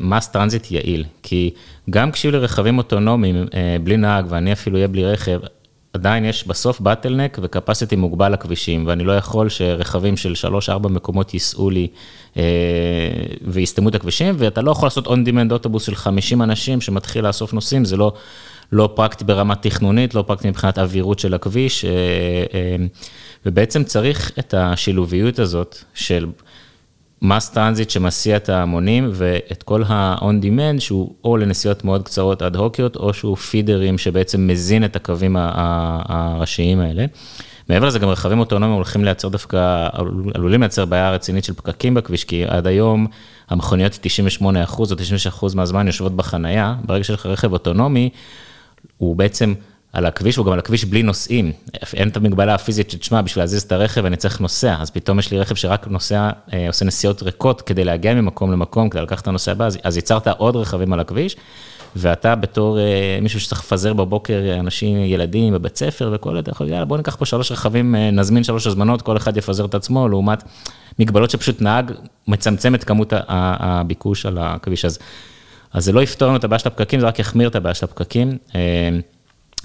mass 0.00 0.28
transit 0.28 0.70
יעיל, 0.70 1.04
כי 1.22 1.50
גם 1.90 2.12
כשיהיו 2.12 2.32
לי 2.32 2.38
רכבים 2.38 2.78
אוטונומיים 2.78 3.46
בלי 3.84 3.96
נהג 3.96 4.26
ואני 4.28 4.52
אפילו 4.52 4.76
אהיה 4.76 4.88
בלי 4.88 5.04
רכב, 5.04 5.40
עדיין 5.94 6.24
יש 6.24 6.46
בסוף 6.46 6.80
בטלנק 6.80 7.38
וקפסיטי 7.42 7.96
מוגבל 7.96 8.32
לכבישים, 8.32 8.86
ואני 8.86 9.04
לא 9.04 9.12
יכול 9.12 9.48
שרכבים 9.48 10.16
של 10.16 10.32
3-4 10.84 10.88
מקומות 10.88 11.34
ייסעו 11.34 11.70
לי 11.70 11.88
ויסתמו 13.42 13.88
את 13.88 13.94
הכבישים, 13.94 14.34
ואתה 14.38 14.62
לא 14.62 14.70
יכול 14.70 14.86
לעשות 14.86 15.06
on-demand 15.06 15.52
אוטובוס 15.52 15.82
של 15.86 15.94
50 15.94 16.42
אנשים 16.42 16.80
שמתחיל 16.80 17.26
לאסוף 17.26 17.52
נוסעים, 17.52 17.84
זה 17.84 17.96
לא, 17.96 18.12
לא 18.72 18.90
פרקטי 18.94 19.24
ברמה 19.24 19.54
תכנונית, 19.54 20.14
לא 20.14 20.22
פרקטי 20.22 20.48
מבחינת 20.48 20.78
אווירות 20.78 21.18
של 21.18 21.34
הכביש, 21.34 21.84
ובעצם 23.46 23.84
צריך 23.84 24.32
את 24.38 24.54
השילוביות 24.54 25.38
הזאת 25.38 25.78
של... 25.94 26.26
mass 27.24 27.50
transit 27.50 27.90
שמסיע 27.90 28.36
את 28.36 28.48
ההמונים 28.48 29.10
ואת 29.12 29.62
כל 29.62 29.82
ה-on 29.86 30.44
demand 30.44 30.80
שהוא 30.80 31.14
או 31.24 31.36
לנסיעות 31.36 31.84
מאוד 31.84 32.02
קצרות 32.02 32.42
אד 32.42 32.56
הוקיות 32.56 32.96
או 32.96 33.14
שהוא 33.14 33.36
feeder 33.36 33.82
ים 33.82 33.98
שבעצם 33.98 34.46
מזין 34.46 34.84
את 34.84 34.96
הקווים 34.96 35.36
הראשיים 35.38 36.80
האלה. 36.80 37.04
מעבר 37.68 37.86
לזה 37.86 37.98
גם 37.98 38.08
רכבים 38.08 38.38
אוטונומיים 38.38 38.74
הולכים 38.74 39.04
לייצר 39.04 39.28
דווקא, 39.28 39.88
עלולים 40.34 40.60
לייצר 40.60 40.84
בעיה 40.84 41.10
רצינית 41.10 41.44
של 41.44 41.54
פקקים 41.54 41.94
בכביש, 41.94 42.24
כי 42.24 42.44
עד 42.44 42.66
היום 42.66 43.06
המכוניות 43.48 43.98
98 44.00 44.64
או 44.78 44.86
96 44.96 45.54
מהזמן 45.54 45.86
יושבות 45.86 46.16
בחנייה, 46.16 46.74
ברגע 46.84 47.04
שיש 47.04 47.14
לך 47.14 47.26
רכב 47.26 47.52
אוטונומי, 47.52 48.10
הוא 48.98 49.16
בעצם 49.16 49.54
על 49.94 50.06
הכביש, 50.06 50.36
הוא 50.36 50.46
גם 50.46 50.52
על 50.52 50.58
הכביש 50.58 50.84
בלי 50.84 51.02
נוסעים, 51.02 51.52
אין 51.94 52.08
את 52.08 52.16
המגבלה 52.16 52.54
הפיזית 52.54 52.90
שתשמע, 52.90 53.22
בשביל 53.22 53.42
להזיז 53.42 53.62
את 53.62 53.72
הרכב 53.72 54.04
אני 54.04 54.16
צריך 54.16 54.40
נוסע, 54.40 54.76
אז 54.80 54.90
פתאום 54.90 55.18
יש 55.18 55.30
לי 55.30 55.38
רכב 55.38 55.54
שרק 55.54 55.86
נוסע, 55.88 56.30
עושה 56.68 56.84
נסיעות 56.84 57.22
ריקות 57.22 57.62
כדי 57.62 57.84
להגיע 57.84 58.14
ממקום 58.14 58.52
למקום, 58.52 58.88
כדי 58.88 59.02
לקחת 59.02 59.22
את 59.22 59.28
הנוסע 59.28 59.52
הבא, 59.52 59.68
אז 59.82 59.96
ייצרת 59.96 60.28
עוד 60.28 60.56
רכבים 60.56 60.92
על 60.92 61.00
הכביש, 61.00 61.36
ואתה 61.96 62.34
בתור 62.34 62.78
מישהו 63.22 63.40
שצריך 63.40 63.60
לפזר 63.60 63.92
בבוקר 63.92 64.40
אנשים, 64.60 64.96
ילדים 64.96 65.54
בבית 65.54 65.76
ספר 65.76 66.10
וכל, 66.14 66.38
אתה 66.38 66.50
יכול, 66.50 66.68
יאללה 66.68 66.84
בוא 66.84 66.96
ניקח 66.96 67.16
פה 67.16 67.26
שלוש 67.26 67.52
רכבים, 67.52 67.94
נזמין 67.94 68.44
שלוש 68.44 68.66
הזמנות, 68.66 69.02
כל 69.02 69.16
אחד 69.16 69.36
יפזר 69.36 69.64
את 69.64 69.74
עצמו, 69.74 70.08
לעומת 70.08 70.42
מגבלות 70.98 71.30
שפשוט 71.30 71.62
נהג 71.62 71.92
מצמצם 72.28 72.74
את 72.74 72.84
כמות 72.84 73.12
הביקוש 73.28 74.26
על 74.26 74.38
הכביש, 74.40 74.84
אז, 74.84 74.98
אז 75.72 75.84
זה 75.84 75.92
לא 75.92 76.02
יפתור 76.02 76.28
לנו 76.28 76.36
את 76.36 76.44
הבעיה 76.44 76.58
של 76.58 76.68
הפקקים, 76.68 77.00
זה 77.00 77.06
רק 77.06 77.18
יחמיר 77.18 77.48
את 77.48 77.56
הבעיה 77.56 77.74
של 77.74 77.84
הפקקים. 77.84 78.38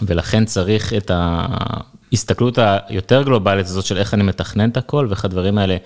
ולכן 0.01 0.45
צריך 0.45 0.93
את 0.93 1.11
ההסתכלות 1.13 2.59
היותר 2.61 3.23
גלובלית 3.23 3.65
הזאת 3.65 3.85
של 3.85 3.97
איך 3.97 4.13
אני 4.13 4.23
מתכנן 4.23 4.69
את 4.69 4.77
הכל, 4.77 5.05
ואיך 5.09 5.25
הדברים 5.25 5.57
האלה 5.57 5.77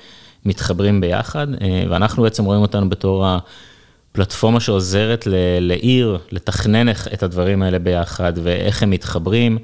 מתחברים 0.45 1.01
ביחד, 1.01 1.47
ואנחנו 1.89 2.23
בעצם 2.23 2.45
רואים 2.45 2.61
אותנו 2.61 2.89
בתור 2.89 3.25
הפלטפורמה 3.27 4.59
שעוזרת 4.59 5.27
לעיר 5.61 6.17
לתכנן 6.31 6.89
את 6.89 7.23
הדברים 7.23 7.63
האלה 7.63 7.79
ביחד, 7.79 8.33
ואיך 8.43 8.83
הם 8.83 8.89
מתחברים 8.89 9.57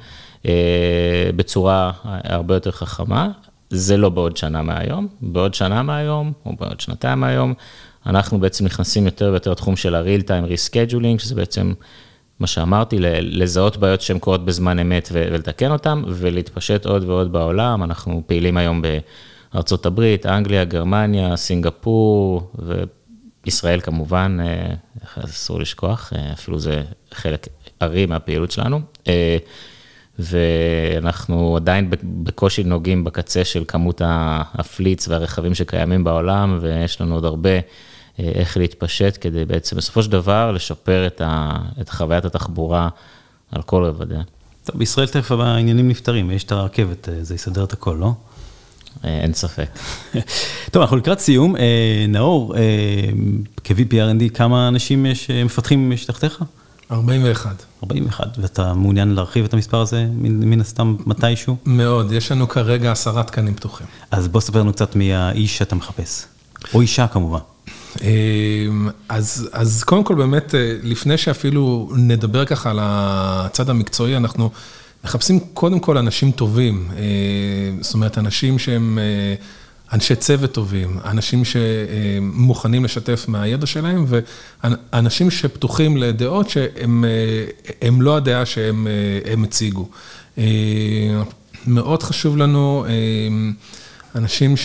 בצורה 1.35 1.91
הרבה 2.03 2.53
יותר 2.53 2.71
חכמה. 2.71 3.29
זה 3.69 3.97
לא 3.97 4.09
בעוד 4.09 4.37
שנה 4.37 4.61
מהיום, 4.61 5.07
בעוד 5.21 5.53
שנה 5.53 5.83
מהיום, 5.83 6.31
או 6.45 6.51
בעוד 6.59 6.79
שנתיים 6.79 7.19
מהיום, 7.19 7.53
אנחנו 8.05 8.39
בעצם 8.39 8.65
נכנסים 8.65 9.05
יותר 9.05 9.29
ויותר 9.31 9.51
לתחום 9.51 9.75
של 9.75 9.95
ה-real 9.95 10.23
time 10.23 10.51
rescheduling, 10.51 11.19
שזה 11.19 11.35
בעצם... 11.35 11.73
מה 12.39 12.47
שאמרתי, 12.47 12.97
לזהות 13.21 13.77
בעיות 13.77 14.01
שהן 14.01 14.19
קורות 14.19 14.45
בזמן 14.45 14.79
אמת 14.79 15.09
ולתקן 15.11 15.71
אותן, 15.71 16.01
ולהתפשט 16.07 16.85
עוד 16.85 17.03
ועוד 17.03 17.31
בעולם. 17.31 17.83
אנחנו 17.83 18.23
פעילים 18.27 18.57
היום 18.57 18.81
בארצות 19.53 19.85
הברית, 19.85 20.25
אנגליה, 20.25 20.63
גרמניה, 20.63 21.35
סינגפור, 21.35 22.51
וישראל 23.45 23.79
כמובן, 23.79 24.37
אסור 25.15 25.59
לשכוח, 25.59 26.13
אפילו 26.33 26.59
זה 26.59 26.83
חלק 27.13 27.47
ארי 27.81 28.05
מהפעילות 28.05 28.51
שלנו. 28.51 28.81
ואנחנו 30.19 31.55
עדיין 31.55 31.89
בקושי 32.03 32.63
נוגעים 32.63 33.03
בקצה 33.03 33.45
של 33.45 33.63
כמות 33.67 34.01
הפליץ 34.05 35.07
והרכבים 35.07 35.55
שקיימים 35.55 36.03
בעולם, 36.03 36.57
ויש 36.61 37.01
לנו 37.01 37.15
עוד 37.15 37.25
הרבה... 37.25 37.49
איך 38.19 38.57
להתפשט 38.57 39.17
כדי 39.21 39.45
בעצם 39.45 39.77
בסופו 39.77 40.03
של 40.03 40.11
דבר 40.11 40.51
לשפר 40.51 41.07
את, 41.07 41.21
ה, 41.25 41.57
את 41.81 41.89
חוויית 41.89 42.25
התחבורה 42.25 42.89
על 43.51 43.61
כל 43.61 43.83
רבדיה. 43.83 44.21
טוב, 44.63 44.77
בישראל 44.77 45.07
תכף 45.07 45.31
העניינים 45.31 45.87
נפתרים, 45.87 46.31
יש 46.31 46.43
את 46.43 46.51
הרכבת, 46.51 47.09
זה 47.21 47.35
יסדר 47.35 47.63
את 47.63 47.73
הכל, 47.73 47.97
לא? 47.99 48.13
אין 49.03 49.33
ספק. 49.33 49.69
טוב, 50.71 50.81
אנחנו 50.81 50.97
לקראת 50.97 51.19
סיום. 51.19 51.55
נאור, 52.07 52.55
כ-VP 53.63 53.91
R&D, 53.91 54.29
כמה 54.33 54.67
אנשים 54.67 55.05
יש, 55.05 55.31
מפתחים 55.31 55.91
יש 55.91 56.05
תחתיך? 56.05 56.43
41. 56.91 57.63
41, 57.83 58.37
ואתה 58.37 58.73
מעוניין 58.73 59.09
להרחיב 59.09 59.45
את 59.45 59.53
המספר 59.53 59.81
הזה 59.81 60.07
מן 60.21 60.61
הסתם 60.61 60.95
מתישהו? 61.05 61.55
מאוד, 61.65 62.11
יש 62.11 62.31
לנו 62.31 62.47
כרגע 62.47 62.91
עשרה 62.91 63.23
תקנים 63.23 63.55
פתוחים. 63.55 63.87
אז 64.11 64.27
בוא 64.27 64.41
ספר 64.41 64.59
לנו 64.59 64.73
קצת 64.73 64.95
מי 64.95 65.13
האיש 65.13 65.57
שאתה 65.57 65.75
מחפש, 65.75 66.25
או 66.73 66.81
אישה 66.81 67.07
כמובן. 67.07 67.39
אז, 69.09 69.49
אז 69.51 69.83
קודם 69.83 70.03
כל 70.03 70.15
באמת, 70.15 70.53
לפני 70.83 71.17
שאפילו 71.17 71.91
נדבר 71.95 72.45
ככה 72.45 72.69
על 72.69 72.79
הצד 72.81 73.69
המקצועי, 73.69 74.17
אנחנו 74.17 74.49
מחפשים 75.03 75.39
קודם 75.53 75.79
כל 75.79 75.97
אנשים 75.97 76.31
טובים, 76.31 76.89
זאת 77.81 77.93
אומרת, 77.93 78.17
אנשים 78.17 78.59
שהם 78.59 78.99
אנשי 79.93 80.15
צוות 80.15 80.51
טובים, 80.51 80.97
אנשים 81.05 81.43
שמוכנים 81.45 82.83
לשתף 82.83 83.25
מהידע 83.27 83.65
שלהם, 83.65 84.05
ואנשים 84.07 85.31
שפתוחים 85.31 85.97
לדעות 85.97 86.49
שהם 86.49 88.01
לא 88.01 88.17
הדעה 88.17 88.45
שהם 88.45 88.87
הציגו. 89.43 89.89
מאוד 91.67 92.03
חשוב 92.03 92.37
לנו 92.37 92.85
אנשים 94.15 94.55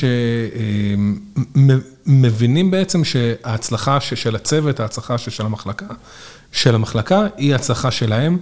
שמבינים 2.06 2.70
בעצם 2.70 3.04
שההצלחה 3.04 4.00
של 4.00 4.36
הצוות, 4.36 4.80
ההצלחה 4.80 5.18
של 5.18 5.46
המחלקה, 5.46 5.86
של 6.52 6.74
המחלקה 6.74 7.26
היא 7.36 7.54
הצלחה 7.54 7.90
שלהם. 7.90 8.38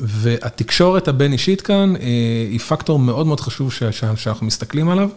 והתקשורת 0.00 1.08
הבין 1.08 1.32
אישית 1.32 1.60
כאן 1.60 1.94
היא 2.50 2.58
פקטור 2.58 2.98
מאוד 2.98 3.26
מאוד 3.26 3.40
חשוב 3.40 3.72
שאנחנו 4.16 4.46
מסתכלים 4.46 4.88
עליו. 4.88 5.08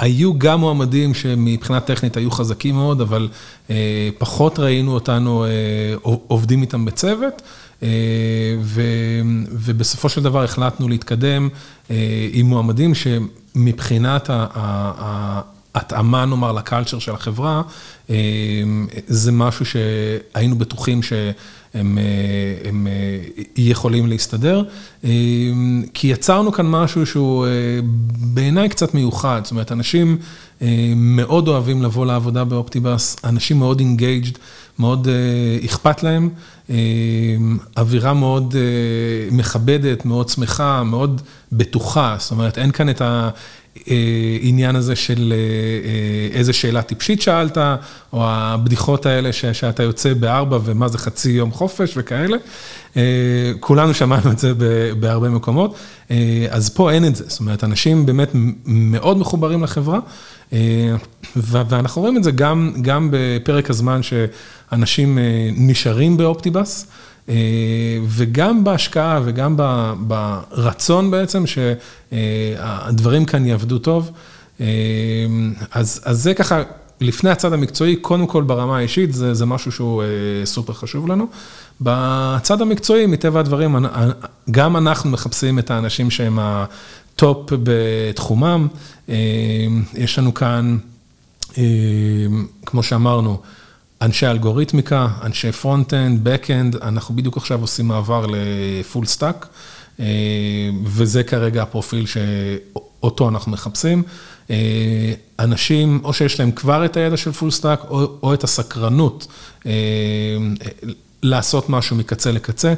והיו 0.00 0.38
גם 0.38 0.60
מועמדים 0.60 1.14
שמבחינה 1.14 1.80
טכנית 1.80 2.16
היו 2.16 2.30
חזקים 2.30 2.74
מאוד, 2.74 3.00
אבל 3.00 3.28
פחות 4.18 4.58
ראינו 4.58 4.94
אותנו 4.94 5.46
עובדים 6.02 6.62
איתם 6.62 6.84
בצוות. 6.84 7.42
ובסופו 9.50 10.08
של 10.08 10.22
דבר 10.22 10.44
החלטנו 10.44 10.88
להתקדם 10.88 11.48
עם 12.32 12.46
מועמדים 12.46 12.92
שמבחינת 12.94 14.30
ההתאמה, 15.74 16.24
נאמר, 16.24 16.52
ל 16.52 16.58
culture 16.58 16.98
של 16.98 17.12
החברה, 17.12 17.62
זה 19.06 19.32
משהו 19.32 19.64
שהיינו 19.66 20.58
בטוחים 20.58 21.02
שהם 21.02 21.98
יכולים 23.56 24.06
להסתדר. 24.06 24.62
כי 25.94 26.06
יצרנו 26.06 26.52
כאן 26.52 26.66
משהו 26.66 27.06
שהוא 27.06 27.46
בעיניי 28.16 28.68
קצת 28.68 28.94
מיוחד, 28.94 29.40
זאת 29.44 29.50
אומרת, 29.50 29.72
אנשים 29.72 30.18
מאוד 30.96 31.48
אוהבים 31.48 31.82
לבוא 31.82 32.06
לעבודה 32.06 32.44
ב 32.44 32.52
Optibus, 32.52 33.16
אנשים 33.24 33.58
מאוד 33.58 33.80
engaged, 33.80 34.38
מאוד 34.78 35.08
אכפת 35.64 36.02
להם. 36.02 36.28
אווירה 37.76 38.14
מאוד 38.14 38.54
מכבדת, 39.30 40.04
מאוד 40.04 40.28
שמחה, 40.28 40.82
מאוד 40.82 41.22
בטוחה, 41.52 42.16
זאת 42.18 42.30
אומרת, 42.30 42.58
אין 42.58 42.70
כאן 42.70 42.88
את 42.88 43.02
העניין 43.86 44.76
הזה 44.76 44.96
של 44.96 45.34
איזה 46.32 46.52
שאלה 46.52 46.82
טיפשית 46.82 47.22
שאלת, 47.22 47.58
או 48.12 48.24
הבדיחות 48.24 49.06
האלה 49.06 49.32
שאתה 49.32 49.82
יוצא 49.82 50.14
בארבע 50.14 50.58
ומה 50.64 50.88
זה 50.88 50.98
חצי 50.98 51.30
יום 51.30 51.52
חופש 51.52 51.94
וכאלה. 51.96 52.36
כולנו 53.60 53.94
שמענו 53.94 54.30
את 54.30 54.38
זה 54.38 54.52
בהרבה 55.00 55.28
מקומות, 55.28 55.76
אז 56.50 56.70
פה 56.70 56.90
אין 56.92 57.06
את 57.06 57.16
זה, 57.16 57.24
זאת 57.28 57.40
אומרת, 57.40 57.64
אנשים 57.64 58.06
באמת 58.06 58.30
מאוד 58.64 59.18
מחוברים 59.18 59.62
לחברה, 59.62 59.98
ואנחנו 61.36 62.02
רואים 62.02 62.16
את 62.16 62.24
זה 62.24 62.30
גם 62.82 63.08
בפרק 63.10 63.70
הזמן 63.70 64.00
שאנשים 64.02 65.18
נשארים 65.56 66.16
ב 66.16 66.24
Optibus, 66.24 66.86
וגם 68.08 68.64
בהשקעה 68.64 69.20
וגם 69.24 69.56
ברצון 69.98 71.10
בעצם 71.10 71.44
שהדברים 71.46 73.24
כאן 73.24 73.46
יעבדו 73.46 73.78
טוב. 73.78 74.10
אז 75.72 76.00
זה 76.10 76.34
ככה, 76.34 76.62
לפני 77.00 77.30
הצד 77.30 77.52
המקצועי, 77.52 77.96
קודם 77.96 78.26
כל 78.26 78.42
ברמה 78.42 78.76
האישית, 78.76 79.10
זה 79.12 79.46
משהו 79.46 79.72
שהוא 79.72 80.02
סופר 80.44 80.72
חשוב 80.72 81.08
לנו. 81.08 81.26
בצד 81.80 82.62
המקצועי, 82.62 83.06
מטבע 83.06 83.40
הדברים, 83.40 83.76
גם 84.50 84.76
אנחנו 84.76 85.10
מחפשים 85.10 85.58
את 85.58 85.70
האנשים 85.70 86.10
שהם 86.10 86.38
ה 86.42 86.69
top 86.69 87.50
בתחומם. 87.62 88.68
יש 89.94 90.18
לנו 90.18 90.34
כאן, 90.34 90.78
כמו 92.66 92.82
שאמרנו, 92.82 93.40
אנשי 94.02 94.26
אלגוריתמיקה, 94.26 95.08
אנשי 95.22 95.52
front-end, 95.52 96.20
back-end, 96.22 96.76
אנחנו 96.76 97.16
בדיוק 97.16 97.36
עכשיו 97.36 97.60
עושים 97.60 97.88
מעבר 97.88 98.26
ל 98.28 98.44
full 98.44 99.06
stack, 99.06 99.48
וזה 100.84 101.22
כרגע 101.22 101.62
הפרופיל 101.62 102.06
שאותו 102.06 103.28
אנחנו 103.28 103.52
מחפשים. 103.52 104.02
אנשים, 105.38 106.00
או 106.04 106.12
שיש 106.12 106.40
להם 106.40 106.50
כבר 106.52 106.84
את 106.84 106.96
הידע 106.96 107.16
של 107.16 107.32
full 107.32 107.50
stack, 107.50 107.80
או, 107.88 108.18
או 108.22 108.34
את 108.34 108.44
הסקרנות 108.44 109.26
לעשות 111.22 111.70
משהו 111.70 111.96
מקצה 111.96 112.32
לקצה. 112.32 112.74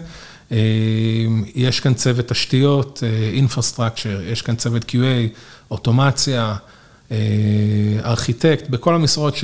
יש 1.54 1.80
כאן 1.80 1.94
צוות 1.94 2.28
תשתיות, 2.28 3.02
infrastructure, 3.44 4.22
יש 4.32 4.42
כאן 4.42 4.56
צוות 4.56 4.84
QA, 4.84 5.28
אוטומציה, 5.70 6.54
ארכיטקט, 8.04 8.68
בכל 8.68 8.94
המשרות 8.94 9.34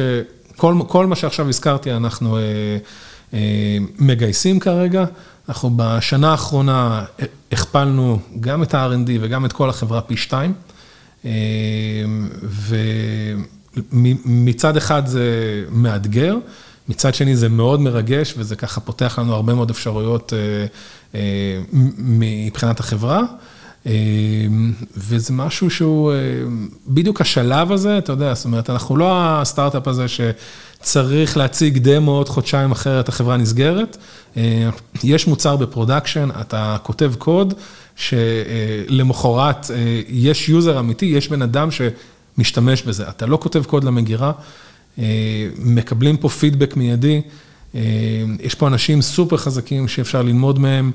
כל 0.86 1.06
מה 1.06 1.16
שעכשיו 1.16 1.48
הזכרתי, 1.48 1.92
אנחנו 1.92 2.38
מגייסים 3.98 4.60
כרגע. 4.60 5.04
אנחנו 5.48 5.70
בשנה 5.76 6.30
האחרונה 6.30 7.04
הכפלנו 7.52 8.18
גם 8.40 8.62
את 8.62 8.74
ה-R&D 8.74 9.10
וגם 9.20 9.44
את 9.44 9.52
כל 9.52 9.70
החברה 9.70 10.00
פי 10.00 10.16
שתיים. 10.16 10.52
ומצד 14.24 14.76
אחד 14.76 15.06
זה 15.06 15.24
מאתגר, 15.70 16.36
מצד 16.88 17.14
שני 17.14 17.36
זה 17.36 17.48
מאוד 17.48 17.80
מרגש, 17.80 18.34
וזה 18.36 18.56
ככה 18.56 18.80
פותח 18.80 19.18
לנו 19.18 19.34
הרבה 19.34 19.54
מאוד 19.54 19.70
אפשרויות 19.70 20.32
מבחינת 21.98 22.80
החברה. 22.80 23.22
וזה 24.96 25.32
משהו 25.32 25.70
שהוא, 25.70 26.12
בדיוק 26.88 27.20
השלב 27.20 27.72
הזה, 27.72 27.98
אתה 27.98 28.12
יודע, 28.12 28.34
זאת 28.34 28.44
אומרת, 28.44 28.70
אנחנו 28.70 28.96
לא 28.96 29.12
הסטארט-אפ 29.16 29.88
הזה 29.88 30.06
שצריך 30.08 31.36
להציג 31.36 31.78
דמו 31.78 32.10
עוד 32.10 32.28
חודשיים 32.28 32.72
אחרת, 32.72 33.08
החברה 33.08 33.36
נסגרת. 33.36 33.96
יש 35.04 35.26
מוצר 35.26 35.56
ב 35.56 35.62
production, 35.62 36.28
אתה 36.40 36.76
כותב 36.82 37.12
קוד, 37.18 37.54
שלמחרת 37.96 39.70
יש 40.08 40.48
user 40.48 40.78
אמיתי, 40.78 41.06
יש 41.06 41.28
בן 41.28 41.42
אדם 41.42 41.68
שמשתמש 41.70 42.82
בזה. 42.82 43.08
אתה 43.08 43.26
לא 43.26 43.38
כותב 43.42 43.64
קוד 43.64 43.84
למגירה, 43.84 44.32
מקבלים 45.58 46.16
פה 46.16 46.28
פידבק 46.28 46.76
מיידי, 46.76 47.20
יש 48.40 48.54
פה 48.54 48.66
אנשים 48.66 49.02
סופר 49.02 49.36
חזקים 49.36 49.88
שאפשר 49.88 50.22
ללמוד 50.22 50.58
מהם. 50.58 50.90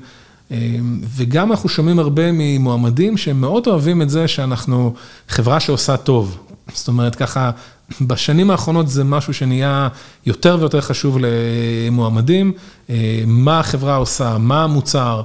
וגם 1.16 1.50
אנחנו 1.50 1.68
שומעים 1.68 1.98
הרבה 1.98 2.22
ממועמדים 2.32 3.16
שהם 3.16 3.40
מאוד 3.40 3.66
אוהבים 3.66 4.02
את 4.02 4.10
זה 4.10 4.28
שאנחנו 4.28 4.94
חברה 5.28 5.60
שעושה 5.60 5.96
טוב. 5.96 6.38
זאת 6.74 6.88
אומרת, 6.88 7.14
ככה, 7.14 7.50
בשנים 8.00 8.50
האחרונות 8.50 8.88
זה 8.88 9.04
משהו 9.04 9.34
שנהיה 9.34 9.88
יותר 10.26 10.56
ויותר 10.60 10.80
חשוב 10.80 11.18
למועמדים, 11.20 12.52
מה 13.26 13.60
החברה 13.60 13.96
עושה, 13.96 14.38
מה 14.38 14.64
המוצר, 14.64 15.22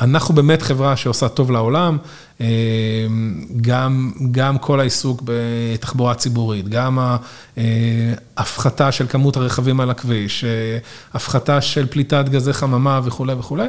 ואנחנו 0.00 0.34
באמת 0.34 0.62
חברה 0.62 0.96
שעושה 0.96 1.28
טוב 1.28 1.50
לעולם, 1.50 1.98
גם, 3.60 4.12
גם 4.30 4.58
כל 4.58 4.80
העיסוק 4.80 5.22
בתחבורה 5.24 6.14
ציבורית, 6.14 6.68
גם 6.68 6.98
ההפחתה 8.36 8.92
של 8.92 9.06
כמות 9.08 9.36
הרכבים 9.36 9.80
על 9.80 9.90
הכביש, 9.90 10.44
הפחתה 11.14 11.60
של 11.60 11.86
פליטת 11.86 12.24
גזי 12.28 12.52
חממה 12.52 13.00
וכולי 13.04 13.32
וכולי. 13.32 13.66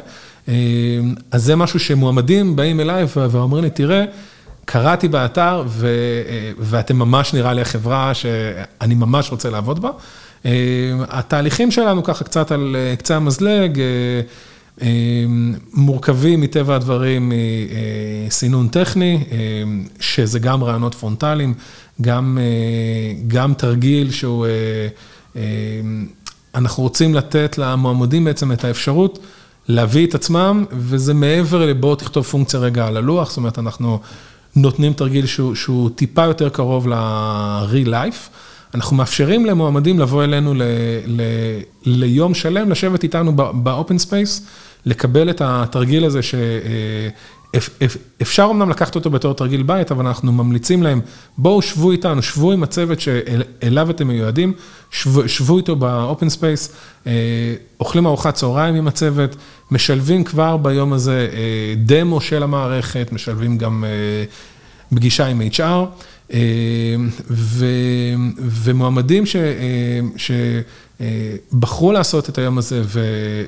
אז 1.30 1.44
זה 1.44 1.56
משהו 1.56 1.80
שמועמדים 1.80 2.56
באים 2.56 2.80
אליי 2.80 3.04
ואומרים 3.16 3.64
לי, 3.64 3.70
תראה, 3.70 4.04
קראתי 4.64 5.08
באתר 5.08 5.64
ואתם 6.58 6.96
ממש 6.96 7.34
נראה 7.34 7.52
לי 7.52 7.62
החברה 7.62 8.14
שאני 8.14 8.94
ממש 8.94 9.30
רוצה 9.30 9.50
לעבוד 9.50 9.82
בה. 9.82 9.90
התהליכים 11.08 11.70
שלנו 11.70 12.02
ככה 12.04 12.24
קצת 12.24 12.52
על 12.52 12.76
קצה 12.98 13.16
המזלג, 13.16 13.80
מורכבים 15.74 16.40
מטבע 16.40 16.74
הדברים 16.74 17.32
מסינון 18.26 18.68
טכני, 18.68 19.24
שזה 20.00 20.38
גם 20.38 20.64
ראיונות 20.64 20.94
פרונטליים, 20.94 21.54
גם, 22.00 22.38
גם 23.26 23.54
תרגיל 23.54 24.10
שהוא, 24.10 24.46
אנחנו 26.54 26.82
רוצים 26.82 27.14
לתת 27.14 27.58
למועמדים 27.58 28.24
בעצם 28.24 28.52
את 28.52 28.64
האפשרות 28.64 29.18
להביא 29.68 30.06
את 30.06 30.14
עצמם, 30.14 30.64
וזה 30.72 31.14
מעבר 31.14 31.66
לבוא 31.66 31.96
תכתוב 31.96 32.24
פונקציה 32.24 32.60
רגע 32.60 32.86
על 32.86 32.96
הלוח, 32.96 33.28
זאת 33.28 33.36
אומרת, 33.36 33.58
אנחנו 33.58 34.00
נותנים 34.56 34.92
תרגיל 34.92 35.26
שהוא, 35.26 35.54
שהוא 35.54 35.90
טיפה 35.94 36.24
יותר 36.24 36.48
קרוב 36.48 36.88
ל-real 36.88 37.88
life. 37.88 38.30
אנחנו 38.74 38.96
מאפשרים 38.96 39.46
למועמדים 39.46 39.98
לבוא 39.98 40.24
אלינו 40.24 40.54
ל, 40.54 40.62
ל, 41.06 41.22
ליום 41.84 42.34
שלם, 42.34 42.70
לשבת 42.70 43.02
איתנו 43.02 43.32
ב 43.36 43.48
open 43.48 43.98
space, 43.98 44.46
לקבל 44.86 45.30
את 45.30 45.42
התרגיל 45.44 46.04
הזה 46.04 46.20
אפשר 48.22 48.48
אמנם 48.50 48.70
לקחת 48.70 48.94
אותו 48.94 49.10
בתור 49.10 49.34
תרגיל 49.34 49.62
בית, 49.62 49.90
אבל 49.90 50.06
אנחנו 50.06 50.32
ממליצים 50.32 50.82
להם, 50.82 51.00
בואו 51.38 51.62
שבו 51.62 51.90
איתנו, 51.90 52.22
שבו 52.22 52.52
עם 52.52 52.62
הצוות 52.62 53.00
שאליו 53.00 53.90
אתם 53.90 54.08
מיועדים, 54.08 54.52
שבו, 55.26 55.56
איתו 55.56 55.76
ב 55.76 55.86
open 55.86 56.28
space, 56.28 56.72
אוכלים 57.80 58.06
ארוחת 58.06 58.34
צהריים 58.34 58.74
עם 58.74 58.88
הצוות, 58.88 59.36
משלבים 59.70 60.24
כבר 60.24 60.56
ביום 60.56 60.92
הזה 60.92 61.28
דמו 61.76 62.20
של 62.20 62.42
המערכת, 62.42 63.08
משלבים 63.12 63.58
גם 63.58 63.84
פגישה 64.94 65.26
עם 65.26 65.42
HR. 65.52 66.34
ו, 67.30 67.66
ומועמדים 68.38 69.26
ש, 69.26 69.36
שבחרו 71.00 71.92
לעשות 71.92 72.28
את 72.28 72.38
היום 72.38 72.58
הזה 72.58 72.82
ו, 72.84 73.00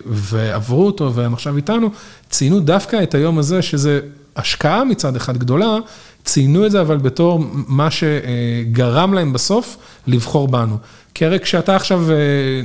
ועברו 0.07 0.87
אותו 0.87 1.15
והם 1.15 1.35
עכשיו 1.35 1.57
איתנו, 1.57 1.91
ציינו 2.31 2.61
דווקא 2.61 3.03
את 3.03 3.15
היום 3.15 3.39
הזה, 3.39 3.63
שזה 3.63 4.01
השקעה 4.37 4.85
מצד 4.85 5.17
אחד 5.17 5.37
גדולה, 5.37 5.77
ציינו 6.25 6.67
את 6.67 6.71
זה 6.71 6.81
אבל 6.81 6.97
בתור 6.97 7.45
מה 7.53 7.89
שגרם 7.91 9.15
להם 9.15 9.33
בסוף 9.33 9.77
לבחור 10.07 10.49
בנו. 10.49 10.77
כי 11.15 11.25
הרי 11.25 11.41
כשאתה 11.41 11.77
עכשיו 11.77 12.05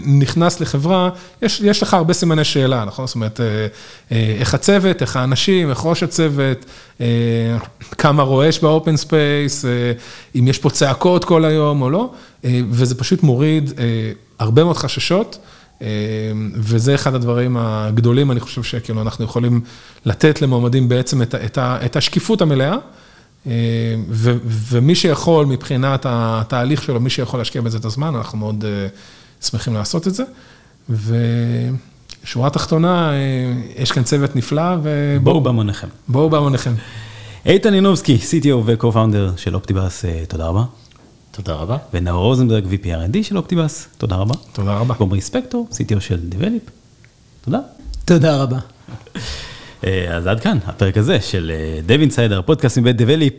נכנס 0.06 0.60
לחברה, 0.60 1.10
יש, 1.42 1.62
יש 1.64 1.84
לך 1.84 1.94
הרבה 1.94 2.14
סימני 2.14 2.44
שאלה, 2.44 2.86
נכון? 2.86 3.08
זאת 3.08 3.16
אומרת, 3.16 3.40
איך 4.12 4.54
הצוות, 4.54 5.02
איך 5.02 5.16
האנשים, 5.16 5.70
איך 5.70 5.86
ראש 5.86 6.04
הצוות, 6.04 6.66
כמה 7.98 8.24
רועש 8.24 8.60
ב 8.60 8.67
open 8.67 8.98
space, 8.98 9.66
אם 10.36 10.48
יש 10.48 10.60
פה 10.60 10.70
צעקות 10.70 11.26
כל 11.26 11.46
היום 11.46 11.82
או 11.82 11.90
לא, 11.90 12.10
וזה 12.44 12.96
פשוט 12.96 13.24
מוריד 13.24 13.72
הרבה 14.40 14.64
מאוד 14.64 14.78
חששות. 14.78 15.38
וזה 16.54 16.96
אחד 16.96 17.16
הדברים 17.16 17.58
הגדולים, 17.60 18.32
אני 18.32 18.40
חושב 18.40 18.64
שכאילו 18.64 19.02
אנחנו 19.02 19.26
יכולים 19.26 19.62
לתת 20.06 20.42
למועמדים 20.42 20.90
בעצם 20.90 21.22
את, 21.22 21.36
את, 21.36 21.58
את 21.58 21.96
השקיפות 21.96 22.42
המלאה. 22.42 22.76
ו, 24.10 24.38
ומי 24.46 24.96
שיכול 24.96 25.46
מבחינת 25.46 26.06
התהליך 26.10 26.84
שלו, 26.84 27.00
מי 27.00 27.10
שיכול 27.10 27.40
להשקיע 27.40 27.62
בזה 27.62 27.78
את 27.78 27.86
הזמן, 27.86 28.16
אנחנו 28.16 28.38
מאוד 28.38 28.66
שמחים 29.42 29.74
לעשות 29.74 30.08
את 30.08 30.14
זה. 30.14 30.24
ושורה 32.24 32.50
תחתונה, 32.50 33.12
יש 33.78 33.92
כאן 33.92 34.04
צוות 34.04 34.36
נפלא, 34.36 34.76
ובואו 34.84 35.42
בהמוניכם. 35.42 35.88
בואו 36.08 36.30
בהמוניכם. 36.30 36.74
איתן 37.46 37.74
ינובסקי, 37.74 38.18
CTO 38.18 38.56
ו-co-founder 38.66 39.38
של 39.38 39.56
Optibus, 39.56 40.06
תודה 40.28 40.48
רבה. 40.48 40.64
תודה 41.38 41.54
רבה. 41.54 41.78
ונאור 41.94 42.24
רוזנברג, 42.24 42.66
VP 42.66 42.86
R&D 42.86 43.24
של 43.24 43.38
Optibus, 43.38 43.88
תודה 43.98 44.16
רבה. 44.16 44.34
תודה 44.54 44.78
רבה. 44.78 44.96
ועומרי 44.98 45.22
ספקטור, 45.22 45.68
CTO 45.72 46.00
של 46.00 46.20
Develeap, 46.32 46.72
תודה. 47.46 47.60
תודה 48.06 48.44
רבה. 48.44 48.58
אז 50.10 50.28
עד 50.28 50.40
כאן, 50.40 50.58
הפרק 50.66 50.98
הזה 50.98 51.22
של 51.22 51.52
Dev 51.88 52.12
Insider, 52.12 52.42
פודקאסט 52.42 52.78
מבית 52.78 52.98
Develeap, 52.98 53.34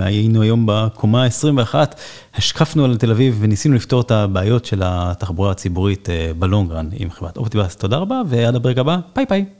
היינו 0.00 0.42
היום 0.42 0.64
בקומה 0.66 1.24
21, 1.24 2.00
השקפנו 2.34 2.84
על 2.84 2.96
תל 2.96 3.10
אביב 3.10 3.38
וניסינו 3.40 3.74
לפתור 3.74 4.00
את 4.00 4.10
הבעיות 4.10 4.64
של 4.64 4.82
התחבורה 4.84 5.50
הציבורית 5.50 6.08
ב 6.38 6.44
long 6.44 6.69
run 6.69 6.88
עם 6.92 7.10
חברת 7.10 7.36
Optibus, 7.36 7.76
תודה 7.76 7.96
רבה 7.96 8.22
ועד 8.28 8.54
הפרק 8.54 8.78
הבא, 8.78 8.98
ביי 9.16 9.24
ביי. 9.28 9.59